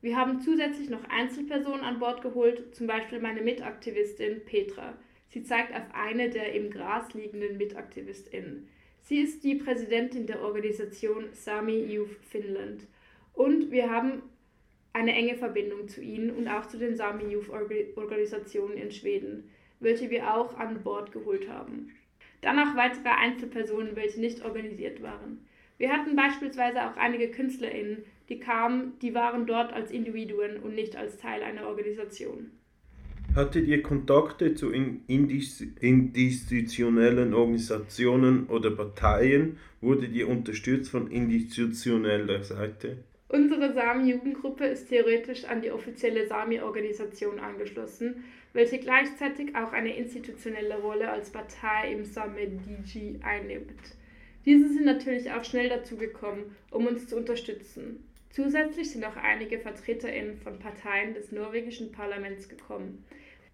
Wir 0.01 0.17
haben 0.17 0.41
zusätzlich 0.41 0.89
noch 0.89 1.03
Einzelpersonen 1.09 1.81
an 1.81 1.99
Bord 1.99 2.21
geholt, 2.21 2.73
zum 2.73 2.87
Beispiel 2.87 3.19
meine 3.19 3.41
Mitaktivistin 3.41 4.43
Petra. 4.45 4.97
Sie 5.27 5.43
zeigt 5.43 5.75
auf 5.75 5.93
eine 5.93 6.29
der 6.31 6.53
im 6.53 6.71
Gras 6.71 7.13
liegenden 7.13 7.57
MitaktivistInnen. 7.57 8.67
Sie 9.01 9.19
ist 9.19 9.43
die 9.43 9.55
Präsidentin 9.55 10.25
der 10.25 10.41
Organisation 10.41 11.25
Sami 11.33 11.83
Youth 11.83 12.17
Finland. 12.29 12.87
Und 13.33 13.69
wir 13.69 13.91
haben 13.91 14.23
eine 14.93 15.13
enge 15.13 15.35
Verbindung 15.35 15.87
zu 15.87 16.01
ihnen 16.01 16.31
und 16.31 16.47
auch 16.47 16.65
zu 16.65 16.77
den 16.77 16.95
Sami 16.95 17.31
Youth 17.31 17.49
Organisationen 17.49 18.77
in 18.77 18.91
Schweden, 18.91 19.49
welche 19.79 20.09
wir 20.09 20.35
auch 20.35 20.57
an 20.57 20.81
Bord 20.83 21.11
geholt 21.11 21.49
haben. 21.49 21.91
Dann 22.41 22.55
noch 22.55 22.75
weitere 22.75 23.09
Einzelpersonen, 23.09 23.95
welche 23.95 24.19
nicht 24.19 24.43
organisiert 24.43 25.01
waren. 25.01 25.45
Wir 25.77 25.91
hatten 25.91 26.15
beispielsweise 26.15 26.89
auch 26.89 26.97
einige 26.97 27.29
KünstlerInnen, 27.29 28.03
die 28.29 28.39
kamen, 28.39 28.93
die 29.01 29.13
waren 29.13 29.45
dort 29.45 29.73
als 29.73 29.91
Individuen 29.91 30.57
und 30.57 30.75
nicht 30.75 30.95
als 30.95 31.17
Teil 31.17 31.43
einer 31.43 31.67
Organisation. 31.67 32.51
Hattet 33.35 33.67
ihr 33.67 33.83
Kontakte 33.83 34.55
zu 34.55 34.71
institutionellen 34.71 37.33
Organisationen 37.33 38.47
oder 38.47 38.71
Parteien? 38.71 39.57
Wurdet 39.81 40.13
ihr 40.13 40.27
unterstützt 40.27 40.89
von 40.89 41.11
institutioneller 41.11 42.43
Seite? 42.43 43.03
Unsere 43.31 43.71
Sami-Jugendgruppe 43.73 44.65
ist 44.65 44.89
theoretisch 44.89 45.45
an 45.45 45.61
die 45.61 45.69
offizielle 45.69 46.25
Sami-Organisation 46.25 47.39
angeschlossen, 47.39 48.23
welche 48.53 48.79
gleichzeitig 48.79 49.55
auch 49.55 49.71
eine 49.71 49.95
institutionelle 49.95 50.79
Rolle 50.79 51.11
als 51.11 51.29
Partei 51.29 51.91
im 51.91 52.03
Samediji 52.03 53.19
einnimmt. 53.21 53.95
Diese 54.45 54.69
sind 54.69 54.85
natürlich 54.85 55.31
auch 55.31 55.43
schnell 55.43 55.69
dazu 55.69 55.95
gekommen, 55.95 56.55
um 56.71 56.87
uns 56.87 57.07
zu 57.07 57.17
unterstützen. 57.17 58.03
Zusätzlich 58.31 58.89
sind 58.89 59.05
auch 59.05 59.15
einige 59.15 59.59
VertreterInnen 59.59 60.37
von 60.37 60.57
Parteien 60.57 61.13
des 61.13 61.31
norwegischen 61.31 61.91
Parlaments 61.91 62.49
gekommen. 62.49 63.05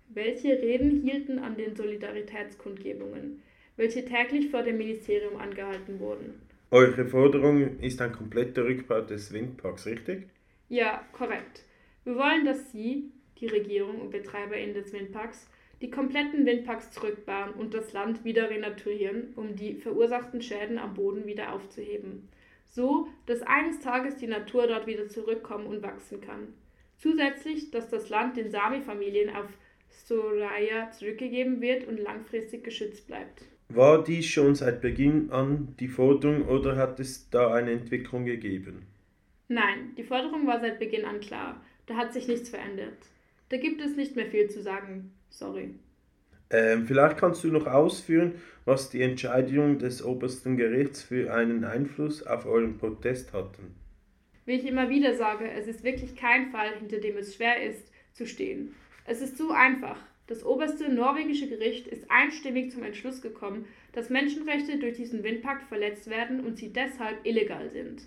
Welche 0.08 0.62
Reden 0.62 1.02
hielten 1.02 1.38
an 1.40 1.58
den 1.58 1.76
Solidaritätskundgebungen, 1.76 3.42
welche 3.76 4.06
täglich 4.06 4.52
vor 4.52 4.64
dem 4.64 4.78
Ministerium 4.78 5.36
angehalten 5.36 6.00
wurden. 6.00 6.45
Eure 6.72 7.05
Forderung 7.05 7.80
ist 7.80 8.01
ein 8.01 8.11
kompletter 8.11 8.66
Rückbau 8.66 9.01
des 9.01 9.32
Windparks, 9.32 9.86
richtig? 9.86 10.28
Ja, 10.68 11.05
korrekt. 11.11 11.63
Wir 12.03 12.16
wollen, 12.16 12.43
dass 12.43 12.72
Sie, 12.72 13.11
die 13.39 13.47
Regierung 13.47 14.01
und 14.01 14.09
BetreiberInnen 14.09 14.74
des 14.74 14.91
Windparks, 14.91 15.47
die 15.82 15.91
kompletten 15.91 16.45
Windparks 16.45 16.91
zurückbauen 16.91 17.51
und 17.53 17.74
das 17.74 17.93
Land 17.93 18.24
wieder 18.24 18.49
renaturieren, 18.49 19.34
um 19.36 19.55
die 19.55 19.76
verursachten 19.76 20.41
Schäden 20.41 20.80
am 20.80 20.95
Boden 20.95 21.28
wieder 21.28 21.53
aufzuheben. 21.53 22.30
So, 22.66 23.09
dass 23.28 23.43
eines 23.43 23.80
Tages 23.80 24.16
die 24.18 24.28
Natur 24.28 24.68
dort 24.68 24.88
wieder 24.88 25.07
zurückkommen 25.07 25.68
und 25.68 25.84
wachsen 25.84 26.20
kann. 26.20 26.53
Zusätzlich, 26.97 27.70
dass 27.72 27.89
das 27.89 28.09
Land 28.09 28.38
den 28.38 28.49
Sami-Familien 28.49 29.36
auf 29.36 29.49
Soraya 29.89 30.91
zurückgegeben 30.91 31.61
wird 31.61 31.88
und 31.88 31.99
langfristig 31.99 32.63
geschützt 32.63 33.05
bleibt. 33.07 33.43
War 33.70 34.03
dies 34.03 34.26
schon 34.28 34.55
seit 34.55 34.82
Beginn 34.82 35.32
an 35.32 35.76
die 35.80 35.88
Forderung 35.88 36.47
oder 36.47 36.76
hat 36.76 36.99
es 36.99 37.30
da 37.30 37.53
eine 37.53 37.72
Entwicklung 37.72 38.26
gegeben? 38.26 38.86
Nein, 39.47 39.93
die 39.97 40.03
Forderung 40.03 40.47
war 40.47 40.59
seit 40.59 40.80
Beginn 40.80 41.05
an 41.05 41.20
klar. 41.20 41.61
Da 41.88 41.95
hat 41.95 42.13
sich 42.13 42.28
nichts 42.28 42.49
verändert. 42.49 42.97
Da 43.49 43.57
gibt 43.57 43.82
es 43.82 43.95
nicht 43.95 44.16
mehr 44.16 44.28
viel 44.28 44.49
zu 44.49 44.61
sagen. 44.61 45.11
Sorry. 45.30 45.76
Ähm, 46.49 46.86
vielleicht 46.86 47.18
kannst 47.18 47.43
du 47.43 47.47
noch 47.47 47.68
ausführen, 47.68 48.36
was 48.66 48.89
die 48.89 49.01
Entscheidung 49.01 49.80
des 49.80 50.03
obersten 50.03 50.57
Gerichts 50.57 51.03
für 51.03 51.34
einen 51.34 51.63
Einfluss 51.63 52.26
auf 52.26 52.45
euren 52.45 52.78
Protest 52.78 53.34
hatten. 53.34 53.76
Wie 54.45 54.53
ich 54.53 54.66
immer 54.66 54.89
wieder 54.89 55.16
sage, 55.16 55.49
es 55.49 55.68
ist 55.68 55.84
wirklich 55.84 56.16
kein 56.16 56.51
Fall, 56.51 56.70
hinter 56.80 56.99
dem 56.99 57.18
es 57.18 57.36
schwer 57.36 57.63
ist, 57.63 57.91
zu 58.13 58.28
stehen. 58.28 58.76
Es 59.05 59.22
ist 59.22 59.38
so 59.38 59.51
einfach. 59.51 59.97
Das 60.28 60.44
oberste 60.44 60.92
norwegische 60.92 61.48
Gericht 61.48 61.88
ist 61.88 62.10
einstimmig 62.10 62.72
zum 62.72 62.84
Entschluss 62.84 63.22
gekommen, 63.22 63.66
dass 63.94 64.10
Menschenrechte 64.10 64.78
durch 64.78 64.96
diesen 64.96 65.24
Windpakt 65.24 65.68
verletzt 65.68 66.10
werden 66.10 66.40
und 66.40 66.58
sie 66.58 66.74
deshalb 66.74 67.26
illegal 67.26 67.70
sind. 67.70 68.02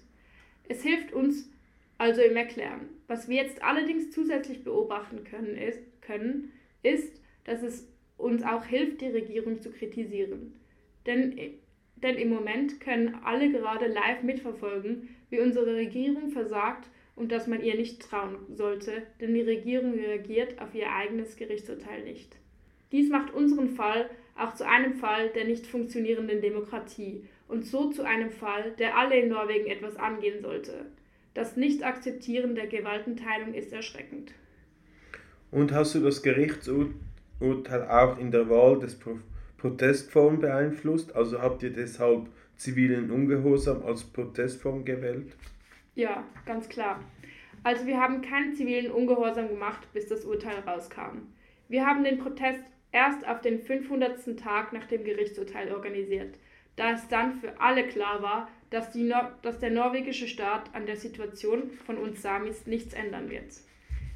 Es 0.68 0.82
hilft 0.82 1.12
uns 1.12 1.48
also 1.96 2.20
im 2.22 2.36
Erklären. 2.36 2.88
Was 3.06 3.28
wir 3.28 3.36
jetzt 3.36 3.62
allerdings 3.62 4.10
zusätzlich 4.10 4.64
beobachten 4.64 5.24
können 5.24 5.56
ist, 5.56 5.80
können, 6.00 6.52
ist, 6.82 7.20
dass 7.44 7.62
es 7.62 7.88
uns 8.16 8.42
auch 8.42 8.64
hilft, 8.64 9.00
die 9.00 9.08
Regierung 9.08 9.60
zu 9.60 9.70
kritisieren. 9.70 10.54
Denn, 11.06 11.38
denn 11.96 12.16
im 12.16 12.28
Moment 12.28 12.80
können 12.80 13.16
alle 13.24 13.50
gerade 13.50 13.86
live 13.86 14.22
mitverfolgen, 14.22 15.08
wie 15.30 15.40
unsere 15.40 15.74
Regierung 15.74 16.30
versagt 16.30 16.88
und 17.18 17.32
dass 17.32 17.46
man 17.46 17.62
ihr 17.62 17.74
nicht 17.74 18.00
trauen 18.00 18.36
sollte, 18.54 19.02
denn 19.20 19.34
die 19.34 19.42
Regierung 19.42 19.94
reagiert 19.94 20.60
auf 20.60 20.74
ihr 20.74 20.92
eigenes 20.92 21.36
Gerichtsurteil 21.36 22.04
nicht. 22.04 22.36
Dies 22.92 23.10
macht 23.10 23.34
unseren 23.34 23.70
Fall 23.70 24.08
auch 24.36 24.54
zu 24.54 24.66
einem 24.66 24.94
Fall 24.94 25.30
der 25.30 25.44
nicht 25.44 25.66
funktionierenden 25.66 26.40
Demokratie 26.40 27.24
und 27.48 27.66
so 27.66 27.90
zu 27.90 28.04
einem 28.04 28.30
Fall, 28.30 28.72
der 28.78 28.96
alle 28.96 29.18
in 29.18 29.28
Norwegen 29.28 29.66
etwas 29.66 29.96
angehen 29.96 30.40
sollte. 30.40 30.86
Das 31.34 31.56
Nicht-Akzeptieren 31.56 32.54
der 32.54 32.66
Gewaltenteilung 32.66 33.54
ist 33.54 33.72
erschreckend. 33.72 34.32
Und 35.50 35.72
hast 35.72 35.94
du 35.94 36.00
das 36.00 36.22
Gerichtsurteil 36.22 37.88
auch 37.88 38.18
in 38.18 38.30
der 38.30 38.48
Wahl 38.48 38.78
des 38.78 38.94
Pro 38.94 39.18
Protestform 39.56 40.38
beeinflusst? 40.38 41.16
Also 41.16 41.40
habt 41.40 41.64
ihr 41.64 41.70
deshalb 41.70 42.28
zivilen 42.56 43.10
Ungehorsam 43.10 43.82
als 43.82 44.04
Protestform 44.04 44.84
gewählt? 44.84 45.32
Ja, 45.98 46.22
ganz 46.46 46.68
klar. 46.68 47.02
Also 47.64 47.84
wir 47.88 48.00
haben 48.00 48.22
keinen 48.22 48.54
zivilen 48.54 48.92
Ungehorsam 48.92 49.48
gemacht, 49.48 49.92
bis 49.92 50.06
das 50.06 50.24
Urteil 50.24 50.60
rauskam. 50.60 51.26
Wir 51.68 51.84
haben 51.84 52.04
den 52.04 52.18
Protest 52.18 52.62
erst 52.92 53.26
auf 53.26 53.40
den 53.40 53.58
500. 53.58 54.38
Tag 54.38 54.72
nach 54.72 54.86
dem 54.86 55.02
Gerichtsurteil 55.02 55.72
organisiert, 55.72 56.38
da 56.76 56.92
es 56.92 57.08
dann 57.08 57.40
für 57.40 57.60
alle 57.60 57.84
klar 57.88 58.22
war, 58.22 58.48
dass, 58.70 58.94
no 58.94 59.16
dass 59.42 59.58
der 59.58 59.70
norwegische 59.70 60.28
Staat 60.28 60.72
an 60.72 60.86
der 60.86 60.94
Situation 60.94 61.68
von 61.84 61.98
uns 61.98 62.22
Samis 62.22 62.64
nichts 62.68 62.94
ändern 62.94 63.28
wird. 63.28 63.50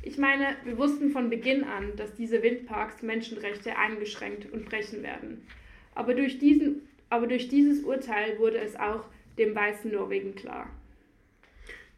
Ich 0.02 0.18
meine, 0.18 0.54
wir 0.62 0.78
wussten 0.78 1.10
von 1.10 1.30
Beginn 1.30 1.64
an, 1.64 1.96
dass 1.96 2.14
diese 2.14 2.44
Windparks 2.44 3.02
Menschenrechte 3.02 3.76
eingeschränkt 3.76 4.52
und 4.52 4.66
brechen 4.66 5.02
werden. 5.02 5.48
Aber 5.96 6.14
durch, 6.14 6.38
diesen, 6.38 6.88
aber 7.10 7.26
durch 7.26 7.48
dieses 7.48 7.82
Urteil 7.82 8.38
wurde 8.38 8.58
es 8.58 8.76
auch 8.76 9.04
dem 9.36 9.52
weißen 9.52 9.90
Norwegen 9.90 10.36
klar. 10.36 10.70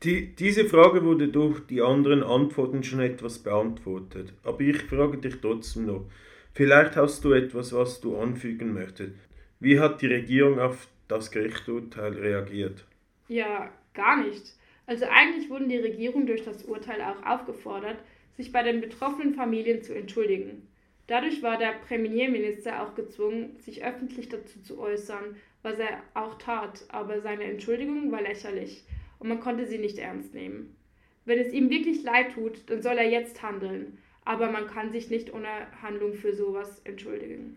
Die, 0.02 0.34
diese 0.34 0.66
Frage 0.66 1.04
wurde 1.04 1.28
durch 1.28 1.60
die 1.66 1.80
anderen 1.80 2.22
Antworten 2.22 2.82
schon 2.82 3.00
etwas 3.00 3.38
beantwortet, 3.38 4.34
aber 4.42 4.60
ich 4.60 4.82
frage 4.82 5.18
dich 5.18 5.40
trotzdem 5.40 5.86
noch. 5.86 6.04
Vielleicht 6.52 6.96
hast 6.96 7.24
du 7.24 7.32
etwas, 7.32 7.72
was 7.72 8.00
du 8.00 8.16
anfügen 8.16 8.74
möchtest. 8.74 9.14
Wie 9.60 9.80
hat 9.80 10.02
die 10.02 10.06
Regierung 10.06 10.58
auf 10.60 10.88
das 11.08 11.30
Gerichtsurteil 11.30 12.12
reagiert? 12.12 12.84
Ja, 13.28 13.72
gar 13.94 14.22
nicht. 14.22 14.52
Also 14.86 15.06
eigentlich 15.06 15.48
wurden 15.48 15.68
die 15.68 15.78
Regierung 15.78 16.26
durch 16.26 16.44
das 16.44 16.64
Urteil 16.64 17.00
auch 17.00 17.24
aufgefordert, 17.24 17.96
sich 18.36 18.52
bei 18.52 18.62
den 18.62 18.80
betroffenen 18.80 19.34
Familien 19.34 19.82
zu 19.82 19.94
entschuldigen. 19.94 20.68
Dadurch 21.06 21.42
war 21.42 21.58
der 21.58 21.72
Premierminister 21.86 22.82
auch 22.82 22.94
gezwungen, 22.94 23.56
sich 23.58 23.84
öffentlich 23.84 24.28
dazu 24.28 24.60
zu 24.62 24.78
äußern, 24.78 25.36
was 25.62 25.78
er 25.78 26.02
auch 26.14 26.38
tat, 26.38 26.84
aber 26.88 27.20
seine 27.20 27.44
Entschuldigung 27.44 28.10
war 28.12 28.22
lächerlich 28.22 28.84
und 29.24 29.30
man 29.30 29.40
konnte 29.40 29.66
sie 29.66 29.78
nicht 29.78 29.98
ernst 29.98 30.34
nehmen. 30.34 30.76
Wenn 31.24 31.38
es 31.38 31.50
ihm 31.50 31.70
wirklich 31.70 32.02
leid 32.02 32.34
tut, 32.34 32.68
dann 32.68 32.82
soll 32.82 32.98
er 32.98 33.08
jetzt 33.08 33.42
handeln, 33.42 33.96
aber 34.26 34.50
man 34.50 34.66
kann 34.66 34.92
sich 34.92 35.08
nicht 35.08 35.32
ohne 35.32 35.48
Handlung 35.80 36.12
für 36.12 36.34
sowas 36.34 36.82
entschuldigen. 36.84 37.56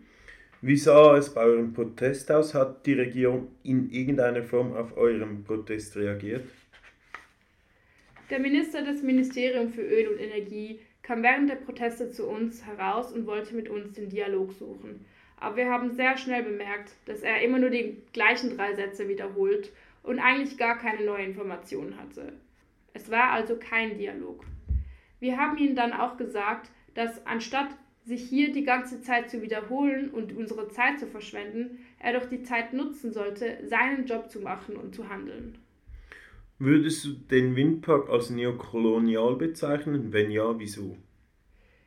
Wie 0.62 0.78
sah 0.78 1.18
es 1.18 1.34
bei 1.34 1.42
eurem 1.42 1.74
Protest 1.74 2.32
aus? 2.32 2.54
Hat 2.54 2.86
die 2.86 2.94
Regierung 2.94 3.48
in 3.64 3.90
irgendeiner 3.90 4.42
Form 4.42 4.72
auf 4.72 4.96
euren 4.96 5.44
Protest 5.44 5.94
reagiert? 5.96 6.44
Der 8.30 8.38
Minister 8.38 8.82
des 8.82 9.02
Ministeriums 9.02 9.74
für 9.74 9.82
Öl 9.82 10.08
und 10.08 10.18
Energie 10.18 10.80
kam 11.02 11.22
während 11.22 11.50
der 11.50 11.56
Proteste 11.56 12.10
zu 12.10 12.26
uns 12.26 12.64
heraus 12.64 13.12
und 13.12 13.26
wollte 13.26 13.54
mit 13.54 13.68
uns 13.68 13.92
den 13.92 14.08
Dialog 14.08 14.54
suchen. 14.54 15.04
Aber 15.36 15.56
wir 15.56 15.70
haben 15.70 15.92
sehr 15.92 16.16
schnell 16.16 16.44
bemerkt, 16.44 16.92
dass 17.04 17.20
er 17.20 17.42
immer 17.42 17.58
nur 17.58 17.70
die 17.70 17.98
gleichen 18.14 18.56
drei 18.56 18.74
Sätze 18.74 19.06
wiederholt 19.06 19.70
und 20.02 20.18
eigentlich 20.18 20.56
gar 20.56 20.78
keine 20.78 21.04
neuen 21.04 21.30
Informationen 21.30 21.96
hatte. 21.98 22.32
Es 22.92 23.10
war 23.10 23.30
also 23.30 23.56
kein 23.56 23.98
Dialog. 23.98 24.44
Wir 25.20 25.36
haben 25.36 25.58
ihm 25.58 25.74
dann 25.74 25.92
auch 25.92 26.16
gesagt, 26.16 26.70
dass 26.94 27.26
anstatt 27.26 27.68
sich 28.04 28.22
hier 28.22 28.52
die 28.52 28.64
ganze 28.64 29.02
Zeit 29.02 29.28
zu 29.28 29.42
wiederholen 29.42 30.10
und 30.10 30.34
unsere 30.34 30.68
Zeit 30.68 30.98
zu 30.98 31.06
verschwenden, 31.06 31.78
er 31.98 32.18
doch 32.18 32.26
die 32.26 32.42
Zeit 32.42 32.72
nutzen 32.72 33.12
sollte, 33.12 33.58
seinen 33.64 34.06
Job 34.06 34.30
zu 34.30 34.40
machen 34.40 34.76
und 34.76 34.94
zu 34.94 35.08
handeln. 35.08 35.58
Würdest 36.58 37.04
du 37.04 37.12
den 37.12 37.54
Windpark 37.54 38.08
als 38.08 38.30
neokolonial 38.30 39.36
bezeichnen? 39.36 40.12
Wenn 40.12 40.30
ja, 40.30 40.58
wieso? 40.58 40.96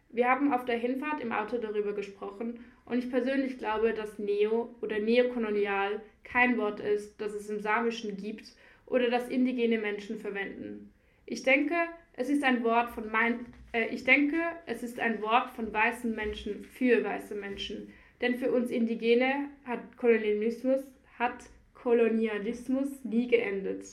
Wir 0.10 0.30
haben 0.30 0.54
auf 0.54 0.64
der 0.66 0.78
Hinfahrt 0.78 1.22
im 1.22 1.32
Auto 1.32 1.58
darüber 1.58 1.94
gesprochen 1.94 2.60
und 2.92 2.98
ich 3.00 3.10
persönlich 3.10 3.58
glaube, 3.58 3.94
dass 3.94 4.20
Neo 4.20 4.76
oder 4.82 5.00
neokolonial 5.00 6.02
kein 6.26 6.58
Wort 6.58 6.82
ist, 6.82 7.22
das 7.22 7.34
es 7.34 7.50
im 7.50 7.62
Samischen 7.62 8.18
gibt 8.18 8.54
oder 8.86 9.10
das 9.10 9.30
indigene 9.30 9.80
Menschen 9.80 10.20
verwenden. 10.20 10.92
Ich 11.26 11.42
denke, 11.44 11.74
es 12.18 12.28
ist 12.28 12.44
ein 12.44 12.66
Wort 12.66 12.90
von 12.90 13.10
mein, 13.10 13.46
äh, 13.72 13.86
ich 13.96 14.04
denke, 14.04 14.36
es 14.66 14.84
ist 14.84 15.00
ein 15.00 15.22
Wort 15.22 15.52
von 15.52 15.72
weißen 15.72 16.14
Menschen 16.14 16.66
für 16.66 17.02
weiße 17.02 17.34
Menschen, 17.34 17.94
denn 18.20 18.36
für 18.36 18.52
uns 18.52 18.70
Indigene 18.70 19.48
hat 19.64 19.96
Kolonialismus 19.96 20.82
hat 21.18 21.46
Kolonialismus 21.74 23.06
nie 23.06 23.28
geendet. 23.28 23.86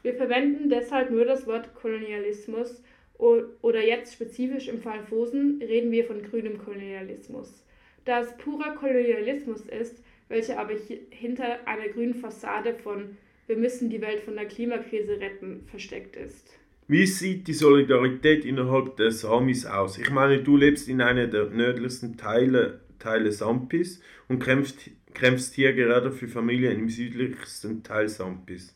Wir 0.00 0.14
verwenden 0.14 0.70
deshalb 0.70 1.10
nur 1.10 1.26
das 1.26 1.46
Wort 1.46 1.74
Kolonialismus 1.74 2.82
oder 3.18 3.86
jetzt 3.86 4.14
spezifisch 4.14 4.68
im 4.68 4.80
Fall 4.80 5.02
Fosen 5.02 5.60
reden 5.60 5.90
wir 5.90 6.06
von 6.06 6.22
grünem 6.22 6.56
Kolonialismus. 6.56 7.67
Da 8.08 8.22
es 8.22 8.34
purer 8.38 8.74
Kolonialismus 8.74 9.66
ist, 9.66 10.02
welcher 10.28 10.58
aber 10.58 10.72
hinter 11.10 11.68
einer 11.68 11.88
grünen 11.88 12.14
Fassade 12.14 12.72
von 12.72 13.18
wir 13.46 13.58
müssen 13.58 13.90
die 13.90 14.00
Welt 14.00 14.22
von 14.22 14.34
der 14.34 14.46
Klimakrise 14.46 15.20
retten 15.20 15.66
versteckt 15.66 16.16
ist. 16.16 16.58
Wie 16.86 17.04
sieht 17.04 17.46
die 17.48 17.52
Solidarität 17.52 18.46
innerhalb 18.46 18.96
der 18.96 19.10
Samis 19.10 19.66
aus? 19.66 19.98
Ich 19.98 20.08
meine, 20.08 20.42
du 20.42 20.56
lebst 20.56 20.88
in 20.88 21.02
einer 21.02 21.26
der 21.26 21.50
nördlichsten 21.50 22.16
Teile, 22.16 22.80
Teile 22.98 23.30
Sampis 23.30 24.00
und 24.26 24.42
kämpfst, 24.42 24.90
kämpfst 25.12 25.52
hier 25.52 25.74
gerade 25.74 26.10
für 26.10 26.28
Familien 26.28 26.78
im 26.78 26.88
südlichsten 26.88 27.82
Teil 27.82 28.08
Sampis. 28.08 28.74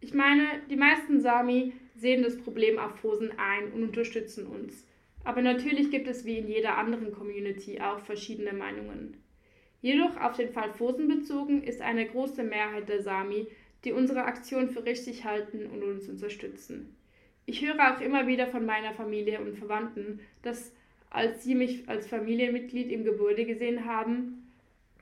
Ich 0.00 0.12
meine, 0.12 0.44
die 0.68 0.76
meisten 0.76 1.18
Sami 1.18 1.72
sehen 1.96 2.22
das 2.22 2.36
Problem 2.36 2.78
auf 2.78 2.94
Fosen 3.00 3.30
ein 3.38 3.72
und 3.72 3.84
unterstützen 3.84 4.46
uns. 4.46 4.84
Aber 5.24 5.42
natürlich 5.42 5.90
gibt 5.90 6.06
es 6.06 6.24
wie 6.24 6.38
in 6.38 6.48
jeder 6.48 6.76
anderen 6.76 7.12
Community 7.12 7.80
auch 7.80 7.98
verschiedene 7.98 8.52
Meinungen. 8.52 9.16
Jedoch 9.80 10.18
auf 10.20 10.36
den 10.36 10.50
Fall 10.50 10.72
Fosen 10.72 11.08
bezogen 11.08 11.62
ist 11.62 11.80
eine 11.80 12.06
große 12.06 12.42
Mehrheit 12.42 12.88
der 12.88 13.02
Sami, 13.02 13.48
die 13.84 13.92
unsere 13.92 14.24
Aktion 14.24 14.68
für 14.68 14.84
richtig 14.84 15.24
halten 15.24 15.66
und 15.66 15.82
uns 15.82 16.08
unterstützen. 16.08 16.94
Ich 17.46 17.64
höre 17.64 17.94
auch 17.94 18.00
immer 18.00 18.26
wieder 18.26 18.46
von 18.46 18.64
meiner 18.64 18.92
Familie 18.92 19.40
und 19.40 19.58
Verwandten, 19.58 20.20
dass 20.42 20.72
als 21.10 21.44
sie 21.44 21.54
mich 21.54 21.88
als 21.88 22.06
Familienmitglied 22.06 22.90
im 22.90 23.04
Gebäude 23.04 23.44
gesehen 23.44 23.84
haben, 23.84 24.50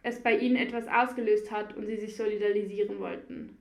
es 0.03 0.21
bei 0.21 0.37
ihnen 0.37 0.57
etwas 0.57 0.87
ausgelöst 0.89 1.51
hat 1.51 1.77
und 1.77 1.87
sie 1.87 1.97
sich 1.97 2.17
solidarisieren 2.17 2.99
wollten. 2.99 3.57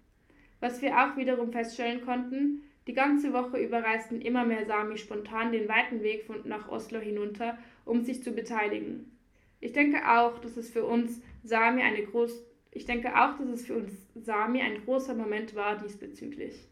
Was 0.59 0.81
wir 0.81 0.97
auch 0.97 1.15
wiederum 1.17 1.51
feststellen 1.51 2.01
konnten, 2.01 2.63
die 2.91 2.95
ganze 2.95 3.31
Woche 3.31 3.57
über 3.57 3.81
reisten 3.81 4.19
immer 4.19 4.43
mehr 4.43 4.65
Sami 4.65 4.97
spontan 4.97 5.53
den 5.53 5.69
weiten 5.69 6.03
Weg 6.03 6.25
von 6.25 6.41
nach 6.43 6.67
Oslo 6.67 6.99
hinunter, 6.99 7.57
um 7.85 8.01
sich 8.01 8.21
zu 8.21 8.33
beteiligen. 8.33 9.17
Ich 9.61 9.71
denke 9.71 9.99
auch, 10.09 10.39
dass 10.39 10.57
es 10.57 10.69
für 10.69 10.83
uns 10.83 11.21
Sami 11.41 11.83
eine 11.83 12.03
groß 12.03 12.43
ich 12.73 12.85
denke 12.85 13.09
auch, 13.17 13.37
dass 13.37 13.47
es 13.47 13.65
für 13.65 13.75
uns 13.75 13.93
Sami 14.15 14.61
ein 14.61 14.83
großer 14.83 15.13
Moment 15.13 15.55
war 15.55 15.77
diesbezüglich. 15.77 16.67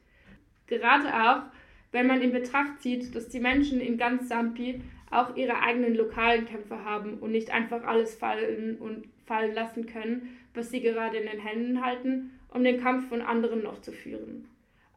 Gerade 0.68 1.08
auch, 1.08 1.44
wenn 1.94 2.08
man 2.08 2.22
in 2.22 2.34
Betracht 2.34 2.82
zieht, 2.82 3.16
dass 3.16 3.30
die 3.30 3.40
Menschen 3.40 3.80
in 3.80 3.98
ganz 3.98 4.28
Sampi 4.28 4.82
auch 5.12 5.38
ihre 5.38 5.62
eigenen 5.62 5.96
lokalen 5.96 6.46
Kämpfe 6.46 6.84
haben 6.84 7.20
und 7.20 7.32
nicht 7.32 7.52
einfach 7.52 7.86
alles 7.86 8.16
fallen 8.16 8.78
und 8.78 9.08
fallen 9.26 9.54
lassen 9.54 9.86
können, 9.86 10.38
was 10.54 10.70
sie 10.70 10.82
gerade 10.82 11.18
in 11.18 11.28
den 11.28 11.40
Händen 11.40 11.82
halten 11.82 12.32
um 12.52 12.64
den 12.64 12.82
Kampf 12.82 13.10
von 13.10 13.22
anderen 13.22 13.64
noch 13.64 13.82
zu 13.82 13.92
führen. 13.92 14.48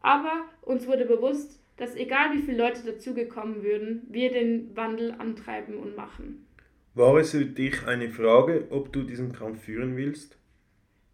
Aber 0.03 0.45
uns 0.63 0.87
wurde 0.87 1.07
bewusst, 1.07 1.61
dass 1.77 1.97
egal 1.97 2.35
wie 2.35 2.43
viele 2.43 2.59
Leute 2.59 2.85
dazugekommen 2.85 3.63
würden, 3.63 4.03
wir 4.11 4.31
den 4.31 4.77
Wandel 4.77 5.13
antreiben 5.13 5.77
und 5.77 5.97
machen. 5.97 6.47
War 6.95 7.17
es 7.17 7.31
für 7.31 7.47
dich 7.47 7.87
eine 7.87 8.11
Frage, 8.11 8.67
ob 8.71 8.93
du 8.93 9.03
diesen 9.03 9.33
Kampf 9.33 9.63
führen 9.63 9.97
willst? 9.97 10.37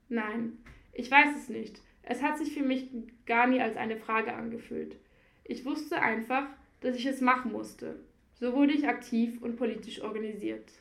Nein, 0.09 0.59
ich 0.93 1.11
weiß 1.11 1.37
es 1.37 1.49
nicht. 1.49 1.81
Es 2.03 2.23
hat 2.23 2.39
sich 2.39 2.53
für 2.53 2.63
mich 2.63 2.89
gar 3.27 3.47
nie 3.47 3.61
als 3.61 3.77
eine 3.77 3.97
Frage 3.97 4.33
angefühlt. 4.33 4.97
Ich 5.45 5.65
wusste 5.65 6.01
einfach, 6.01 6.47
dass 6.81 6.97
ich 6.97 7.07
es 7.07 7.21
machen 7.21 7.53
musste. 7.53 7.97
So 8.35 8.55
wurde 8.55 8.73
ich 8.73 8.89
aktiv 8.89 9.41
und 9.43 9.57
politisch 9.57 10.03
organisiert. 10.03 10.73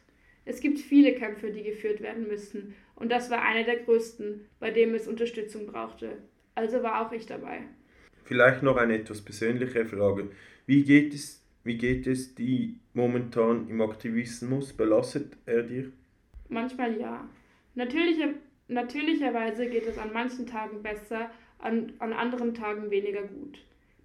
Es 0.45 0.61
gibt 0.61 0.79
viele 0.79 1.13
Kämpfe, 1.13 1.51
die 1.51 1.63
geführt 1.63 2.01
werden 2.01 2.27
müssen, 2.27 2.73
und 2.95 3.11
das 3.11 3.29
war 3.29 3.43
einer 3.43 3.63
der 3.63 3.77
größten, 3.77 4.47
bei 4.59 4.71
dem 4.71 4.95
es 4.95 5.07
Unterstützung 5.07 5.67
brauchte. 5.67 6.17
Also 6.55 6.81
war 6.81 7.05
auch 7.05 7.11
ich 7.11 7.25
dabei. 7.25 7.63
Vielleicht 8.27 8.61
noch 8.61 8.75
eine 8.75 8.95
etwas 8.95 9.21
persönliche 9.21 9.85
Frage. 9.85 10.27
Wie 10.65 10.83
geht 10.83 11.13
es, 11.13 11.41
wie 11.63 11.77
geht 11.77 12.07
es 12.07 12.35
dir 12.35 12.71
momentan 12.93 13.69
im 13.69 13.79
Aktivismus? 13.79 14.73
Belastet 14.73 15.37
er 15.45 15.63
dir? 15.63 15.93
Manchmal 16.49 16.99
ja. 16.99 17.29
Natürliche, 17.75 18.33
natürlicherweise 18.67 19.69
geht 19.69 19.87
es 19.87 19.97
an 19.97 20.11
manchen 20.11 20.45
Tagen 20.45 20.83
besser, 20.83 21.31
an, 21.59 21.93
an 21.99 22.11
anderen 22.11 22.53
Tagen 22.53 22.91
weniger 22.91 23.21
gut. 23.21 23.59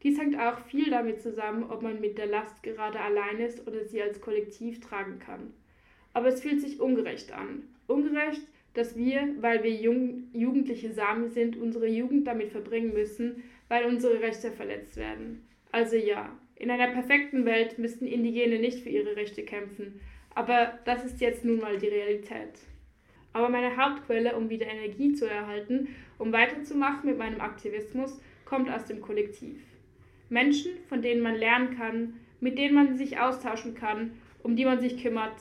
Dies 0.05 0.21
hängt 0.21 0.39
auch 0.39 0.59
viel 0.67 0.91
damit 0.91 1.21
zusammen, 1.21 1.65
ob 1.65 1.83
man 1.83 2.01
mit 2.01 2.17
der 2.17 2.27
Last 2.27 2.63
gerade 2.63 3.01
allein 3.01 3.41
ist 3.41 3.67
oder 3.67 3.85
sie 3.85 4.01
als 4.03 4.21
Kollektiv 4.21 4.79
tragen 4.79 5.19
kann. 5.19 5.53
Aber 6.13 6.29
es 6.29 6.41
fühlt 6.41 6.61
sich 6.61 6.81
ungerecht 6.81 7.33
an. 7.33 7.65
Ungerecht, 7.89 8.43
dass 8.75 8.97
wir, 8.97 9.35
weil 9.41 9.65
wir 9.65 9.75
jung, 9.75 10.29
jugendliche 10.33 10.93
Samen 10.93 11.29
sind, 11.29 11.57
unsere 11.57 11.89
Jugend 11.89 12.27
damit 12.29 12.53
verbringen 12.53 12.93
müssen, 12.93 13.43
weil 13.73 13.87
unsere 13.87 14.21
Rechte 14.21 14.53
verletzt 14.53 14.99
werden. 14.99 15.49
Also 15.71 15.97
ja, 15.97 16.39
in 16.57 16.71
einer 16.71 16.89
perfekten 16.89 17.47
Welt 17.47 17.79
müssten 17.79 18.07
Indigene 18.07 18.59
nicht 18.59 18.81
für 18.81 18.91
ihre 18.91 19.17
Rechte 19.17 19.45
kämpfen, 19.45 19.99
aber 20.35 20.79
das 20.85 21.07
ist 21.07 21.23
jetzt 21.23 21.43
nun 21.43 21.59
mal 21.59 21.79
die 21.79 21.89
Realität. 21.89 22.51
Aber 23.33 23.49
meine 23.49 23.75
Hauptquelle, 23.79 24.37
um 24.37 24.51
wieder 24.51 24.67
Energie 24.67 25.15
zu 25.15 25.25
erhalten, 25.25 25.89
um 26.19 26.35
weiterzumachen 26.35 27.09
mit 27.09 27.17
meinem 27.17 27.41
Aktivismus, 27.41 28.21
kommt 28.45 28.69
aus 28.69 28.85
dem 28.85 29.01
Kollektiv. 29.01 29.57
Menschen, 30.29 30.73
von 30.91 31.01
denen 31.01 31.23
man 31.23 31.37
lernen 31.37 31.75
kann, 31.75 32.21
mit 32.41 32.59
denen 32.59 32.75
man 32.75 32.99
sich 32.99 33.21
austauschen 33.21 33.75
kann, 33.75 34.11
um 34.43 34.55
die 34.55 34.67
man 34.67 34.81
sich 34.81 35.03
kümmert, 35.03 35.37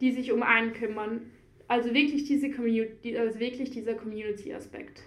die 0.00 0.12
sich 0.12 0.30
um 0.30 0.44
einen 0.44 0.72
kümmern. 0.72 1.32
Also 1.66 1.92
wirklich, 1.92 2.26
diese 2.26 2.48
Community, 2.52 3.18
also 3.18 3.40
wirklich 3.40 3.70
dieser 3.70 3.94
Community-Aspekt. 3.94 5.02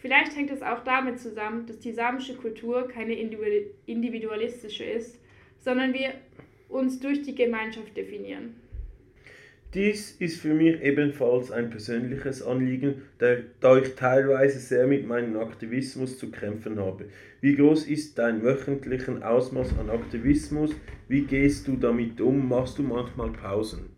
Vielleicht 0.00 0.34
hängt 0.34 0.50
es 0.50 0.62
auch 0.62 0.82
damit 0.82 1.20
zusammen, 1.20 1.66
dass 1.66 1.78
die 1.78 1.92
samische 1.92 2.34
Kultur 2.34 2.88
keine 2.88 3.14
individualistische 3.14 4.84
ist, 4.84 5.20
sondern 5.58 5.92
wir 5.92 6.14
uns 6.68 7.00
durch 7.00 7.22
die 7.22 7.34
Gemeinschaft 7.34 7.94
definieren. 7.96 8.54
Dies 9.74 10.12
ist 10.12 10.40
für 10.40 10.54
mich 10.54 10.80
ebenfalls 10.82 11.52
ein 11.52 11.70
persönliches 11.70 12.42
Anliegen, 12.42 13.02
da 13.18 13.76
ich 13.78 13.94
teilweise 13.94 14.58
sehr 14.58 14.86
mit 14.86 15.06
meinem 15.06 15.38
Aktivismus 15.38 16.18
zu 16.18 16.30
kämpfen 16.30 16.80
habe. 16.80 17.04
Wie 17.40 17.54
groß 17.54 17.86
ist 17.86 18.18
dein 18.18 18.42
wöchentliches 18.42 19.22
Ausmaß 19.22 19.78
an 19.78 19.90
Aktivismus? 19.90 20.74
Wie 21.08 21.22
gehst 21.22 21.68
du 21.68 21.76
damit 21.76 22.20
um? 22.20 22.48
Machst 22.48 22.78
du 22.78 22.82
manchmal 22.82 23.30
Pausen? 23.30 23.90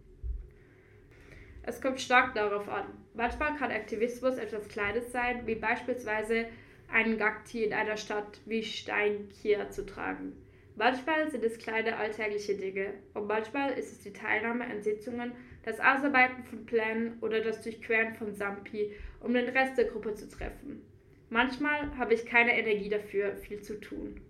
Es 1.62 1.80
kommt 1.80 2.00
stark 2.00 2.34
darauf 2.34 2.68
an. 2.68 2.86
Manchmal 3.14 3.56
kann 3.56 3.70
Aktivismus 3.70 4.38
etwas 4.38 4.68
Kleines 4.68 5.12
sein, 5.12 5.46
wie 5.46 5.54
beispielsweise 5.54 6.46
einen 6.90 7.18
Gakti 7.18 7.64
in 7.64 7.72
einer 7.72 7.96
Stadt 7.96 8.40
wie 8.46 8.62
Steinkier 8.62 9.70
zu 9.70 9.84
tragen. 9.84 10.32
Manchmal 10.76 11.30
sind 11.30 11.44
es 11.44 11.58
kleine 11.58 11.96
alltägliche 11.98 12.56
Dinge 12.56 12.94
und 13.12 13.26
manchmal 13.26 13.72
ist 13.72 13.92
es 13.92 14.00
die 14.00 14.12
Teilnahme 14.12 14.64
an 14.64 14.82
Sitzungen, 14.82 15.32
das 15.64 15.78
Ausarbeiten 15.78 16.44
von 16.44 16.64
Plänen 16.64 17.18
oder 17.20 17.40
das 17.40 17.60
Durchqueren 17.60 18.14
von 18.14 18.34
Sampi, 18.34 18.94
um 19.20 19.34
den 19.34 19.50
Rest 19.50 19.76
der 19.76 19.84
Gruppe 19.84 20.14
zu 20.14 20.28
treffen. 20.28 20.82
Manchmal 21.28 21.96
habe 21.98 22.14
ich 22.14 22.26
keine 22.26 22.58
Energie 22.58 22.88
dafür, 22.88 23.36
viel 23.36 23.60
zu 23.60 23.78
tun. 23.80 24.20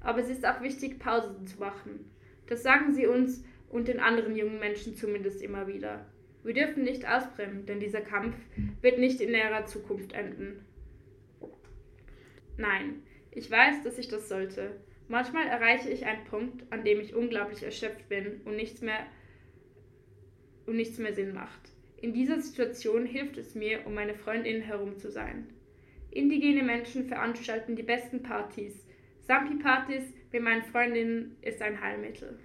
Aber 0.00 0.18
es 0.18 0.28
ist 0.28 0.44
auch 0.44 0.60
wichtig, 0.60 0.98
Pausen 0.98 1.46
zu 1.46 1.60
machen. 1.60 2.10
Das 2.46 2.62
sagen 2.62 2.92
sie 2.92 3.06
uns 3.06 3.44
und 3.68 3.88
den 3.88 4.00
anderen 4.00 4.36
jungen 4.36 4.58
Menschen 4.58 4.96
zumindest 4.96 5.40
immer 5.42 5.68
wieder. 5.68 6.06
Wir 6.44 6.54
dürfen 6.54 6.82
nicht 6.82 7.06
ausbrennen, 7.06 7.66
denn 7.66 7.80
dieser 7.80 8.00
Kampf 8.00 8.34
wird 8.80 8.98
nicht 8.98 9.20
in 9.20 9.30
näherer 9.30 9.64
Zukunft 9.66 10.12
enden. 10.12 10.64
Nein, 12.56 13.02
ich 13.30 13.50
weiß, 13.50 13.82
dass 13.84 13.98
ich 13.98 14.08
das 14.08 14.28
sollte. 14.28 14.76
Manchmal 15.08 15.46
erreiche 15.46 15.90
ich 15.90 16.06
einen 16.06 16.24
Punkt, 16.24 16.64
an 16.70 16.84
dem 16.84 17.00
ich 17.00 17.14
unglaublich 17.14 17.62
erschöpft 17.62 18.08
bin 18.08 18.40
und 18.44 18.56
nichts 18.56 18.80
mehr 18.80 19.06
und 20.66 20.76
nichts 20.76 20.98
mehr 20.98 21.12
Sinn 21.12 21.34
macht. 21.34 21.72
In 22.00 22.12
dieser 22.12 22.40
Situation 22.40 23.06
hilft 23.06 23.36
es 23.36 23.54
mir, 23.54 23.86
um 23.86 23.94
meine 23.94 24.14
Freundinnen 24.14 24.62
herum 24.62 24.96
zu 24.96 25.10
sein. 25.10 25.46
Indigene 26.10 26.62
Menschen 26.62 27.06
veranstalten 27.06 27.76
die 27.76 27.82
besten 27.82 28.22
Partys. 28.22 28.84
Sampi-Partys 29.20 30.02
mit 30.32 30.42
meinen 30.42 30.62
Freundinnen 30.62 31.36
ist 31.42 31.62
ein 31.62 31.80
Heilmittel. 31.80 32.38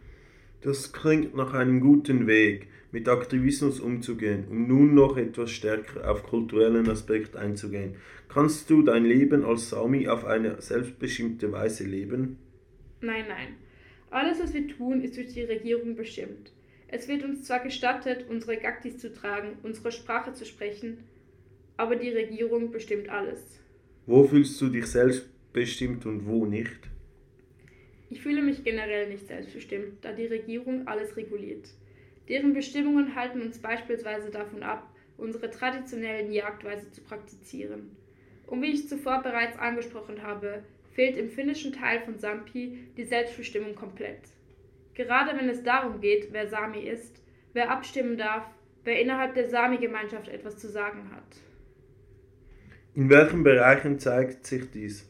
Das 0.62 0.94
klingt 0.94 1.36
nach 1.36 1.54
einem 1.54 1.80
guten 1.80 2.28
Weg, 2.28 2.68
mit 2.98 3.10
Aktivismus 3.10 3.80
umzugehen, 3.80 4.46
um 4.50 4.68
nun 4.68 4.96
noch 4.96 5.18
etwas 5.18 5.52
stärker 5.52 6.10
auf 6.10 6.24
kulturellen 6.24 6.90
Aspekt 6.90 7.36
einzugehen. 7.36 7.94
Kannst 8.28 8.72
du 8.72 8.82
dein 8.82 9.06
Leben 9.06 9.46
als 9.46 9.70
Sami 9.70 10.08
auf 10.08 10.26
eine 10.26 10.60
selbstbestimmte 10.60 11.52
Weise 11.52 11.84
leben? 11.84 12.40
Nein, 13.02 13.26
nein. 13.30 13.50
Alles, 14.10 14.40
was 14.42 14.52
wir 14.56 14.68
tun, 14.68 15.04
ist 15.04 15.16
durch 15.16 15.32
die 15.32 15.44
Regierung 15.44 15.96
bestimmt. 15.96 16.52
Es 16.88 17.08
wird 17.08 17.24
uns 17.24 17.44
zwar 17.44 17.60
gestattet, 17.60 18.26
unsere 18.30 18.58
Gaktis 18.58 18.98
zu 18.98 19.14
tragen, 19.14 19.60
unsere 19.62 19.92
Sprache 19.92 20.34
zu 20.34 20.44
sprechen, 20.44 20.98
aber 21.78 21.98
die 21.98 22.10
Regierung 22.10 22.72
bestimmt 22.72 23.10
alles. 23.10 23.60
Wo 24.08 24.24
fühlst 24.24 24.60
du 24.60 24.70
dich 24.70 24.88
selbstbestimmt 24.88 26.08
und 26.08 26.26
wo 26.26 26.48
nicht? 26.48 26.80
Ich 28.10 28.22
fühle 28.22 28.42
mich 28.42 28.64
generell 28.64 29.08
nicht 29.08 29.28
selbstbestimmt, 29.28 30.04
da 30.04 30.14
die 30.14 30.26
Regierung 30.26 30.88
alles 30.88 31.16
reguliert. 31.16 31.70
Deren 32.30 32.54
Bestimmungen 32.54 33.16
halten 33.16 33.42
uns 33.42 33.60
beispielsweise 33.60 34.30
davon 34.30 34.64
ab, 34.64 34.90
unsere 35.18 35.50
traditionellen 35.50 36.32
Jagdweise 36.32 36.92
zu 36.92 37.02
praktizieren. 37.02 37.96
Und 38.46 38.62
wie 38.62 38.72
ich 38.72 38.88
zuvor 38.88 39.22
bereits 39.24 39.58
angesprochen 39.58 40.24
habe, 40.24 40.64
fehlt 40.94 41.18
im 41.18 41.30
finnischen 41.30 41.74
Teil 41.74 42.02
von 42.02 42.18
Sampi 42.18 42.88
die 42.98 43.04
Selbstbestimmung 43.04 43.76
komplett. 43.76 44.22
Gerade 44.94 45.38
wenn 45.38 45.50
es 45.50 45.64
darum 45.64 46.02
geht, 46.02 46.30
wer 46.32 46.48
Sami 46.48 46.80
ist, 46.80 47.22
wer 47.54 47.70
abstimmen 47.70 48.18
darf, 48.18 48.46
wer 48.84 49.00
innerhalb 49.00 49.36
der 49.36 49.48
Sami-Gemeinschaft 49.48 50.28
etwas 50.28 50.58
zu 50.58 50.70
sagen 50.70 51.12
hat. 51.12 51.24
In 52.96 53.10
welchen 53.10 53.44
Bereichen 53.44 54.00
zeigt 54.00 54.46
sich 54.48 54.72
dies? 54.72 55.08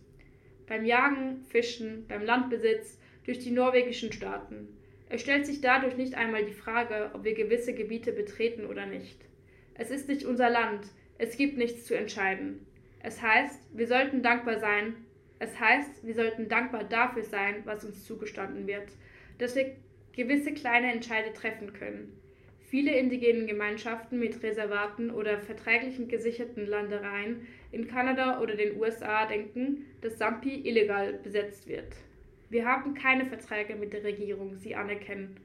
Beim 0.68 0.84
Jagen, 0.84 1.46
Fischen, 1.48 2.06
beim 2.08 2.24
Landbesitz, 2.24 3.00
durch 3.24 3.40
die 3.40 3.52
norwegischen 3.52 4.12
Staaten. 4.12 4.68
Es 5.10 5.22
stellt 5.22 5.46
sich 5.46 5.62
dadurch 5.62 5.96
nicht 5.96 6.16
einmal 6.16 6.46
die 6.46 6.54
Frage, 6.54 7.12
ob 7.14 7.24
wir 7.24 7.34
gewisse 7.34 7.74
Gebiete 7.74 8.12
betreten 8.12 8.66
oder 8.66 8.86
nicht. 8.86 9.18
Es 9.74 9.90
ist 9.90 10.10
nicht 10.10 10.26
unser 10.26 10.50
Land, 10.50 10.88
es 11.18 11.38
gibt 11.38 11.58
nichts 11.58 11.86
zu 11.86 11.96
entscheiden. 11.96 12.66
Es 13.02 13.22
heißt, 13.22 13.60
wir 13.74 13.88
sollten 13.88 14.22
dankbar 14.22 14.60
sein, 14.60 14.96
es 15.40 15.60
heißt, 15.60 16.06
wir 16.06 16.16
sollten 16.16 16.50
dankbar 16.50 16.84
dafür 16.84 17.24
sein, 17.24 17.62
was 17.64 17.86
uns 17.86 18.06
zugestanden 18.06 18.68
wird, 18.68 18.90
dass 19.38 19.56
wir 19.56 19.76
gewisse 20.14 20.52
kleine 20.54 20.92
Entscheide 20.92 21.32
treffen 21.32 21.74
können. 21.74 22.20
Viele 22.70 22.98
indigenen 22.98 23.48
Gemeinschaften 23.48 24.20
mit 24.20 24.44
Reservaten 24.44 25.10
oder 25.12 25.40
verträglichen 25.40 26.10
gesicherten 26.10 26.66
Landereien 26.66 27.48
in 27.72 27.88
Kanada 27.88 28.42
oder 28.42 28.56
den 28.56 28.78
USA 28.78 29.26
denken, 29.26 29.86
dass 30.02 30.18
Sampi 30.18 30.68
illegal 30.68 31.14
besetzt 31.14 31.68
wird. 31.68 31.96
Wir 32.50 32.66
haben 32.66 32.94
keine 32.94 33.26
Verträge 33.26 33.76
mit 33.76 33.94
der 33.94 34.04
Regierung, 34.04 34.58
sie 34.58 34.76
anerkennen. 34.76 35.38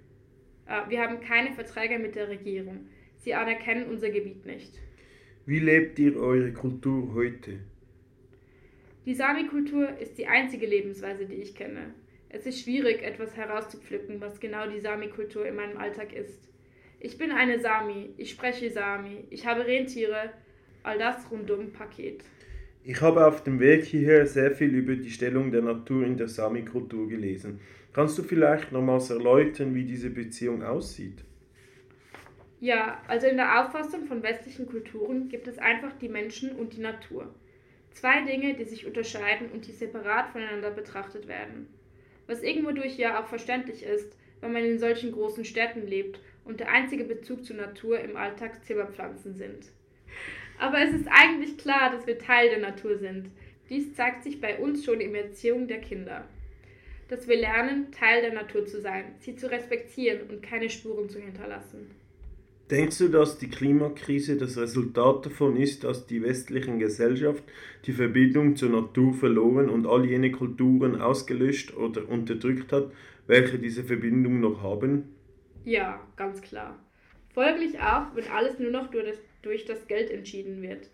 Äh, 0.66 0.88
wir 0.88 1.00
haben 1.00 1.20
keine 1.20 1.53
Verträge 1.53 1.98
mit 1.98 2.14
der 2.14 2.28
Regierung. 2.28 2.88
Sie 3.18 3.34
anerkennen 3.34 3.88
unser 3.88 4.11
Gebiet 4.11 4.46
nicht. 4.46 4.72
Wie 5.44 5.59
lebt 5.59 5.98
ihr 5.98 6.16
eure 6.16 6.53
Kultur 6.53 7.12
heute? 7.14 7.59
Die 9.05 9.14
Sami-Kultur 9.14 9.98
ist 9.98 10.16
die 10.16 10.28
einzige 10.28 10.66
Lebensweise, 10.66 11.26
die 11.26 11.34
ich 11.34 11.57
kenne. 11.57 11.94
Es 12.28 12.46
ist 12.46 12.61
schwierig, 12.62 13.03
etwas 13.03 13.36
herauszupflücken, 13.36 14.20
was 14.20 14.38
genau 14.38 14.70
die 14.70 14.78
Sami-Kultur 14.78 15.44
in 15.44 15.57
meinem 15.57 15.76
Alltag 15.76 16.12
ist. 16.12 16.48
Ich 17.00 17.18
bin 17.18 17.32
eine 17.32 17.59
Sami, 17.59 18.11
ich 18.16 18.30
spreche 18.30 18.70
Sami, 18.70 19.24
ich 19.30 19.44
habe 19.44 19.66
Rentiere, 19.66 20.32
all 20.84 20.98
das 20.98 21.28
rundum 21.32 21.72
Paket. 21.72 22.22
Ich 22.85 23.01
habe 23.01 23.24
auf 23.24 23.45
dem 23.45 23.61
Weg 23.61 23.85
hierher 23.85 24.26
sehr 24.26 24.51
viel 24.51 24.74
über 24.74 24.97
die 24.97 25.11
Stellung 25.11 25.53
der 25.53 25.62
Natur 25.62 26.05
in 26.05 26.16
der 26.16 26.26
Sami-Kultur 26.26 27.09
gelesen. 27.09 27.61
Kannst 27.93 28.18
du 28.18 28.24
vielleicht 28.24 28.72
nochmals 28.72 29.09
erläutern, 29.11 29.72
wie 29.76 29.85
diese 29.85 30.11
Beziehung 30.11 30.64
aussieht? 30.64 31.22
Ja, 32.59 33.01
also 33.07 33.28
in 33.28 33.37
der 33.37 33.61
Auffassung 33.61 34.07
von 34.07 34.24
westlichen 34.24 34.66
Kulturen 34.66 35.28
gibt 35.28 35.47
es 35.47 35.59
einfach 35.59 35.93
die 36.01 36.09
Menschen 36.09 36.57
und 36.57 36.76
die 36.76 36.80
Natur. 36.80 37.33
Zwei 37.93 38.22
Dinge, 38.22 38.55
die 38.55 38.64
sich 38.64 38.85
unterscheiden 38.85 39.51
und 39.53 39.68
die 39.68 39.72
separat 39.72 40.30
voneinander 40.30 40.72
betrachtet 40.72 41.28
werden. 41.28 41.68
Was 42.26 42.43
irgendwo 42.43 42.72
durch 42.72 42.99
ja 42.99 43.22
auch 43.22 43.28
verständlich 43.28 43.85
ist, 43.85 44.16
wenn 44.41 44.53
man 44.53 44.64
in 44.64 44.80
solchen 44.80 45.12
großen 45.12 45.45
Städten 45.45 45.87
lebt 45.87 46.18
und 46.45 46.59
der 46.59 46.72
einzige 46.72 47.05
Bezug 47.05 47.45
zur 47.45 47.57
Natur 47.57 48.01
im 48.01 48.16
Alltag 48.16 48.64
Zimmerpflanzen 48.64 49.35
sind. 49.35 49.66
Aber 50.62 50.80
es 50.80 50.94
ist 50.94 51.08
eigentlich 51.10 51.58
klar, 51.58 51.90
dass 51.90 52.06
wir 52.06 52.20
Teil 52.20 52.48
der 52.48 52.60
Natur 52.60 52.96
sind. 52.96 53.30
Dies 53.68 53.94
zeigt 53.94 54.22
sich 54.22 54.40
bei 54.40 54.60
uns 54.60 54.84
schon 54.84 55.00
in 55.00 55.12
der 55.12 55.24
Erziehung 55.24 55.66
der 55.66 55.80
Kinder. 55.80 56.24
Dass 57.08 57.26
wir 57.26 57.36
lernen, 57.36 57.90
Teil 57.90 58.22
der 58.22 58.32
Natur 58.32 58.64
zu 58.64 58.80
sein, 58.80 59.06
sie 59.18 59.34
zu 59.34 59.50
respektieren 59.50 60.20
und 60.30 60.40
keine 60.40 60.70
Spuren 60.70 61.08
zu 61.08 61.18
hinterlassen. 61.18 61.90
Denkst 62.70 62.98
du, 62.98 63.08
dass 63.08 63.38
die 63.38 63.50
Klimakrise 63.50 64.36
das 64.36 64.56
Resultat 64.56 65.26
davon 65.26 65.56
ist, 65.56 65.82
dass 65.82 66.06
die 66.06 66.22
westliche 66.22 66.78
Gesellschaft 66.78 67.42
die 67.84 67.92
Verbindung 67.92 68.54
zur 68.54 68.70
Natur 68.70 69.14
verloren 69.14 69.68
und 69.68 69.84
all 69.84 70.04
jene 70.04 70.30
Kulturen 70.30 71.00
ausgelöscht 71.00 71.76
oder 71.76 72.08
unterdrückt 72.08 72.72
hat, 72.72 72.92
welche 73.26 73.58
diese 73.58 73.82
Verbindung 73.82 74.38
noch 74.38 74.62
haben? 74.62 75.12
Ja, 75.64 76.00
ganz 76.14 76.40
klar. 76.40 76.78
Folglich 77.34 77.80
auch, 77.80 78.14
wenn 78.14 78.28
alles 78.28 78.60
nur 78.60 78.70
noch 78.70 78.92
durch 78.92 79.06
das, 79.06 79.18
durch 79.43 79.64
das 79.64 79.86
Geld 79.86 80.11
entschieden 80.11 80.62
wird, 80.62 80.88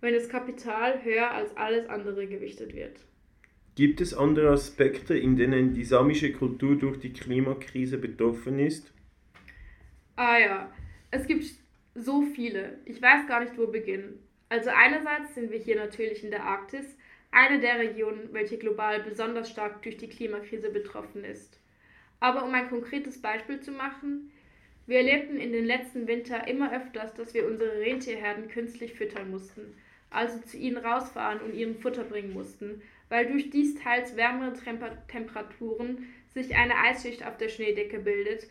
wenn 0.00 0.14
das 0.14 0.28
Kapital 0.28 1.02
höher 1.02 1.30
als 1.30 1.56
alles 1.56 1.88
andere 1.88 2.26
gewichtet 2.26 2.74
wird. 2.74 2.98
Gibt 3.74 4.00
es 4.00 4.14
andere 4.14 4.50
Aspekte, 4.50 5.16
in 5.16 5.36
denen 5.36 5.74
die 5.74 5.84
samische 5.84 6.32
Kultur 6.32 6.76
durch 6.76 6.98
die 7.00 7.12
Klimakrise 7.12 7.98
betroffen 7.98 8.60
ist? 8.60 8.92
Ah 10.16 10.38
ja, 10.38 10.72
es 11.10 11.26
gibt 11.26 11.44
so 11.94 12.22
viele. 12.22 12.78
Ich 12.84 13.02
weiß 13.02 13.26
gar 13.26 13.40
nicht, 13.40 13.58
wo 13.58 13.66
beginnen. 13.66 14.20
Also 14.48 14.70
einerseits 14.70 15.34
sind 15.34 15.50
wir 15.50 15.58
hier 15.58 15.76
natürlich 15.76 16.22
in 16.22 16.30
der 16.30 16.44
Arktis, 16.44 16.96
eine 17.32 17.58
der 17.58 17.80
Regionen, 17.80 18.28
welche 18.32 18.58
global 18.58 19.02
besonders 19.02 19.50
stark 19.50 19.82
durch 19.82 19.96
die 19.96 20.08
Klimakrise 20.08 20.70
betroffen 20.70 21.24
ist. 21.24 21.58
Aber 22.20 22.44
um 22.44 22.54
ein 22.54 22.68
konkretes 22.68 23.20
Beispiel 23.20 23.60
zu 23.60 23.72
machen, 23.72 24.30
wir 24.86 24.98
erlebten 24.98 25.38
in 25.38 25.52
den 25.52 25.64
letzten 25.64 26.06
Winter 26.06 26.46
immer 26.46 26.74
öfters, 26.74 27.14
dass 27.14 27.32
wir 27.32 27.46
unsere 27.46 27.80
Rentierherden 27.80 28.48
künstlich 28.48 28.92
füttern 28.94 29.30
mussten, 29.30 29.74
also 30.10 30.38
zu 30.40 30.58
ihnen 30.58 30.76
rausfahren 30.76 31.40
und 31.40 31.54
ihnen 31.54 31.76
Futter 31.76 32.04
bringen 32.04 32.34
mussten, 32.34 32.82
weil 33.08 33.26
durch 33.26 33.50
dies 33.50 33.74
teils 33.76 34.16
wärmere 34.16 34.52
Temperaturen 35.08 36.06
sich 36.34 36.54
eine 36.56 36.76
Eisschicht 36.76 37.26
auf 37.26 37.36
der 37.38 37.48
Schneedecke 37.48 37.98
bildet 37.98 38.46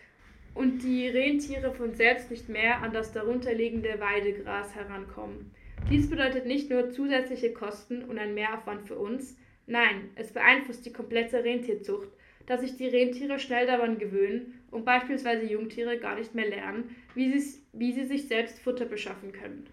und 0.55 0.83
die 0.83 1.07
Rentiere 1.07 1.73
von 1.73 1.93
selbst 1.93 2.31
nicht 2.31 2.49
mehr 2.49 2.81
an 2.81 2.93
das 2.93 3.11
darunterliegende 3.11 3.99
Weidegras 3.99 4.73
herankommen. 4.75 5.51
Dies 5.89 6.09
bedeutet 6.09 6.45
nicht 6.45 6.69
nur 6.69 6.91
zusätzliche 6.91 7.51
Kosten 7.51 8.03
und 8.03 8.17
ein 8.17 8.33
Mehraufwand 8.33 8.87
für 8.87 8.95
uns, 8.95 9.37
nein, 9.67 10.09
es 10.15 10.31
beeinflusst 10.31 10.85
die 10.85 10.93
komplette 10.93 11.43
Rentierzucht, 11.43 12.07
dass 12.45 12.61
sich 12.61 12.75
die 12.77 12.87
Rentiere 12.87 13.39
schnell 13.39 13.67
daran 13.67 13.99
gewöhnen 13.99 14.62
und 14.73 14.85
beispielsweise 14.85 15.45
Jungtiere 15.45 15.97
gar 15.97 16.15
nicht 16.15 16.33
mehr 16.33 16.49
lernen, 16.49 16.95
wie 17.13 17.37
sie, 17.37 17.59
wie 17.73 17.93
sie 17.93 18.05
sich 18.05 18.27
selbst 18.27 18.59
Futter 18.59 18.85
beschaffen 18.85 19.31
können. 19.31 19.67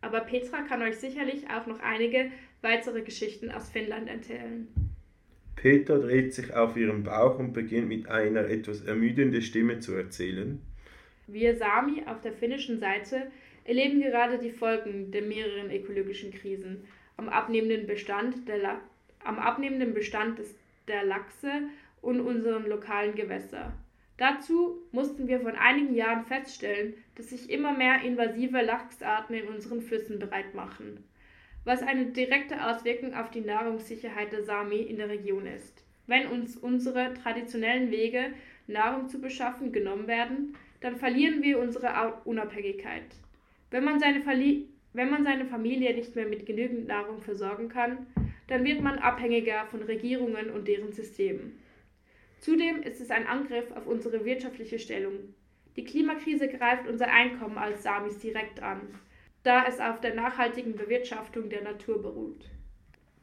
Aber 0.00 0.20
Petra 0.20 0.62
kann 0.62 0.82
euch 0.82 0.96
sicherlich 0.96 1.50
auch 1.50 1.66
noch 1.66 1.80
einige 1.80 2.30
weitere 2.62 3.02
Geschichten 3.02 3.50
aus 3.50 3.68
Finnland 3.68 4.08
erzählen. 4.08 4.68
Peter 5.56 5.98
dreht 5.98 6.32
sich 6.32 6.54
auf 6.54 6.76
ihren 6.76 7.02
Bauch 7.02 7.38
und 7.38 7.52
beginnt 7.52 7.88
mit 7.88 8.08
einer 8.08 8.46
etwas 8.48 8.82
ermüdenden 8.82 9.42
Stimme 9.42 9.80
zu 9.80 9.92
erzählen. 9.94 10.60
Wir 11.26 11.56
Sami 11.56 12.04
auf 12.06 12.22
der 12.22 12.32
finnischen 12.32 12.78
Seite 12.78 13.30
erleben 13.64 14.00
gerade 14.00 14.38
die 14.38 14.50
Folgen 14.50 15.10
der 15.10 15.22
mehreren 15.22 15.70
ökologischen 15.70 16.32
Krisen 16.32 16.84
am 17.16 17.28
abnehmenden 17.28 17.86
Bestand, 17.86 18.48
der 18.48 18.58
La 18.58 18.80
am 19.22 19.38
abnehmenden 19.38 19.92
Bestand 19.92 20.38
des, 20.38 20.54
der 20.88 21.04
Lachse 21.04 21.50
und 22.00 22.20
unseren 22.20 22.66
lokalen 22.66 23.14
Gewässer. 23.14 23.74
Dazu 24.20 24.82
mussten 24.92 25.28
wir 25.28 25.40
vor 25.40 25.54
einigen 25.58 25.94
Jahren 25.94 26.26
feststellen, 26.26 26.92
dass 27.14 27.30
sich 27.30 27.48
immer 27.48 27.72
mehr 27.72 28.02
invasive 28.02 28.60
Lachsarten 28.60 29.34
in 29.34 29.48
unseren 29.48 29.80
Flüssen 29.80 30.18
bereit 30.18 30.54
machen, 30.54 31.02
was 31.64 31.82
eine 31.82 32.04
direkte 32.04 32.62
Auswirkung 32.62 33.14
auf 33.14 33.30
die 33.30 33.40
Nahrungssicherheit 33.40 34.30
der 34.30 34.42
Sami 34.42 34.82
in 34.82 34.98
der 34.98 35.08
Region 35.08 35.46
ist. 35.46 35.82
Wenn 36.06 36.26
uns 36.26 36.58
unsere 36.58 37.14
traditionellen 37.14 37.90
Wege, 37.90 38.34
Nahrung 38.66 39.08
zu 39.08 39.22
beschaffen, 39.22 39.72
genommen 39.72 40.06
werden, 40.06 40.54
dann 40.82 40.96
verlieren 40.96 41.42
wir 41.42 41.58
unsere 41.58 42.20
Unabhängigkeit. 42.26 43.06
Wenn 43.70 43.84
man 43.84 44.00
seine, 44.00 44.22
wenn 44.92 45.10
man 45.10 45.24
seine 45.24 45.46
Familie 45.46 45.94
nicht 45.94 46.14
mehr 46.14 46.26
mit 46.26 46.44
genügend 46.44 46.88
Nahrung 46.88 47.22
versorgen 47.22 47.70
kann, 47.70 48.06
dann 48.48 48.64
wird 48.64 48.82
man 48.82 48.98
abhängiger 48.98 49.64
von 49.64 49.80
Regierungen 49.80 50.50
und 50.50 50.68
deren 50.68 50.92
Systemen. 50.92 51.58
Zudem 52.40 52.82
ist 52.82 53.02
es 53.02 53.10
ein 53.10 53.26
Angriff 53.26 53.70
auf 53.72 53.86
unsere 53.86 54.24
wirtschaftliche 54.24 54.78
Stellung. 54.78 55.34
Die 55.76 55.84
Klimakrise 55.84 56.48
greift 56.48 56.88
unser 56.88 57.08
Einkommen 57.08 57.58
als 57.58 57.82
Samis 57.82 58.18
direkt 58.18 58.62
an, 58.62 58.80
da 59.42 59.66
es 59.66 59.78
auf 59.78 60.00
der 60.00 60.14
nachhaltigen 60.14 60.74
Bewirtschaftung 60.74 61.50
der 61.50 61.62
Natur 61.62 62.00
beruht. 62.00 62.46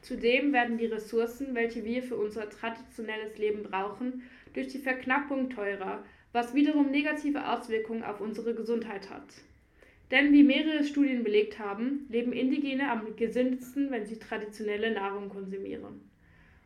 Zudem 0.01 0.53
werden 0.53 0.78
die 0.78 0.86
Ressourcen, 0.86 1.55
welche 1.55 1.84
wir 1.84 2.03
für 2.03 2.15
unser 2.15 2.47
traditionelles 2.47 3.39
Leben 3.39 3.63
brauchen, 3.63 4.22
durch 4.53 4.68
die 4.68 4.78
Verknappung 4.78 5.49
teurer, 5.49 6.05
was 6.32 6.53
wiederum 6.53 6.91
negative 6.91 7.49
Auswirkungen 7.51 8.03
auf 8.03 8.22
unsere 8.22 8.53
Gesundheit 8.53 9.09
hat. 9.09 9.34
Denn 10.11 10.32
wie 10.32 10.43
mehrere 10.43 10.84
Studien 10.84 11.24
belegt 11.24 11.57
haben, 11.57 12.05
leben 12.09 12.34
Indigene 12.34 12.91
am 12.91 13.15
gesündesten, 13.15 13.89
wenn 13.89 14.05
sie 14.05 14.20
traditionelle 14.20 14.91
Nahrung 14.91 15.30
konsumieren. 15.30 16.07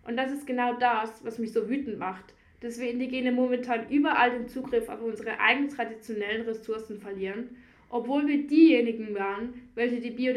Und 0.06 0.18
das 0.18 0.32
ist 0.32 0.46
genau 0.46 0.74
das, 0.78 1.24
was 1.24 1.40
mich 1.40 1.54
so 1.54 1.70
wütend 1.70 1.98
macht, 1.98 2.34
dass 2.62 2.80
wir 2.80 2.90
Indigene 2.90 3.32
momentan 3.32 3.90
überall 3.90 4.32
den 4.32 4.48
Zugriff 4.48 4.88
auf 4.88 5.02
unsere 5.02 5.40
eigenen 5.40 5.70
traditionellen 5.70 6.44
Ressourcen 6.44 7.00
verlieren, 7.00 7.58
obwohl 7.90 8.28
wir 8.28 8.48
diejenigen 8.48 9.14
waren, 9.14 9.54
welche 9.76 10.00
die, 10.00 10.12
Bio 10.12 10.36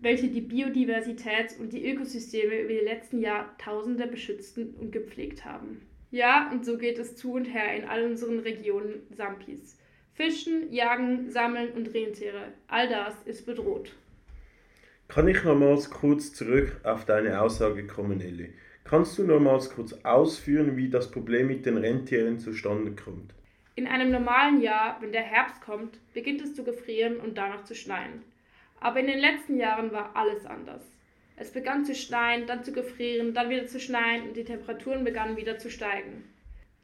welche 0.00 0.28
die 0.28 0.40
Biodiversität 0.40 1.56
und 1.58 1.72
die 1.72 1.90
Ökosysteme 1.90 2.60
über 2.60 2.72
die 2.72 2.84
letzten 2.84 3.20
Jahrtausende 3.20 4.06
beschützten 4.06 4.74
und 4.74 4.92
gepflegt 4.92 5.44
haben. 5.44 5.82
Ja, 6.12 6.50
und 6.50 6.64
so 6.64 6.78
geht 6.78 6.98
es 6.98 7.16
zu 7.16 7.32
und 7.32 7.44
her 7.44 7.74
in 7.76 7.84
all 7.84 8.04
unseren 8.04 8.38
Regionen 8.40 9.02
Sampis. 9.10 9.76
Fischen, 10.14 10.72
Jagen, 10.72 11.30
Sammeln 11.30 11.72
und 11.72 11.92
Rentiere, 11.94 12.52
all 12.68 12.88
das 12.88 13.14
ist 13.24 13.46
bedroht. 13.46 13.92
Kann 15.08 15.26
ich 15.26 15.42
nochmals 15.42 15.90
kurz 15.90 16.32
zurück 16.32 16.80
auf 16.84 17.04
deine 17.04 17.40
Aussage 17.40 17.86
kommen, 17.86 18.20
Elli? 18.20 18.52
Kannst 18.90 19.16
du 19.20 19.22
nochmals 19.22 19.70
kurz 19.70 19.92
ausführen, 20.02 20.76
wie 20.76 20.90
das 20.90 21.12
Problem 21.12 21.46
mit 21.46 21.64
den 21.64 21.76
Rentieren 21.76 22.40
zustande 22.40 22.90
kommt? 23.00 23.32
In 23.76 23.86
einem 23.86 24.10
normalen 24.10 24.60
Jahr, 24.60 24.96
wenn 25.00 25.12
der 25.12 25.22
Herbst 25.22 25.60
kommt, 25.60 26.00
beginnt 26.12 26.42
es 26.42 26.56
zu 26.56 26.64
gefrieren 26.64 27.18
und 27.20 27.38
danach 27.38 27.62
zu 27.62 27.76
schneien. 27.76 28.24
Aber 28.80 28.98
in 28.98 29.06
den 29.06 29.20
letzten 29.20 29.58
Jahren 29.58 29.92
war 29.92 30.16
alles 30.16 30.44
anders. 30.44 30.82
Es 31.36 31.52
begann 31.52 31.84
zu 31.84 31.94
schneien, 31.94 32.48
dann 32.48 32.64
zu 32.64 32.72
gefrieren, 32.72 33.32
dann 33.32 33.48
wieder 33.48 33.68
zu 33.68 33.78
schneien 33.78 34.26
und 34.26 34.36
die 34.36 34.42
Temperaturen 34.42 35.04
begannen 35.04 35.36
wieder 35.36 35.56
zu 35.56 35.70
steigen. 35.70 36.24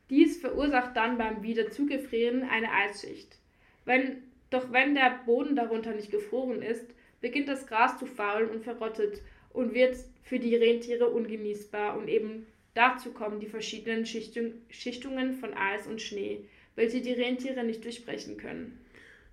Dies 0.09 0.41
verursacht 0.41 0.97
dann 0.97 1.19
beim 1.19 1.43
Wiederzugefrieren 1.43 2.45
eine 2.49 2.71
Eisschicht. 2.71 3.37
Wenn, 3.85 4.23
doch 4.51 4.71
wenn 4.71 4.95
der 4.95 5.23
Boden 5.27 5.57
darunter 5.57 5.91
nicht 5.91 6.13
gefroren 6.13 6.63
ist, 6.63 6.87
beginnt 7.21 7.49
das 7.49 7.67
Gras 7.67 7.99
zu 7.99 8.07
faulen 8.07 8.49
und 8.51 8.63
verrottet 8.63 9.23
und 9.57 9.75
wird 9.75 9.97
für 10.23 10.39
die 10.39 10.55
Rentiere 10.55 11.09
ungenießbar 11.09 11.99
und 11.99 12.09
eben 12.09 12.47
dazu 12.75 13.11
kommen 13.11 13.41
die 13.41 13.47
verschiedenen 13.47 14.07
Schichtung, 14.07 14.53
Schichtungen 14.71 15.35
von 15.35 15.55
Eis 15.55 15.87
und 15.87 16.01
Schnee, 16.01 16.45
welche 16.75 17.01
die 17.01 17.13
Rentiere 17.13 17.65
nicht 17.65 17.85
durchbrechen 17.85 18.37
können. 18.37 18.79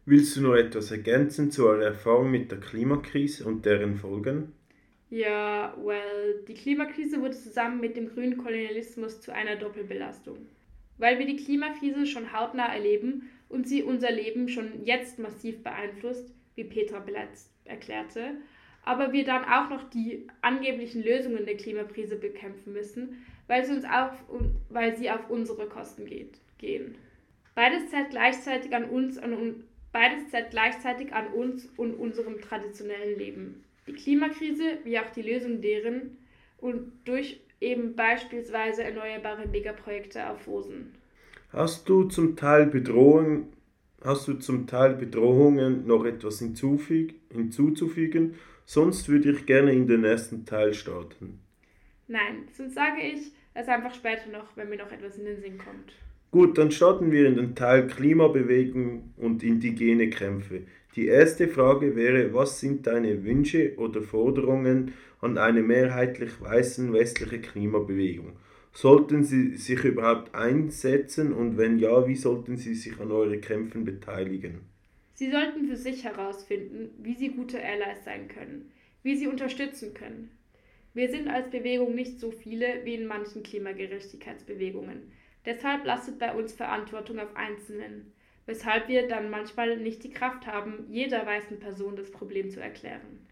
Willst 0.05 0.35
du 0.35 0.41
noch 0.41 0.55
etwas 0.55 0.91
ergänzen 0.91 1.51
zu 1.51 1.67
eurer 1.67 1.85
Erfahrung 1.85 2.31
mit 2.31 2.51
der 2.51 2.59
Klimakrise 2.59 3.45
und 3.45 3.65
deren 3.65 3.95
Folgen? 3.95 4.51
Ja, 5.09 5.77
well, 5.83 6.43
die 6.47 6.55
Klimakrise 6.55 7.21
wurde 7.21 7.37
zusammen 7.37 7.79
mit 7.79 7.95
dem 7.95 8.09
grünen 8.09 8.37
Kolonialismus 8.37 9.21
zu 9.21 9.31
einer 9.31 9.55
Doppelbelastung 9.55 10.37
weil 10.97 11.19
wir 11.19 11.25
die 11.25 11.37
Klimakrise 11.37 12.05
schon 12.05 12.33
hautnah 12.33 12.73
erleben 12.73 13.29
und 13.49 13.67
sie 13.67 13.83
unser 13.83 14.11
Leben 14.11 14.47
schon 14.47 14.83
jetzt 14.85 15.19
massiv 15.19 15.63
beeinflusst, 15.63 16.33
wie 16.55 16.63
Petra 16.63 16.99
Beletz 16.99 17.49
erklärte, 17.65 18.35
aber 18.85 19.13
wir 19.13 19.23
dann 19.23 19.45
auch 19.45 19.69
noch 19.69 19.89
die 19.89 20.27
angeblichen 20.41 21.03
Lösungen 21.03 21.45
der 21.45 21.57
Klimakrise 21.57 22.17
bekämpfen 22.17 22.73
müssen, 22.73 23.25
weil 23.47 23.65
sie, 23.65 23.73
uns 23.73 23.85
auf, 23.85 24.11
weil 24.69 24.95
sie 24.95 25.09
auf 25.09 25.29
unsere 25.29 25.67
Kosten 25.67 26.05
geht, 26.05 26.37
gehen. 26.57 26.95
Beides 27.55 27.89
zählt 27.89 28.09
gleichzeitig 28.09 28.75
an 28.75 28.85
uns 28.85 29.17
und 29.17 29.63
beides 29.91 30.29
zählt 30.29 30.51
gleichzeitig 30.51 31.13
an 31.13 31.27
uns 31.27 31.69
und 31.77 31.93
unserem 31.93 32.41
traditionellen 32.41 33.17
Leben. 33.17 33.63
Die 33.87 33.93
Klimakrise 33.93 34.79
wie 34.83 34.99
auch 34.99 35.09
die 35.11 35.21
Lösung 35.21 35.61
deren 35.61 36.17
und 36.57 36.91
durch 37.05 37.41
eben 37.61 37.95
beispielsweise 37.95 38.83
erneuerbare 38.83 39.47
Megaprojekte 39.47 40.29
auf 40.29 40.47
Rosen. 40.47 40.93
Hast 41.51 41.87
du 41.87 42.05
zum 42.05 42.35
Teil 42.35 42.65
Bedrohungen, 42.65 43.47
hast 44.03 44.27
du 44.27 44.33
zum 44.35 44.67
Teil 44.67 44.95
Bedrohungen 44.95 45.85
noch 45.85 46.03
etwas 46.05 46.39
hinzuzufügen? 46.39 47.13
Sonst 48.65 49.09
würde 49.09 49.31
ich 49.31 49.45
gerne 49.45 49.73
in 49.73 49.87
den 49.87 50.03
ersten 50.03 50.45
Teil 50.45 50.73
starten. 50.73 51.39
Nein, 52.07 52.47
sonst 52.55 52.75
sage 52.75 53.01
ich 53.01 53.31
es 53.53 53.67
einfach 53.67 53.93
später 53.93 54.29
noch, 54.31 54.55
wenn 54.55 54.69
mir 54.69 54.77
noch 54.77 54.91
etwas 54.91 55.17
in 55.17 55.25
den 55.25 55.41
Sinn 55.41 55.57
kommt. 55.57 55.93
Gut, 56.31 56.57
dann 56.57 56.71
starten 56.71 57.11
wir 57.11 57.27
in 57.27 57.35
den 57.35 57.55
Teil 57.55 57.87
Klimabewegung 57.87 59.13
und 59.17 59.43
indigene 59.43 60.09
Kämpfe. 60.09 60.63
Die 60.95 61.07
erste 61.07 61.47
Frage 61.47 61.95
wäre, 61.95 62.33
was 62.33 62.59
sind 62.59 62.87
deine 62.87 63.23
Wünsche 63.23 63.75
oder 63.77 64.01
Forderungen 64.01 64.93
an 65.21 65.37
eine 65.37 65.61
mehrheitlich 65.61 66.41
weißen 66.41 66.91
westliche 66.93 67.39
Klimabewegung? 67.39 68.33
Sollten 68.71 69.23
sie 69.23 69.55
sich 69.57 69.83
überhaupt 69.83 70.33
einsetzen 70.33 71.33
und 71.33 71.57
wenn 71.57 71.77
ja, 71.77 72.07
wie 72.07 72.15
sollten 72.15 72.57
sie 72.57 72.73
sich 72.73 72.99
an 72.99 73.11
euren 73.11 73.39
Kämpfen 73.39 73.85
beteiligen? 73.85 74.72
Sie 75.13 75.29
sollten 75.29 75.67
für 75.67 75.77
sich 75.77 76.03
herausfinden, 76.03 76.89
wie 76.97 77.13
sie 77.13 77.29
gute 77.29 77.63
Allies 77.63 78.03
sein 78.03 78.27
können, 78.27 78.71
wie 79.03 79.15
sie 79.15 79.27
unterstützen 79.27 79.93
können. 79.93 80.31
Wir 80.95 81.09
sind 81.09 81.27
als 81.27 81.49
Bewegung 81.49 81.95
nicht 81.95 82.19
so 82.19 82.31
viele 82.31 82.83
wie 82.83 82.95
in 82.95 83.05
manchen 83.05 83.43
Klimagerechtigkeitsbewegungen. 83.43 85.11
Deshalb 85.45 85.85
lastet 85.85 86.19
bei 86.19 86.33
uns 86.33 86.53
Verantwortung 86.53 87.19
auf 87.19 87.35
Einzelnen, 87.35 88.13
weshalb 88.45 88.87
wir 88.87 89.07
dann 89.07 89.29
manchmal 89.29 89.77
nicht 89.77 90.03
die 90.03 90.11
Kraft 90.11 90.47
haben, 90.47 90.85
jeder 90.89 91.25
weißen 91.25 91.59
Person 91.59 91.95
das 91.95 92.11
Problem 92.11 92.49
zu 92.49 92.59
erklären. 92.59 93.27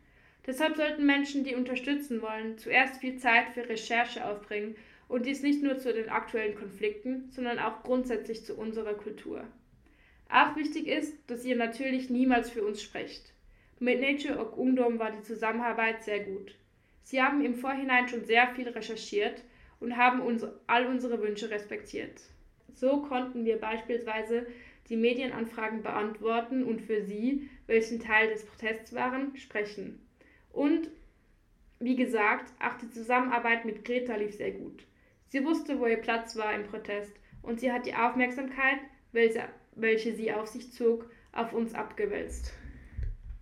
Deshalb 0.45 0.75
sollten 0.75 1.05
Menschen, 1.05 1.43
die 1.43 1.55
unterstützen 1.55 2.21
wollen, 2.21 2.57
zuerst 2.57 2.99
viel 2.99 3.17
Zeit 3.17 3.49
für 3.53 3.69
Recherche 3.69 4.25
aufbringen 4.25 4.75
und 5.07 5.25
dies 5.25 5.43
nicht 5.43 5.61
nur 5.61 5.77
zu 5.77 5.93
den 5.93 6.09
aktuellen 6.09 6.55
Konflikten, 6.55 7.29
sondern 7.29 7.59
auch 7.59 7.83
grundsätzlich 7.83 8.43
zu 8.43 8.55
unserer 8.55 8.95
Kultur. 8.95 9.43
Auch 10.31 10.55
wichtig 10.55 10.87
ist, 10.87 11.13
dass 11.27 11.43
ihr 11.43 11.57
natürlich 11.57 12.09
niemals 12.09 12.49
für 12.49 12.63
uns 12.63 12.81
sprecht. 12.81 13.33
Mit 13.79 13.99
Nature 13.99 14.39
Ok 14.39 14.57
Ungdom 14.57 14.97
war 14.97 15.11
die 15.11 15.23
Zusammenarbeit 15.23 16.03
sehr 16.03 16.21
gut. 16.21 16.55
Sie 17.03 17.21
haben 17.21 17.43
im 17.43 17.55
Vorhinein 17.55 18.07
schon 18.07 18.23
sehr 18.23 18.47
viel 18.55 18.69
recherchiert 18.69 19.43
und 19.81 19.97
haben 19.97 20.21
uns 20.21 20.45
all 20.67 20.85
unsere 20.85 21.21
Wünsche 21.21 21.49
respektiert. 21.49 22.21
So 22.73 23.01
konnten 23.01 23.43
wir 23.43 23.59
beispielsweise 23.59 24.47
die 24.87 24.95
Medienanfragen 24.95 25.83
beantworten 25.83 26.63
und 26.63 26.81
für 26.81 27.01
sie, 27.01 27.49
welchen 27.67 27.99
Teil 27.99 28.29
des 28.29 28.45
Protests 28.45 28.93
waren, 28.93 29.35
sprechen. 29.35 29.99
Und 30.53 30.89
wie 31.79 31.95
gesagt, 31.95 32.53
auch 32.61 32.77
die 32.77 32.89
Zusammenarbeit 32.89 33.65
mit 33.65 33.83
Greta 33.83 34.15
lief 34.15 34.35
sehr 34.35 34.51
gut. 34.51 34.85
Sie 35.27 35.43
wusste, 35.43 35.79
wo 35.79 35.87
ihr 35.87 35.97
Platz 35.97 36.37
war 36.37 36.53
im 36.53 36.63
Protest 36.63 37.13
und 37.41 37.59
sie 37.59 37.71
hat 37.71 37.85
die 37.85 37.95
Aufmerksamkeit, 37.95 38.79
welche, 39.11 39.49
welche 39.75 40.15
sie 40.15 40.31
auf 40.31 40.47
sich 40.47 40.71
zog, 40.71 41.09
auf 41.31 41.53
uns 41.53 41.73
abgewälzt. 41.73 42.53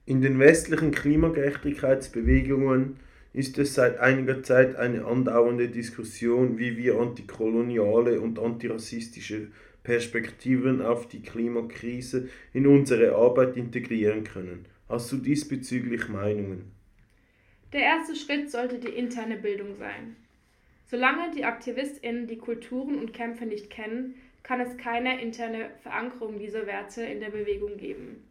In 0.06 0.22
den 0.22 0.40
westlichen 0.40 0.92
Klimagerechtigkeitsbewegungen 0.92 2.98
ist 3.34 3.58
es 3.60 3.76
seit 3.76 4.00
einiger 4.00 4.42
Zeit 4.42 4.76
eine 4.76 5.06
andauernde 5.06 5.70
Diskussion, 5.70 6.58
wie 6.58 6.78
wir 6.78 7.00
antikoloniale 7.00 8.20
und 8.20 8.40
antirassistische 8.40 9.50
Perspektiven 9.84 10.82
auf 10.82 11.08
die 11.08 11.22
Klimakrise 11.22 12.30
in 12.54 12.68
unsere 12.68 13.16
Arbeit 13.16 13.56
integrieren 13.56 14.24
können. 14.24 14.66
Hast 14.88 15.12
du 15.12 15.18
diesbezüglich 15.18 16.10
Meinungen? 16.10 16.72
Der 17.72 17.82
erste 17.82 18.16
Schritt 18.16 18.50
sollte 18.50 18.80
die 18.80 18.90
interne 18.90 19.38
Bildung 19.38 19.76
sein. 19.76 20.16
Solange 20.86 21.32
die 21.36 21.46
AktivistInnen 21.46 22.26
die 22.26 22.40
Kulturen 22.40 22.98
und 22.98 23.14
Kämpfe 23.14 23.46
nicht 23.46 23.70
kennen, 23.70 24.16
kann 24.50 24.62
es 24.62 24.78
keine 24.78 25.22
interne 25.22 25.70
Verankerung 25.84 26.40
dieser 26.40 26.66
Werte 26.66 27.04
in 27.04 27.20
der 27.20 27.30
Bewegung 27.30 27.78
geben. 27.78 28.24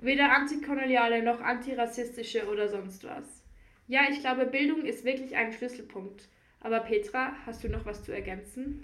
Weder 0.00 0.34
antikoloniale 0.36 1.22
noch 1.22 1.40
antirassistische 1.40 2.48
oder 2.50 2.68
sonst 2.68 3.04
was. 3.04 3.44
Ja, 3.86 4.00
ich 4.10 4.18
glaube, 4.18 4.46
Bildung 4.46 4.84
ist 4.84 5.04
wirklich 5.04 5.36
ein 5.36 5.52
Schlüsselpunkt. 5.52 6.28
Aber 6.58 6.80
Petra, 6.80 7.36
hast 7.46 7.62
du 7.62 7.68
noch 7.68 7.86
was 7.86 8.02
zu 8.02 8.10
ergänzen? 8.10 8.82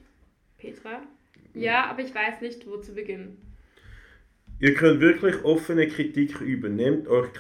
Petra? 0.57 1.03
Ja, 1.53 1.87
aber 1.87 2.03
ich 2.03 2.15
weiß 2.15 2.43
nicht, 2.43 2.65
wo 2.69 2.77
zu 2.77 2.95
beginnen. 2.95 3.43
Ihr 4.61 4.75
könnt 4.75 5.01
wirklich 5.01 5.43
offene 5.43 5.89
Kritik 5.89 6.41
üben. 6.41 6.77
Nehmt 6.77 7.09
euch, 7.09 7.31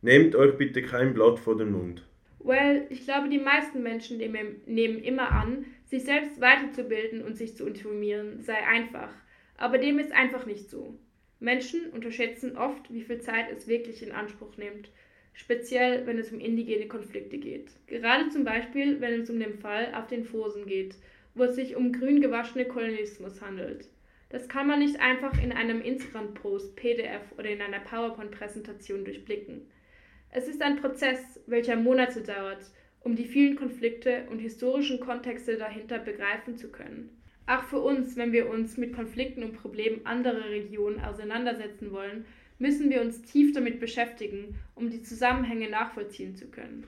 nehmt 0.00 0.34
euch 0.34 0.58
bitte 0.58 0.82
kein 0.82 1.14
Blatt 1.14 1.38
vor 1.38 1.56
den 1.56 1.70
Mund. 1.70 2.04
Well, 2.44 2.86
ich 2.90 3.04
glaube, 3.04 3.28
die 3.28 3.38
meisten 3.38 3.82
Menschen 3.82 4.18
nehmen, 4.18 5.04
immer 5.04 5.30
an, 5.30 5.66
sich 5.84 6.04
selbst 6.04 6.40
weiterzubilden 6.40 7.22
und 7.22 7.36
sich 7.36 7.56
zu 7.56 7.66
informieren 7.66 8.40
sei 8.40 8.56
einfach. 8.66 9.12
Aber 9.56 9.78
dem 9.78 9.98
ist 9.98 10.12
einfach 10.12 10.46
nicht 10.46 10.68
so. 10.68 10.98
Menschen 11.38 11.90
unterschätzen 11.90 12.56
oft, 12.56 12.92
wie 12.92 13.02
viel 13.02 13.20
Zeit 13.20 13.46
es 13.50 13.68
wirklich 13.68 14.02
in 14.02 14.12
Anspruch 14.12 14.56
nimmt, 14.56 14.90
speziell 15.32 16.06
wenn 16.06 16.18
es 16.18 16.32
um 16.32 16.40
indigene 16.40 16.88
Konflikte 16.88 17.38
geht. 17.38 17.70
Gerade 17.86 18.28
zum 18.28 18.44
Beispiel, 18.44 19.00
wenn 19.00 19.20
es 19.20 19.30
um 19.30 19.38
den 19.38 19.58
Fall 19.58 19.94
auf 19.94 20.06
den 20.06 20.24
Fosen 20.24 20.66
geht, 20.66 20.96
wo 21.34 21.44
es 21.44 21.54
sich 21.54 21.76
um 21.76 21.92
grün 21.92 22.20
gewaschene 22.20 22.64
Kolonialismus 22.64 23.40
handelt. 23.40 23.88
Das 24.30 24.48
kann 24.48 24.66
man 24.66 24.78
nicht 24.78 25.00
einfach 25.00 25.42
in 25.42 25.52
einem 25.52 25.82
Instagram-Post, 25.82 26.74
PDF 26.76 27.22
oder 27.38 27.50
in 27.50 27.60
einer 27.60 27.80
PowerPoint-Präsentation 27.80 29.04
durchblicken. 29.04 29.66
Es 30.34 30.48
ist 30.48 30.62
ein 30.62 30.76
Prozess, 30.76 31.38
welcher 31.46 31.76
Monate 31.76 32.22
dauert, 32.22 32.64
um 33.00 33.16
die 33.16 33.26
vielen 33.26 33.54
Konflikte 33.54 34.24
und 34.30 34.38
historischen 34.38 34.98
Kontexte 34.98 35.58
dahinter 35.58 35.98
begreifen 35.98 36.56
zu 36.56 36.70
können. 36.72 37.10
Auch 37.46 37.64
für 37.64 37.80
uns, 37.80 38.16
wenn 38.16 38.32
wir 38.32 38.48
uns 38.48 38.78
mit 38.78 38.94
Konflikten 38.94 39.42
und 39.42 39.60
Problemen 39.60 40.06
anderer 40.06 40.48
Regionen 40.48 41.04
auseinandersetzen 41.04 41.92
wollen, 41.92 42.24
müssen 42.58 42.88
wir 42.88 43.02
uns 43.02 43.20
tief 43.20 43.52
damit 43.52 43.78
beschäftigen, 43.78 44.54
um 44.74 44.88
die 44.88 45.02
Zusammenhänge 45.02 45.68
nachvollziehen 45.68 46.34
zu 46.34 46.46
können. 46.46 46.86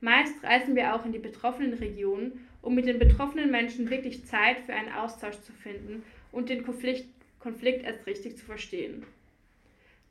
Meist 0.00 0.44
reisen 0.44 0.76
wir 0.76 0.94
auch 0.94 1.04
in 1.04 1.12
die 1.12 1.18
betroffenen 1.18 1.74
Regionen, 1.74 2.46
um 2.62 2.76
mit 2.76 2.86
den 2.86 3.00
betroffenen 3.00 3.50
Menschen 3.50 3.90
wirklich 3.90 4.26
Zeit 4.26 4.60
für 4.60 4.74
einen 4.74 4.92
Austausch 4.92 5.40
zu 5.40 5.52
finden 5.52 6.04
und 6.30 6.48
den 6.48 6.62
Konflikt, 6.62 7.08
Konflikt 7.40 7.84
erst 7.84 8.06
richtig 8.06 8.36
zu 8.36 8.44
verstehen. 8.44 9.04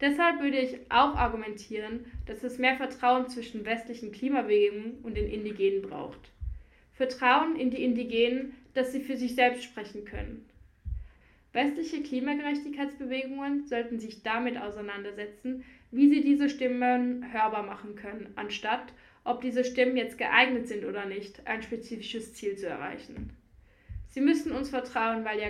Deshalb 0.01 0.41
würde 0.41 0.57
ich 0.57 0.77
auch 0.89 1.15
argumentieren, 1.15 2.05
dass 2.25 2.43
es 2.43 2.57
mehr 2.57 2.77
Vertrauen 2.77 3.27
zwischen 3.27 3.65
westlichen 3.65 4.11
Klimabewegungen 4.11 4.99
und 5.03 5.17
den 5.17 5.29
Indigenen 5.29 5.81
braucht. 5.81 6.31
Vertrauen 6.93 7.55
in 7.55 7.69
die 7.69 7.83
Indigenen, 7.83 8.53
dass 8.73 8.91
sie 8.91 9.01
für 9.01 9.17
sich 9.17 9.35
selbst 9.35 9.63
sprechen 9.63 10.05
können. 10.05 10.45
Westliche 11.51 12.03
Klimagerechtigkeitsbewegungen 12.03 13.65
sollten 13.65 13.99
sich 13.99 14.21
damit 14.21 14.57
auseinandersetzen, 14.57 15.65
wie 15.91 16.09
sie 16.09 16.21
diese 16.21 16.49
Stimmen 16.49 17.33
hörbar 17.33 17.63
machen 17.63 17.95
können, 17.95 18.31
anstatt 18.35 18.93
ob 19.23 19.41
diese 19.41 19.63
Stimmen 19.63 19.97
jetzt 19.97 20.17
geeignet 20.17 20.67
sind 20.67 20.85
oder 20.85 21.05
nicht, 21.05 21.45
ein 21.45 21.61
spezifisches 21.61 22.33
Ziel 22.33 22.55
zu 22.55 22.67
erreichen. 22.67 23.31
Sie 24.07 24.21
müssen 24.21 24.51
uns 24.51 24.69
vertrauen, 24.69 25.25
weil 25.25 25.39
ja 25.39 25.47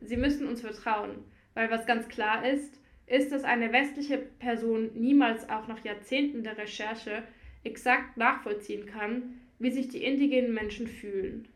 Sie 0.00 0.16
müssen 0.16 0.48
uns 0.48 0.62
vertrauen, 0.62 1.24
weil 1.54 1.70
was 1.70 1.86
ganz 1.86 2.08
klar 2.08 2.48
ist, 2.48 2.79
ist, 3.10 3.32
dass 3.32 3.42
eine 3.44 3.72
westliche 3.72 4.18
Person 4.18 4.90
niemals 4.94 5.48
auch 5.48 5.66
nach 5.66 5.84
Jahrzehnten 5.84 6.44
der 6.44 6.56
Recherche 6.56 7.24
exakt 7.64 8.16
nachvollziehen 8.16 8.86
kann, 8.86 9.40
wie 9.58 9.70
sich 9.70 9.88
die 9.88 10.04
indigenen 10.04 10.54
Menschen 10.54 10.86
fühlen. 10.86 11.48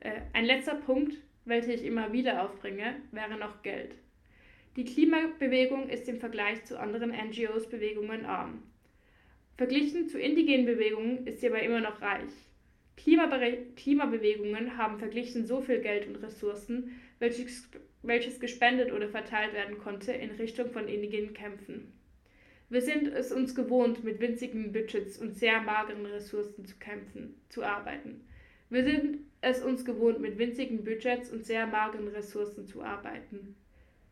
Äh, 0.00 0.22
ein 0.32 0.46
letzter 0.46 0.74
Punkt, 0.74 1.18
welchen 1.44 1.70
ich 1.70 1.84
immer 1.84 2.12
wieder 2.12 2.42
aufbringe, 2.42 2.96
wäre 3.12 3.36
noch 3.36 3.62
Geld. 3.62 3.94
Die 4.76 4.84
Klimabewegung 4.84 5.90
ist 5.90 6.08
im 6.08 6.18
Vergleich 6.18 6.64
zu 6.64 6.80
anderen 6.80 7.10
NGOs-Bewegungen 7.10 8.24
arm. 8.24 8.62
Verglichen 9.58 10.08
zu 10.08 10.18
indigenen 10.18 10.64
Bewegungen 10.64 11.26
ist 11.26 11.40
sie 11.40 11.48
aber 11.48 11.62
immer 11.62 11.80
noch 11.80 12.00
reich. 12.00 12.32
Klimabe 12.96 13.66
Klimabewegungen 13.76 14.78
haben 14.78 14.98
verglichen 14.98 15.44
so 15.44 15.60
viel 15.60 15.80
Geld 15.80 16.06
und 16.06 16.16
Ressourcen, 16.16 16.98
welches 17.18 17.68
welches 18.02 18.40
gespendet 18.40 18.92
oder 18.92 19.08
verteilt 19.08 19.52
werden 19.54 19.78
konnte, 19.78 20.12
in 20.12 20.30
Richtung 20.32 20.70
von 20.70 20.88
indigenen 20.88 21.34
Kämpfen. 21.34 21.92
Wir 22.68 22.80
sind 22.80 23.08
es 23.08 23.32
uns 23.32 23.54
gewohnt, 23.54 24.02
mit 24.02 24.20
winzigen 24.20 24.72
Budgets 24.72 25.18
und 25.18 25.34
sehr 25.34 25.60
mageren 25.60 26.06
Ressourcen 26.06 26.64
zu 26.64 26.76
kämpfen, 26.78 27.34
zu 27.48 27.62
arbeiten. 27.62 28.26
Wir 28.70 28.84
sind 28.84 29.18
es 29.42 29.62
uns 29.62 29.84
gewohnt, 29.84 30.20
mit 30.20 30.38
winzigen 30.38 30.82
Budgets 30.82 31.30
und 31.30 31.44
sehr 31.44 31.66
mageren 31.66 32.08
Ressourcen 32.08 32.66
zu 32.66 32.82
arbeiten. 32.82 33.54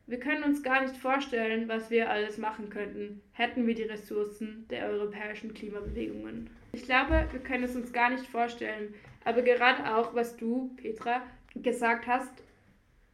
Wir 0.06 0.18
können 0.18 0.42
uns 0.42 0.62
gar 0.62 0.82
nicht 0.82 0.96
vorstellen, 0.96 1.68
was 1.68 1.88
wir 1.90 2.10
alles 2.10 2.36
machen 2.36 2.68
könnten, 2.68 3.22
hätten 3.32 3.66
wir 3.66 3.74
die 3.74 3.84
Ressourcen 3.84 4.66
der 4.68 4.88
europäischen 4.90 5.54
Klimabewegungen. 5.54 6.50
Ich 6.72 6.84
glaube, 6.84 7.28
wir 7.30 7.40
können 7.40 7.64
es 7.64 7.76
uns 7.76 7.92
gar 7.92 8.10
nicht 8.10 8.26
vorstellen, 8.26 8.92
aber 9.24 9.42
gerade 9.42 9.96
auch, 9.96 10.14
was 10.14 10.36
du, 10.36 10.74
Petra, 10.76 11.22
gesagt 11.54 12.06
hast, 12.06 12.42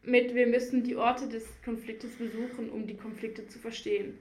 mit 0.06 0.34
wir 0.34 0.46
müssen 0.46 0.84
die 0.84 0.96
Orte 0.96 1.28
des 1.28 1.44
Konfliktes 1.64 2.16
besuchen, 2.16 2.70
um 2.70 2.86
die 2.86 2.96
Konflikte 2.96 3.46
zu 3.48 3.58
verstehen. 3.58 4.18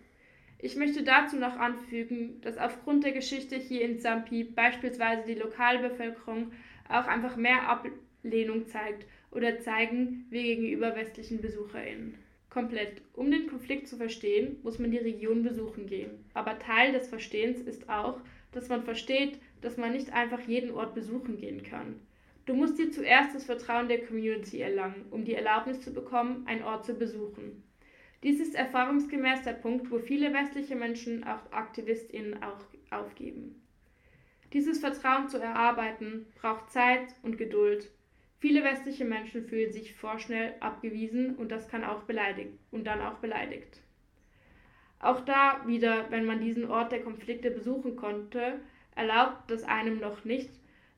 Ich 0.59 0.75
möchte 0.75 1.03
dazu 1.03 1.37
noch 1.37 1.57
anfügen, 1.57 2.41
dass 2.41 2.57
aufgrund 2.57 3.03
der 3.03 3.11
Geschichte 3.11 3.55
hier 3.55 3.81
in 3.81 3.99
Zampi 3.99 4.43
beispielsweise 4.43 5.23
die 5.27 5.39
Lokalbevölkerung 5.39 6.51
auch 6.89 7.07
einfach 7.07 7.35
mehr 7.35 7.69
Ablehnung 7.69 8.67
zeigt 8.67 9.05
oder 9.31 9.59
zeigen 9.59 10.25
wir 10.29 10.43
gegenüber 10.43 10.95
westlichen 10.95 11.41
BesucherInnen. 11.41 12.15
Komplett. 12.49 13.01
Um 13.13 13.29
den 13.29 13.47
Konflikt 13.47 13.87
zu 13.87 13.97
verstehen, 13.97 14.57
muss 14.63 14.79
man 14.79 14.89
die 14.89 14.97
Region 14.97 15.43
besuchen 15.43 15.87
gehen. 15.87 16.23
Aber 16.33 16.57
Teil 16.57 16.93
des 16.93 17.09
Verstehens 17.09 17.59
ist 17.59 17.89
auch, 17.89 18.21
dass 18.53 18.69
man 18.69 18.83
versteht, 18.83 19.39
dass 19.61 19.75
man 19.75 19.91
nicht 19.91 20.13
einfach 20.13 20.39
jeden 20.47 20.71
Ort 20.71 20.95
besuchen 20.95 21.37
gehen 21.37 21.63
kann. 21.63 21.99
Du 22.45 22.53
musst 22.53 22.77
dir 22.77 22.91
zuerst 22.91 23.33
das 23.33 23.45
Vertrauen 23.45 23.87
der 23.87 24.05
Community 24.05 24.61
erlangen, 24.61 25.05
um 25.09 25.25
die 25.25 25.33
Erlaubnis 25.33 25.81
zu 25.81 25.91
bekommen, 25.91 26.45
einen 26.45 26.63
Ort 26.63 26.85
zu 26.85 26.93
besuchen. 26.93 27.63
Dies 28.21 28.39
ist 28.39 28.55
erfahrungsgemäß 28.55 29.43
der 29.43 29.53
Punkt, 29.53 29.89
wo 29.89 29.99
viele 29.99 30.33
westliche 30.33 30.75
Menschen, 30.75 31.23
auch 31.23 31.51
AktivistInnen, 31.51 32.41
auch 32.43 32.59
aufgeben. 32.91 33.61
Dieses 34.53 34.79
Vertrauen 34.79 35.27
zu 35.27 35.37
erarbeiten 35.37 36.27
braucht 36.35 36.69
Zeit 36.71 37.15
und 37.23 37.37
Geduld. 37.37 37.91
Viele 38.39 38.63
westliche 38.63 39.05
Menschen 39.05 39.47
fühlen 39.47 39.71
sich 39.71 39.95
vorschnell 39.95 40.53
abgewiesen 40.59 41.35
und 41.35 41.51
das 41.51 41.67
kann 41.67 41.83
auch 41.83 42.03
beleidigt 42.03 42.53
und 42.71 42.85
dann 42.85 43.01
auch 43.01 43.15
beleidigt. 43.15 43.81
Auch 44.99 45.21
da 45.21 45.63
wieder, 45.65 46.09
wenn 46.11 46.25
man 46.25 46.41
diesen 46.41 46.69
Ort 46.69 46.91
der 46.91 47.01
Konflikte 47.01 47.51
besuchen 47.51 47.95
konnte, 47.95 48.59
erlaubt 48.95 49.49
das 49.49 49.63
einem 49.63 49.99
noch 49.99 50.25
nicht, 50.25 50.51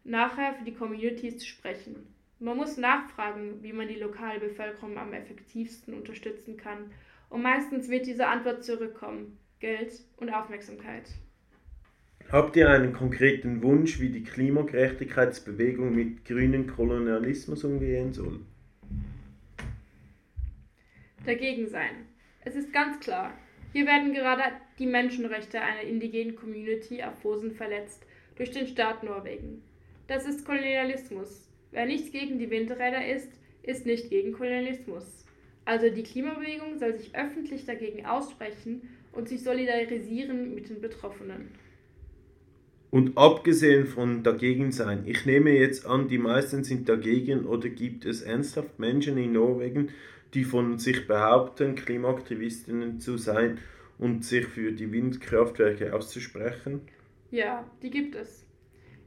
nachher 0.08 0.54
für 0.54 0.64
die 0.64 0.74
Communities 0.74 1.40
zu 1.40 1.46
sprechen. 1.46 1.96
Man 2.40 2.58
muss 2.58 2.78
nachfragen, 2.78 3.62
wie 3.62 3.74
man 3.74 3.88
die 3.88 3.96
lokale 3.96 4.40
Bevölkerung 4.40 4.98
am 4.98 5.14
effektivsten 5.14 5.94
unterstützen 5.94 6.56
kann. 6.56 6.92
Und 7.30 7.42
meistens 7.42 7.90
wird 7.90 8.06
diese 8.06 8.28
Antwort 8.28 8.64
zurückkommen. 8.64 9.38
Geld 9.60 9.92
und 10.18 10.30
Aufmerksamkeit. 10.30 11.10
Habt 12.32 12.56
ihr 12.56 12.70
einen 12.70 12.94
konkreten 12.94 13.64
Wunsch, 13.64 14.00
wie 14.00 14.10
die 14.10 14.24
Klimagerechtigkeitsbewegung 14.24 15.96
mit 15.96 16.26
grünen 16.26 16.68
Kolonialismus 16.68 17.64
umgehen 17.64 18.14
soll? 18.14 18.40
Dagegen 21.26 21.68
sein. 21.68 22.06
Es 22.46 22.56
ist 22.56 22.72
ganz 22.72 23.00
klar, 23.00 23.34
hier 23.74 23.86
werden 23.86 24.14
gerade 24.14 24.44
die 24.78 24.86
Menschenrechte 24.86 25.60
einer 25.60 25.82
indigenen 25.82 26.36
Community 26.36 27.04
auf 27.04 27.20
Fosen 27.22 27.52
verletzt 27.52 28.06
durch 28.36 28.52
den 28.52 28.68
Staat 28.68 29.04
Norwegen. 29.04 29.64
Das 30.08 30.26
ist 30.26 30.46
Kolonialismus. 30.46 31.50
Wer 31.72 31.86
nichts 31.86 32.12
gegen 32.12 32.40
die 32.40 32.50
Windräder 32.50 33.06
ist, 33.06 33.30
ist 33.62 33.86
nicht 33.86 34.10
gegen 34.10 34.32
Kolonialismus. 34.32 35.26
Also 35.66 35.90
die 35.90 36.04
Klimabewegung 36.04 36.80
soll 36.80 36.98
sich 36.98 37.14
öffentlich 37.14 37.66
dagegen 37.66 38.06
aussprechen 38.06 38.88
und 39.12 39.28
sich 39.28 39.44
solidarisieren 39.44 40.56
mit 40.56 40.70
den 40.70 40.80
Betroffenen. 40.80 41.50
Und 42.90 43.18
abgesehen 43.18 43.86
von 43.86 44.24
dagegen 44.24 44.72
sein, 44.72 45.04
ich 45.06 45.26
nehme 45.26 45.52
jetzt 45.52 45.86
an, 45.86 46.08
die 46.08 46.18
meisten 46.18 46.64
sind 46.64 46.88
dagegen 46.88 47.46
oder 47.46 47.68
gibt 47.68 48.06
es 48.06 48.22
ernsthaft 48.22 48.80
Menschen 48.80 49.18
in 49.18 49.34
Norwegen, 49.34 49.90
die 50.34 50.46
von 50.46 50.80
sich 50.80 51.06
behaupten, 51.06 51.76
Klimaaktivistinnen 51.76 53.02
zu 53.02 53.18
sein 53.18 53.58
und 53.98 54.24
sich 54.24 54.46
für 54.46 54.72
die 54.72 54.90
Windkraftwerke 54.90 55.94
auszusprechen? 55.94 56.82
Ja, 57.30 57.70
die 57.82 57.90
gibt 57.90 58.16
es. 58.16 58.47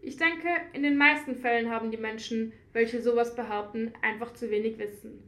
Ich 0.03 0.17
denke, 0.17 0.49
in 0.73 0.83
den 0.83 0.97
meisten 0.97 1.37
Fällen 1.37 1.71
haben 1.71 1.91
die 1.91 1.99
Menschen, 1.99 2.53
welche 2.73 3.03
sowas 3.03 3.35
behaupten, 3.35 3.93
einfach 4.03 4.33
zu 4.33 4.51
wenig 4.51 4.79
Wissen. 4.79 5.23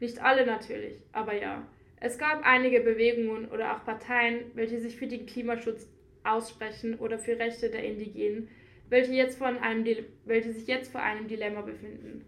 Nicht 0.00 0.22
alle 0.22 0.46
natürlich, 0.46 1.02
aber 1.12 1.34
ja. 1.34 1.66
Es 2.00 2.18
gab 2.18 2.44
einige 2.44 2.80
Bewegungen 2.80 3.48
oder 3.48 3.74
auch 3.74 3.84
Parteien, 3.84 4.52
welche 4.54 4.78
sich 4.78 4.96
für 4.96 5.06
den 5.06 5.26
Klimaschutz 5.26 5.88
aussprechen 6.22 6.96
oder 6.98 7.18
für 7.18 7.38
Rechte 7.38 7.70
der 7.70 7.84
Indigenen, 7.84 8.48
welche, 8.88 9.12
jetzt 9.12 9.38
von 9.38 9.58
einem 9.58 9.84
welche 10.24 10.52
sich 10.52 10.66
jetzt 10.66 10.92
vor 10.92 11.02
einem 11.02 11.26
Dilemma 11.26 11.62
befinden. 11.62 12.24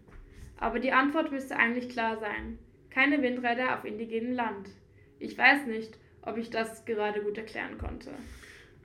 Aber 0.57 0.79
die 0.79 0.91
Antwort 0.91 1.31
müsste 1.31 1.55
eigentlich 1.55 1.89
klar 1.89 2.19
sein. 2.19 2.59
Keine 2.89 3.21
Windräder 3.21 3.77
auf 3.77 3.85
indigenem 3.85 4.33
Land. 4.33 4.69
Ich 5.19 5.37
weiß 5.37 5.65
nicht, 5.67 5.97
ob 6.23 6.37
ich 6.37 6.49
das 6.49 6.85
gerade 6.85 7.21
gut 7.21 7.37
erklären 7.37 7.77
konnte. 7.77 8.11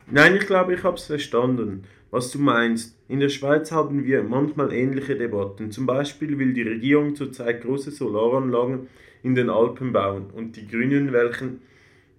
Nein, 0.08 0.36
ich 0.36 0.46
glaube, 0.46 0.74
ich 0.74 0.84
habe 0.84 0.96
es 0.96 1.06
verstanden, 1.06 1.82
was 2.12 2.30
du 2.30 2.38
meinst. 2.38 2.96
In 3.08 3.18
der 3.18 3.28
Schweiz 3.28 3.72
haben 3.72 4.04
wir 4.04 4.22
manchmal 4.22 4.72
ähnliche 4.72 5.16
Debatten. 5.16 5.72
Zum 5.72 5.84
Beispiel 5.84 6.38
will 6.38 6.52
die 6.52 6.62
Regierung 6.62 7.16
zurzeit 7.16 7.62
große 7.62 7.90
Solaranlagen 7.90 8.86
in 9.24 9.34
den 9.34 9.50
Alpen 9.50 9.92
bauen 9.92 10.26
und 10.32 10.54
die 10.54 10.68
Grünen, 10.68 11.12
welchen, 11.12 11.60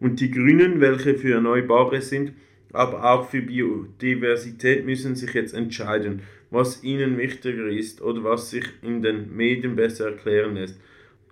und 0.01 0.19
die 0.19 0.31
Grünen, 0.31 0.81
welche 0.81 1.15
für 1.15 1.35
Erneuerbare 1.35 2.01
sind, 2.01 2.33
aber 2.73 3.09
auch 3.09 3.29
für 3.29 3.41
Biodiversität, 3.41 4.85
müssen 4.85 5.15
sich 5.15 5.33
jetzt 5.33 5.53
entscheiden, 5.53 6.23
was 6.51 6.83
ihnen 6.83 7.17
wichtiger 7.17 7.67
ist 7.67 8.01
oder 8.01 8.21
was 8.25 8.49
sich 8.49 8.65
in 8.81 9.01
den 9.01 9.33
Medien 9.33 9.77
besser 9.77 10.07
erklären 10.07 10.55
lässt. 10.55 10.77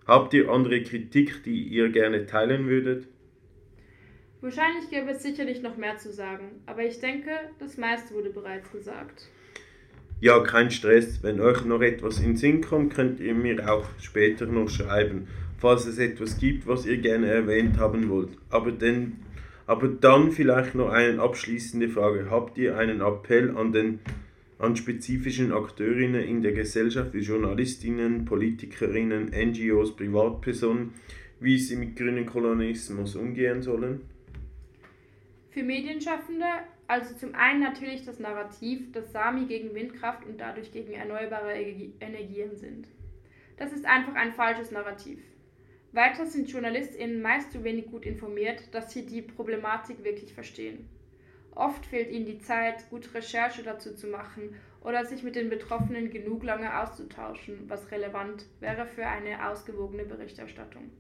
Habt 0.07 0.33
ihr 0.33 0.49
andere 0.49 0.81
Kritik, 0.83 1.43
die 1.43 1.63
ihr 1.63 1.89
gerne 1.89 2.25
teilen 2.25 2.67
würdet? 2.67 3.07
Wahrscheinlich 4.45 4.91
gäbe 4.91 5.09
es 5.09 5.23
sicherlich 5.23 5.63
noch 5.63 5.75
mehr 5.75 5.97
zu 5.97 6.13
sagen, 6.13 6.61
aber 6.67 6.83
ich 6.83 6.99
denke, 6.99 7.31
das 7.57 7.77
meiste 7.77 8.13
wurde 8.13 8.29
bereits 8.29 8.71
gesagt. 8.71 9.27
Ja, 10.21 10.39
kein 10.41 10.69
Stress. 10.69 11.23
Wenn 11.23 11.41
euch 11.41 11.65
noch 11.65 11.81
etwas 11.81 12.19
in 12.19 12.37
Sinn 12.37 12.61
kommt, 12.61 12.93
könnt 12.93 13.19
ihr 13.19 13.33
mir 13.33 13.67
auch 13.67 13.87
später 13.99 14.45
noch 14.45 14.69
schreiben, 14.69 15.27
falls 15.57 15.87
es 15.87 15.97
etwas 15.97 16.37
gibt, 16.37 16.67
was 16.67 16.85
ihr 16.85 16.97
gerne 16.97 17.25
erwähnt 17.25 17.79
haben 17.79 18.07
wollt. 18.07 18.37
Aber, 18.51 18.71
denn, 18.71 19.13
aber 19.65 19.87
dann 19.87 20.31
vielleicht 20.31 20.75
noch 20.75 20.89
eine 20.91 21.19
abschließende 21.19 21.89
Frage. 21.89 22.29
Habt 22.29 22.59
ihr 22.59 22.77
einen 22.77 23.01
Appell 23.01 23.57
an 23.57 23.71
den 23.71 23.99
an 24.59 24.75
spezifischen 24.75 25.53
Akteurinnen 25.53 26.21
in 26.21 26.43
der 26.43 26.53
Gesellschaft 26.53 27.15
wie 27.15 27.21
Journalistinnen, 27.21 28.25
Politikerinnen, 28.25 29.31
NGOs, 29.31 29.95
Privatpersonen, 29.95 30.91
wie 31.39 31.57
sie 31.57 31.77
mit 31.77 31.95
grünen 31.95 32.27
Kolonismus 32.27 33.15
umgehen 33.15 33.63
sollen? 33.63 34.01
Für 35.55 35.63
Medienschaffende 35.63 36.43
also 36.85 37.15
zum 37.15 37.33
einen 37.33 37.61
natürlich 37.61 38.03
das 38.03 38.19
Narrativ, 38.19 38.91
dass 38.91 39.13
Sami 39.13 39.45
gegen 39.45 39.73
Windkraft 39.73 40.25
und 40.25 40.37
dadurch 40.37 40.73
gegen 40.73 40.91
erneuerbare 40.91 41.53
Energien 41.53 42.57
sind. 42.57 42.89
Das 43.55 43.71
ist 43.71 43.85
einfach 43.85 44.15
ein 44.15 44.33
falsches 44.33 44.71
Narrativ. 44.71 45.23
Weiter 45.93 46.25
sind 46.25 46.51
JournalistInnen 46.51 47.21
meist 47.21 47.53
zu 47.53 47.63
wenig 47.63 47.85
gut 47.85 48.05
informiert, 48.05 48.63
dass 48.73 48.91
sie 48.91 49.05
die 49.05 49.21
Problematik 49.21 50.03
wirklich 50.03 50.33
verstehen. 50.33 50.89
Oft 51.55 51.85
fehlt 51.85 52.11
ihnen 52.11 52.25
die 52.25 52.39
Zeit, 52.39 52.89
gute 52.89 53.13
Recherche 53.13 53.63
dazu 53.63 53.95
zu 53.95 54.07
machen 54.07 54.57
oder 54.83 55.05
sich 55.05 55.23
mit 55.23 55.37
den 55.37 55.49
Betroffenen 55.49 56.09
genug 56.09 56.43
lange 56.43 56.81
auszutauschen, 56.81 57.63
was 57.69 57.91
relevant 57.91 58.45
wäre 58.59 58.85
für 58.85 59.07
eine 59.07 59.47
ausgewogene 59.49 60.03
Berichterstattung. 60.03 60.91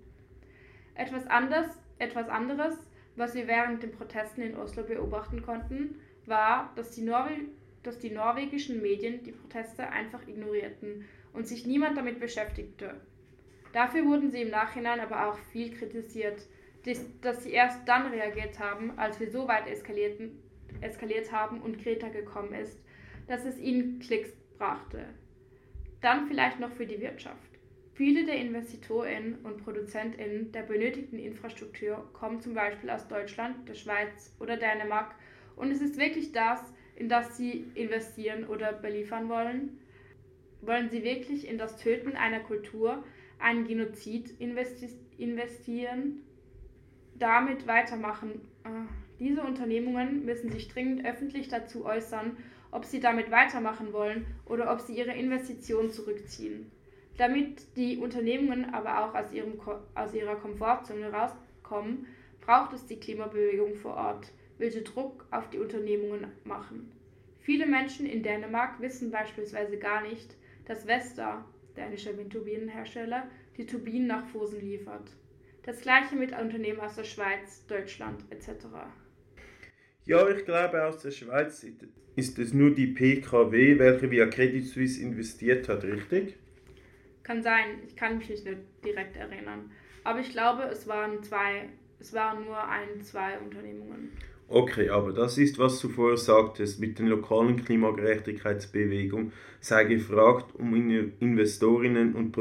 Etwas, 0.93 1.27
anders, 1.27 1.67
etwas 1.99 2.29
anderes 2.29 2.77
was 3.15 3.35
wir 3.35 3.47
während 3.47 3.83
den 3.83 3.91
Protesten 3.91 4.41
in 4.41 4.57
Oslo 4.57 4.83
beobachten 4.83 5.41
konnten, 5.41 5.99
war, 6.25 6.71
dass 6.75 6.91
die, 6.91 7.01
Norwe 7.01 7.31
dass 7.83 7.99
die 7.99 8.11
norwegischen 8.11 8.81
Medien 8.81 9.23
die 9.23 9.31
Proteste 9.31 9.89
einfach 9.89 10.27
ignorierten 10.27 11.05
und 11.33 11.47
sich 11.47 11.65
niemand 11.65 11.97
damit 11.97 12.19
beschäftigte. 12.19 12.99
Dafür 13.73 14.05
wurden 14.05 14.31
sie 14.31 14.41
im 14.41 14.49
Nachhinein 14.49 14.99
aber 14.99 15.27
auch 15.27 15.37
viel 15.51 15.71
kritisiert, 15.71 16.41
dass 17.21 17.43
sie 17.43 17.51
erst 17.51 17.87
dann 17.87 18.07
reagiert 18.07 18.59
haben, 18.59 18.97
als 18.97 19.19
wir 19.19 19.29
so 19.29 19.47
weit 19.47 19.67
eskaliert 19.67 21.31
haben 21.31 21.61
und 21.61 21.83
Greta 21.83 22.09
gekommen 22.09 22.53
ist, 22.53 22.79
dass 23.27 23.43
es 23.43 23.57
ihnen 23.57 23.99
Klicks 23.99 24.31
brachte. 24.57 25.05
Dann 26.01 26.27
vielleicht 26.27 26.59
noch 26.59 26.71
für 26.71 26.85
die 26.85 27.01
Wirtschaft. 27.01 27.54
Viele 27.95 28.25
der 28.25 28.35
InvestitorInnen 28.35 29.35
und 29.43 29.63
ProduzentInnen 29.63 30.51
der 30.51 30.63
benötigten 30.63 31.17
Infrastruktur 31.17 32.09
kommen 32.11 32.41
zum 32.41 32.53
Beispiel 32.53 32.89
aus 32.89 33.07
Deutschland, 33.07 33.69
der 33.69 33.73
Schweiz 33.73 34.35
oder 34.41 34.57
Dänemark 34.57 35.15
und 35.55 35.71
es 35.71 35.79
ist 35.79 35.97
wirklich 35.97 36.33
das, 36.33 36.59
in 36.97 37.07
das 37.07 37.37
sie 37.37 37.65
investieren 37.73 38.47
oder 38.47 38.73
beliefern 38.73 39.29
wollen? 39.29 39.79
Wollen 40.59 40.89
sie 40.89 41.05
wirklich 41.05 41.47
in 41.47 41.57
das 41.57 41.77
Töten 41.77 42.17
einer 42.17 42.41
Kultur, 42.41 43.01
einen 43.39 43.65
Genozid 43.65 44.33
investi 44.39 44.89
investieren? 45.17 46.21
Damit 47.17 47.65
weitermachen? 47.65 48.41
Ah, 48.65 48.87
diese 49.21 49.41
Unternehmungen 49.41 50.25
müssen 50.25 50.51
sich 50.51 50.67
dringend 50.67 51.05
öffentlich 51.05 51.47
dazu 51.47 51.85
äußern, 51.85 52.35
ob 52.71 52.83
sie 52.83 52.99
damit 52.99 53.31
weitermachen 53.31 53.93
wollen 53.93 54.25
oder 54.45 54.73
ob 54.73 54.81
sie 54.81 54.97
ihre 54.97 55.13
Investitionen 55.13 55.91
zurückziehen. 55.91 56.69
Damit 57.17 57.77
die 57.77 57.97
Unternehmungen 57.97 58.73
aber 58.73 59.05
auch 59.05 59.15
aus, 59.15 59.31
ihrem, 59.31 59.53
aus 59.93 60.13
ihrer 60.13 60.35
Komfortzone 60.35 61.11
rauskommen, 61.11 62.07
braucht 62.41 62.73
es 62.73 62.85
die 62.85 62.99
Klimabewegung 62.99 63.75
vor 63.75 63.95
Ort, 63.95 64.31
welche 64.57 64.81
Druck 64.81 65.25
auf 65.31 65.49
die 65.49 65.59
Unternehmungen 65.59 66.27
machen. 66.43 66.91
Viele 67.39 67.65
Menschen 67.65 68.05
in 68.05 68.23
Dänemark 68.23 68.81
wissen 68.81 69.11
beispielsweise 69.11 69.77
gar 69.77 70.01
nicht, 70.01 70.35
dass 70.65 70.85
Vestas, 70.85 71.43
dänischer 71.77 72.17
Windturbinenhersteller, 72.17 73.27
die 73.57 73.65
Turbinen 73.65 74.07
nach 74.07 74.27
Fosen 74.27 74.59
liefert. 74.61 75.11
Das 75.63 75.81
gleiche 75.81 76.15
mit 76.15 76.31
Unternehmen 76.37 76.79
aus 76.79 76.95
der 76.95 77.03
Schweiz, 77.03 77.65
Deutschland 77.67 78.23
etc. 78.29 78.65
Ja, 80.05 80.27
ich 80.29 80.45
glaube, 80.45 80.85
aus 80.85 81.01
der 81.01 81.11
Schweiz 81.11 81.65
ist 82.15 82.39
es 82.39 82.53
nur 82.53 82.75
die 82.75 82.87
PKW, 82.87 83.79
welche 83.79 84.11
via 84.11 84.27
Credit 84.27 84.65
Suisse 84.65 85.01
investiert 85.01 85.67
hat, 85.69 85.83
richtig? 85.83 86.35
Kann 87.25 87.41
sein, 87.41 87.79
ich 87.87 87.95
kann 87.95 88.19
mich 88.19 88.29
nicht 88.29 88.45
direkt 88.85 89.15
erinnern. 89.15 89.71
Aber 90.03 90.19
ich 90.19 90.29
glaube, 90.29 90.63
es 90.71 90.87
waren 90.87 91.23
zwei, 91.23 91.69
es 91.99 92.13
waren 92.13 92.45
nur 92.45 92.63
ein, 92.69 93.01
zwei 93.01 93.39
Unternehmungen. 93.39 94.11
Okay, 94.47 94.89
aber 94.89 95.11
das 95.11 95.39
ist, 95.39 95.57
was 95.57 95.79
du 95.79 95.89
vorher 95.89 96.17
sagtest, 96.17 96.79
mit 96.79 96.99
den 96.99 97.07
lokalen 97.07 97.65
Klimagerechtigkeitsbewegungen 97.65 99.31
sei 99.59 99.85
gefragt, 99.85 100.53
um 100.53 100.75
Investorinnen 101.19 102.13
und 102.13 102.31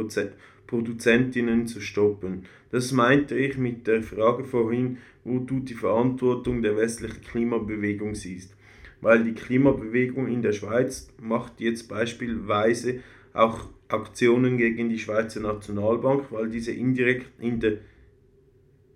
Produzentinnen 0.66 1.66
zu 1.66 1.80
stoppen. 1.80 2.45
Das 2.70 2.93
meinte 2.93 3.39
ich 3.39 3.57
mit 3.57 3.87
der 3.87 4.03
Frage 4.03 4.45
vorhin, 4.45 4.99
wo 5.24 5.39
du 5.39 5.61
die 5.61 5.72
Verantwortung 5.72 6.61
der 6.61 6.76
westlichen 6.76 7.22
Klimabewegung 7.22 8.14
siehst. 8.14 8.55
Weil 9.01 9.24
die 9.24 9.32
Klimabewegung 9.32 10.28
in 10.28 10.43
der 10.43 10.53
Schweiz 10.53 11.09
macht 11.18 11.59
jetzt 11.61 11.89
beispielsweise 11.89 13.01
auch 13.35 13.68
Aktionen 13.89 14.57
gegen 14.57 14.89
die 14.89 14.99
Schweizer 14.99 15.41
Nationalbank, 15.41 16.32
weil 16.32 16.49
diese 16.49 16.72
indirekt 16.72 17.26
in 17.41 17.61
der 17.61 17.78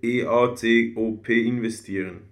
EACOP 0.03 1.29
investieren. 1.29 2.23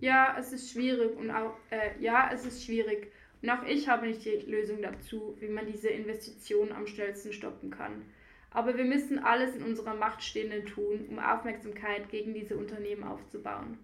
Ja, 0.00 0.36
es 0.38 0.52
ist 0.52 0.72
schwierig 0.72 1.16
und 1.16 1.30
auch 1.30 1.54
äh, 1.70 2.00
ja, 2.00 2.30
es 2.32 2.46
ist 2.46 2.64
schwierig. 2.64 3.12
Und 3.42 3.50
auch 3.50 3.64
ich 3.66 3.88
habe 3.88 4.06
nicht 4.06 4.24
die 4.24 4.50
Lösung 4.50 4.80
dazu, 4.82 5.36
wie 5.40 5.48
man 5.48 5.66
diese 5.66 5.88
Investitionen 5.88 6.72
am 6.72 6.86
schnellsten 6.86 7.32
stoppen 7.32 7.70
kann. 7.70 8.02
Aber 8.50 8.76
wir 8.76 8.84
müssen 8.84 9.18
alles 9.18 9.56
in 9.56 9.62
unserer 9.62 9.94
Macht 9.94 10.22
Stehende 10.22 10.64
tun, 10.64 11.06
um 11.08 11.18
Aufmerksamkeit 11.18 12.08
gegen 12.10 12.34
diese 12.34 12.56
Unternehmen 12.56 13.02
aufzubauen. 13.02 13.78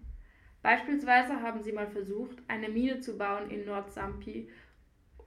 Beispielsweise 0.61 1.41
haben 1.41 1.63
sie 1.63 1.71
mal 1.71 1.87
versucht, 1.87 2.37
eine 2.47 2.69
Mine 2.69 2.99
zu 2.99 3.17
bauen 3.17 3.49
in 3.49 3.65
Nordsampi 3.65 4.49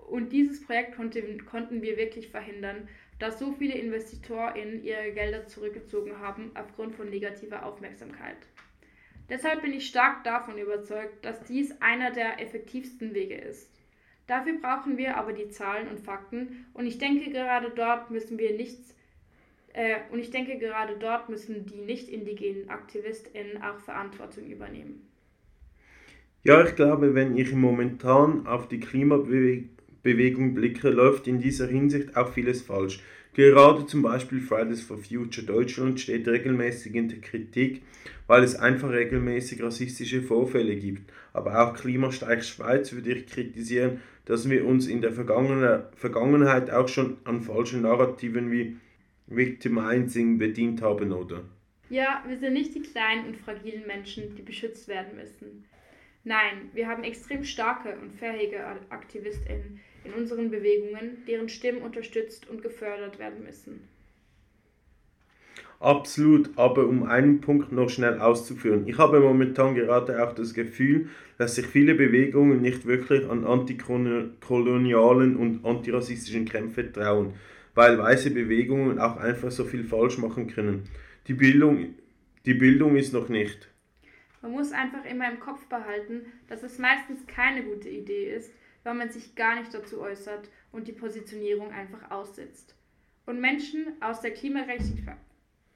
und 0.09 0.33
dieses 0.33 0.65
Projekt 0.65 0.97
konnte, 0.97 1.23
konnten 1.39 1.83
wir 1.83 1.97
wirklich 1.97 2.29
verhindern, 2.29 2.89
da 3.19 3.31
so 3.31 3.53
viele 3.53 3.75
InvestorInnen 3.75 4.83
ihre 4.83 5.13
Gelder 5.13 5.47
zurückgezogen 5.47 6.19
haben 6.19 6.51
aufgrund 6.55 6.95
von 6.97 7.09
negativer 7.09 7.65
Aufmerksamkeit. 7.65 8.37
Deshalb 9.29 9.63
bin 9.63 9.73
ich 9.73 9.87
stark 9.87 10.25
davon 10.25 10.59
überzeugt, 10.59 11.25
dass 11.25 11.45
dies 11.45 11.81
einer 11.81 12.11
der 12.11 12.41
effektivsten 12.41 13.15
Wege 13.15 13.37
ist. 13.37 13.71
Dafür 14.27 14.55
brauchen 14.61 14.99
wir 14.99 15.17
aber 15.17 15.33
die 15.33 15.49
Zahlen 15.49 15.89
und 15.89 16.01
Fakten 16.01 16.67
und 16.75 16.87
ich 16.87 16.99
denke 16.99 17.31
gerade 17.31 17.71
dort 17.71 18.11
müssen 18.11 18.39
wir 18.39 18.57
nichts 18.57 18.95
äh, 19.73 19.97
und 20.11 20.19
ich 20.19 20.31
denke 20.31 20.59
gerade 20.59 20.97
dort 20.99 21.29
müssen 21.29 21.67
die 21.67 21.81
nicht 21.81 22.09
indigenen 22.09 22.69
AktivistInnen 22.69 23.63
auch 23.63 23.79
Verantwortung 23.79 24.47
übernehmen. 24.47 25.09
Ja, 26.45 26.65
ich 26.65 26.75
glaube, 26.75 27.15
wenn 27.15 27.37
ich 27.37 27.53
momentan 27.53 28.47
auf 28.49 28.69
die 28.69 28.81
Klimabewegung 28.81 29.71
Bewegung 30.03 30.55
blicke, 30.55 30.91
läuft 30.91 31.27
in 31.27 31.41
dieser 31.41 31.69
Hinsicht 31.69 32.17
auch 32.17 32.33
vieles 32.33 32.63
falsch. 32.63 33.01
Gerade 33.35 33.87
zum 33.87 34.03
Beispiel 34.03 34.41
Fridays 34.41 34.83
for 34.83 34.99
Future 34.99 35.47
Deutschland 35.47 35.99
steht 36.01 36.29
regelmäßig 36.29 36.95
in 36.95 37.09
der 37.09 37.21
Kritik, 37.21 37.83
weil 38.27 38.43
es 38.43 38.57
einfach 38.57 38.91
regelmäßig 38.91 39.63
rassistische 39.63 40.21
Vorfälle 40.21 40.77
gibt. 40.77 41.11
Aber 41.33 41.63
auch 41.63 41.75
Klimastreik 41.75 42.45
Schweiz 42.45 42.93
würde 42.93 43.15
ich 43.15 43.27
kritisieren, 43.27 44.01
dass 44.27 44.51
wir 44.51 44.67
uns 44.67 44.87
in 44.87 45.01
der 45.01 45.13
Vergangenheit 45.13 46.71
auch 46.71 46.89
schon 46.89 47.17
an 47.25 47.41
falschen 47.41 47.83
Narrativen 47.83 48.53
wie 48.53 48.77
Victimizing 49.29 50.39
bedient 50.39 50.83
haben, 50.83 51.13
oder? 51.13 51.43
Ja, 51.89 52.23
wir 52.27 52.39
sind 52.39 52.53
nicht 52.53 52.75
die 52.75 52.83
kleinen 52.83 53.27
und 53.27 53.37
fragilen 53.37 53.87
Menschen, 53.87 54.35
die 54.37 54.43
beschützt 54.43 54.89
werden 54.89 55.17
müssen. 55.17 55.65
Nein, 56.25 56.71
wir 56.73 56.87
haben 56.87 57.03
extrem 57.03 57.45
starke 57.45 57.97
und 58.01 58.13
fähige 58.13 58.65
AktivistInnen, 58.91 59.81
in 60.05 60.13
unseren 60.13 60.51
Bewegungen, 60.51 61.25
deren 61.27 61.49
Stimmen 61.49 61.83
unterstützt 61.83 62.49
und 62.49 62.63
gefördert 62.63 63.19
werden 63.19 63.45
müssen. 63.45 63.89
Absolut, 65.83 66.51
aber 66.57 66.87
um 66.87 67.03
einen 67.03 67.41
Punkt 67.41 67.73
noch 67.73 67.91
schnell 67.91 68.21
auszuführen. 68.21 68.87
Ich 68.87 68.99
habe 68.99 69.19
momentan 69.19 69.75
gerade 69.75 70.23
auch 70.23 70.33
das 70.33 70.55
Gefühl, 70.55 71.09
dass 71.39 71.57
sich 71.57 71.67
viele 71.67 71.97
Bewegungen 71.97 72.63
nicht 72.63 72.87
wirklich 72.87 73.29
an 73.29 73.45
antikolonialen 73.45 75.35
und 75.37 75.65
antirassistischen 75.65 76.45
Kämpfe 76.45 76.93
trauen, 76.93 77.35
weil 77.75 77.99
weiße 77.99 78.31
Bewegungen 78.31 79.01
auch 79.01 79.17
einfach 79.17 79.51
so 79.51 79.65
viel 79.65 79.83
falsch 79.83 80.19
machen 80.19 80.47
können. 80.47 80.85
Die 81.27 81.35
Bildung, 81.35 81.95
die 82.47 82.55
Bildung 82.55 82.95
ist 82.95 83.13
noch 83.13 83.29
nicht. 83.29 83.69
Man 84.41 84.53
muss 84.53 84.71
einfach 84.71 85.05
immer 85.05 85.29
im 85.33 85.41
Kopf 85.41 85.67
behalten, 85.67 86.27
dass 86.49 86.63
es 86.63 86.79
meistens 86.79 87.27
keine 87.27 87.65
gute 87.65 87.89
Idee 87.89 88.33
ist, 88.33 88.53
weil 88.85 88.95
man 88.95 89.11
sich 89.11 89.35
gar 89.35 89.57
nicht 89.59 89.73
dazu 89.73 90.01
äußert 90.01 90.49
und 90.73 90.89
die 90.89 90.93
Positionierung 90.93 91.71
einfach 91.71 92.11
aussetzt. 92.11 92.75
Und 93.27 93.41
Menschen 93.41 94.01
aus 94.01 94.21
der 94.21 94.33
Klimagerechtigkeit 94.33 95.19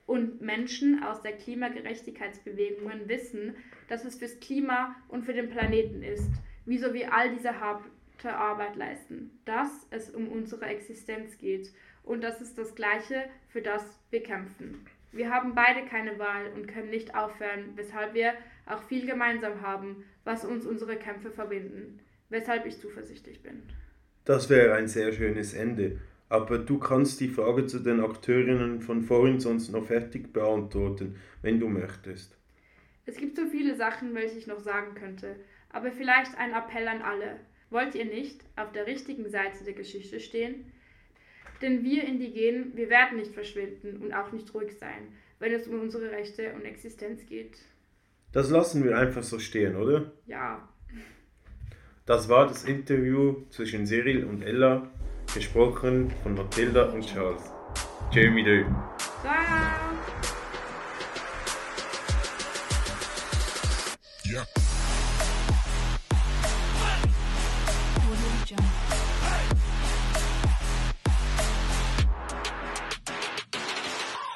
und 0.06 0.40
Menschen 0.40 1.02
aus 1.02 1.20
der 1.22 1.32
Klimagerechtigkeitsbewegungen 1.32 3.08
wissen, 3.08 3.56
dass 3.88 4.04
es 4.04 4.16
fürs 4.16 4.38
Klima 4.40 4.94
und 5.08 5.24
für 5.24 5.34
den 5.34 5.50
Planeten 5.50 6.02
ist, 6.02 6.30
wieso 6.64 6.94
wir 6.94 7.12
all 7.12 7.34
diese 7.34 7.60
harte 7.60 8.32
Arbeit 8.32 8.76
leisten, 8.76 9.38
dass 9.44 9.86
es 9.90 10.10
um 10.10 10.28
unsere 10.28 10.66
Existenz 10.66 11.38
geht 11.38 11.72
und 12.04 12.22
das 12.22 12.40
ist 12.40 12.56
das 12.56 12.74
Gleiche, 12.74 13.24
für 13.48 13.62
das 13.62 13.98
wir 14.10 14.22
kämpfen. 14.22 14.86
Wir 15.12 15.30
haben 15.30 15.54
beide 15.54 15.86
keine 15.86 16.18
Wahl 16.18 16.52
und 16.54 16.66
können 16.66 16.90
nicht 16.90 17.14
aufhören, 17.14 17.72
weshalb 17.74 18.14
wir 18.14 18.34
auch 18.66 18.82
viel 18.82 19.06
gemeinsam 19.06 19.60
haben, 19.60 20.04
was 20.24 20.44
uns 20.44 20.66
unsere 20.66 20.96
Kämpfe 20.96 21.30
verbinden, 21.30 22.00
weshalb 22.28 22.66
ich 22.66 22.78
zuversichtlich 22.78 23.43
bin. 23.43 23.62
Das 24.24 24.51
wäre 24.51 24.74
ein 24.74 24.89
sehr 24.89 25.12
schönes 25.12 25.55
Ende. 25.55 25.98
Aber 26.28 26.59
du 26.59 26.78
kannst 26.78 27.20
die 27.20 27.28
Frage 27.28 27.66
zu 27.66 27.78
den 27.78 28.01
Akteurinnen 28.01 28.81
von 28.81 29.03
vorhin 29.03 29.39
sonst 29.39 29.70
noch 29.70 29.86
fertig 29.86 30.32
beantworten, 30.32 31.16
wenn 31.43 31.61
du 31.61 31.69
möchtest. 31.69 32.36
Es 33.05 33.16
gibt 33.16 33.36
so 33.36 33.47
viele 33.47 33.77
Sachen, 33.77 34.15
welche 34.15 34.36
ich 34.36 34.48
noch 34.48 34.59
sagen 34.59 34.94
könnte, 34.97 35.36
aber 35.70 35.93
vielleicht 35.93 36.36
ein 36.36 36.53
Appell 36.53 36.89
an 36.89 37.03
alle. 37.03 37.39
Wollt 37.70 37.94
ihr 37.94 38.05
nicht 38.05 38.40
auf 38.57 38.73
der 38.73 38.86
richtigen 38.86 39.28
Seite 39.28 39.65
der 39.65 39.74
Geschichte 39.74 40.19
stehen? 40.19 40.73
Denn 41.62 41.85
wir 41.85 42.05
Indigenen, 42.05 42.77
wir 42.77 42.90
werden 42.90 43.19
nicht 43.19 43.32
verschwinden 43.32 43.98
und 43.98 44.12
auch 44.12 44.32
nicht 44.32 44.53
ruhig 44.53 44.77
sein, 44.78 45.09
wenn 45.39 45.53
es 45.53 45.69
um 45.69 45.81
unsere 45.81 46.11
Rechte 46.11 46.53
und 46.55 46.65
Existenz 46.65 47.24
geht. 47.27 47.59
Das 48.32 48.51
lassen 48.51 48.85
wir 48.85 48.98
einfach 48.98 49.23
so 49.23 49.39
stehen, 49.39 49.77
oder? 49.77 50.12
Ja. 50.27 50.69
Das 52.06 52.28
war 52.28 52.46
das 52.46 52.62
Interview 52.62 53.34
zwischen 53.50 53.84
Cyril 53.84 54.24
und 54.26 54.40
Ella, 54.42 54.82
gesprochen 55.34 56.12
von 56.22 56.36
Mathilda 56.36 56.84
und 56.90 57.04
Charles. 57.04 57.42
Jeremy 58.12 58.44
Dö. 58.44 58.64
Ciao. 59.20 59.32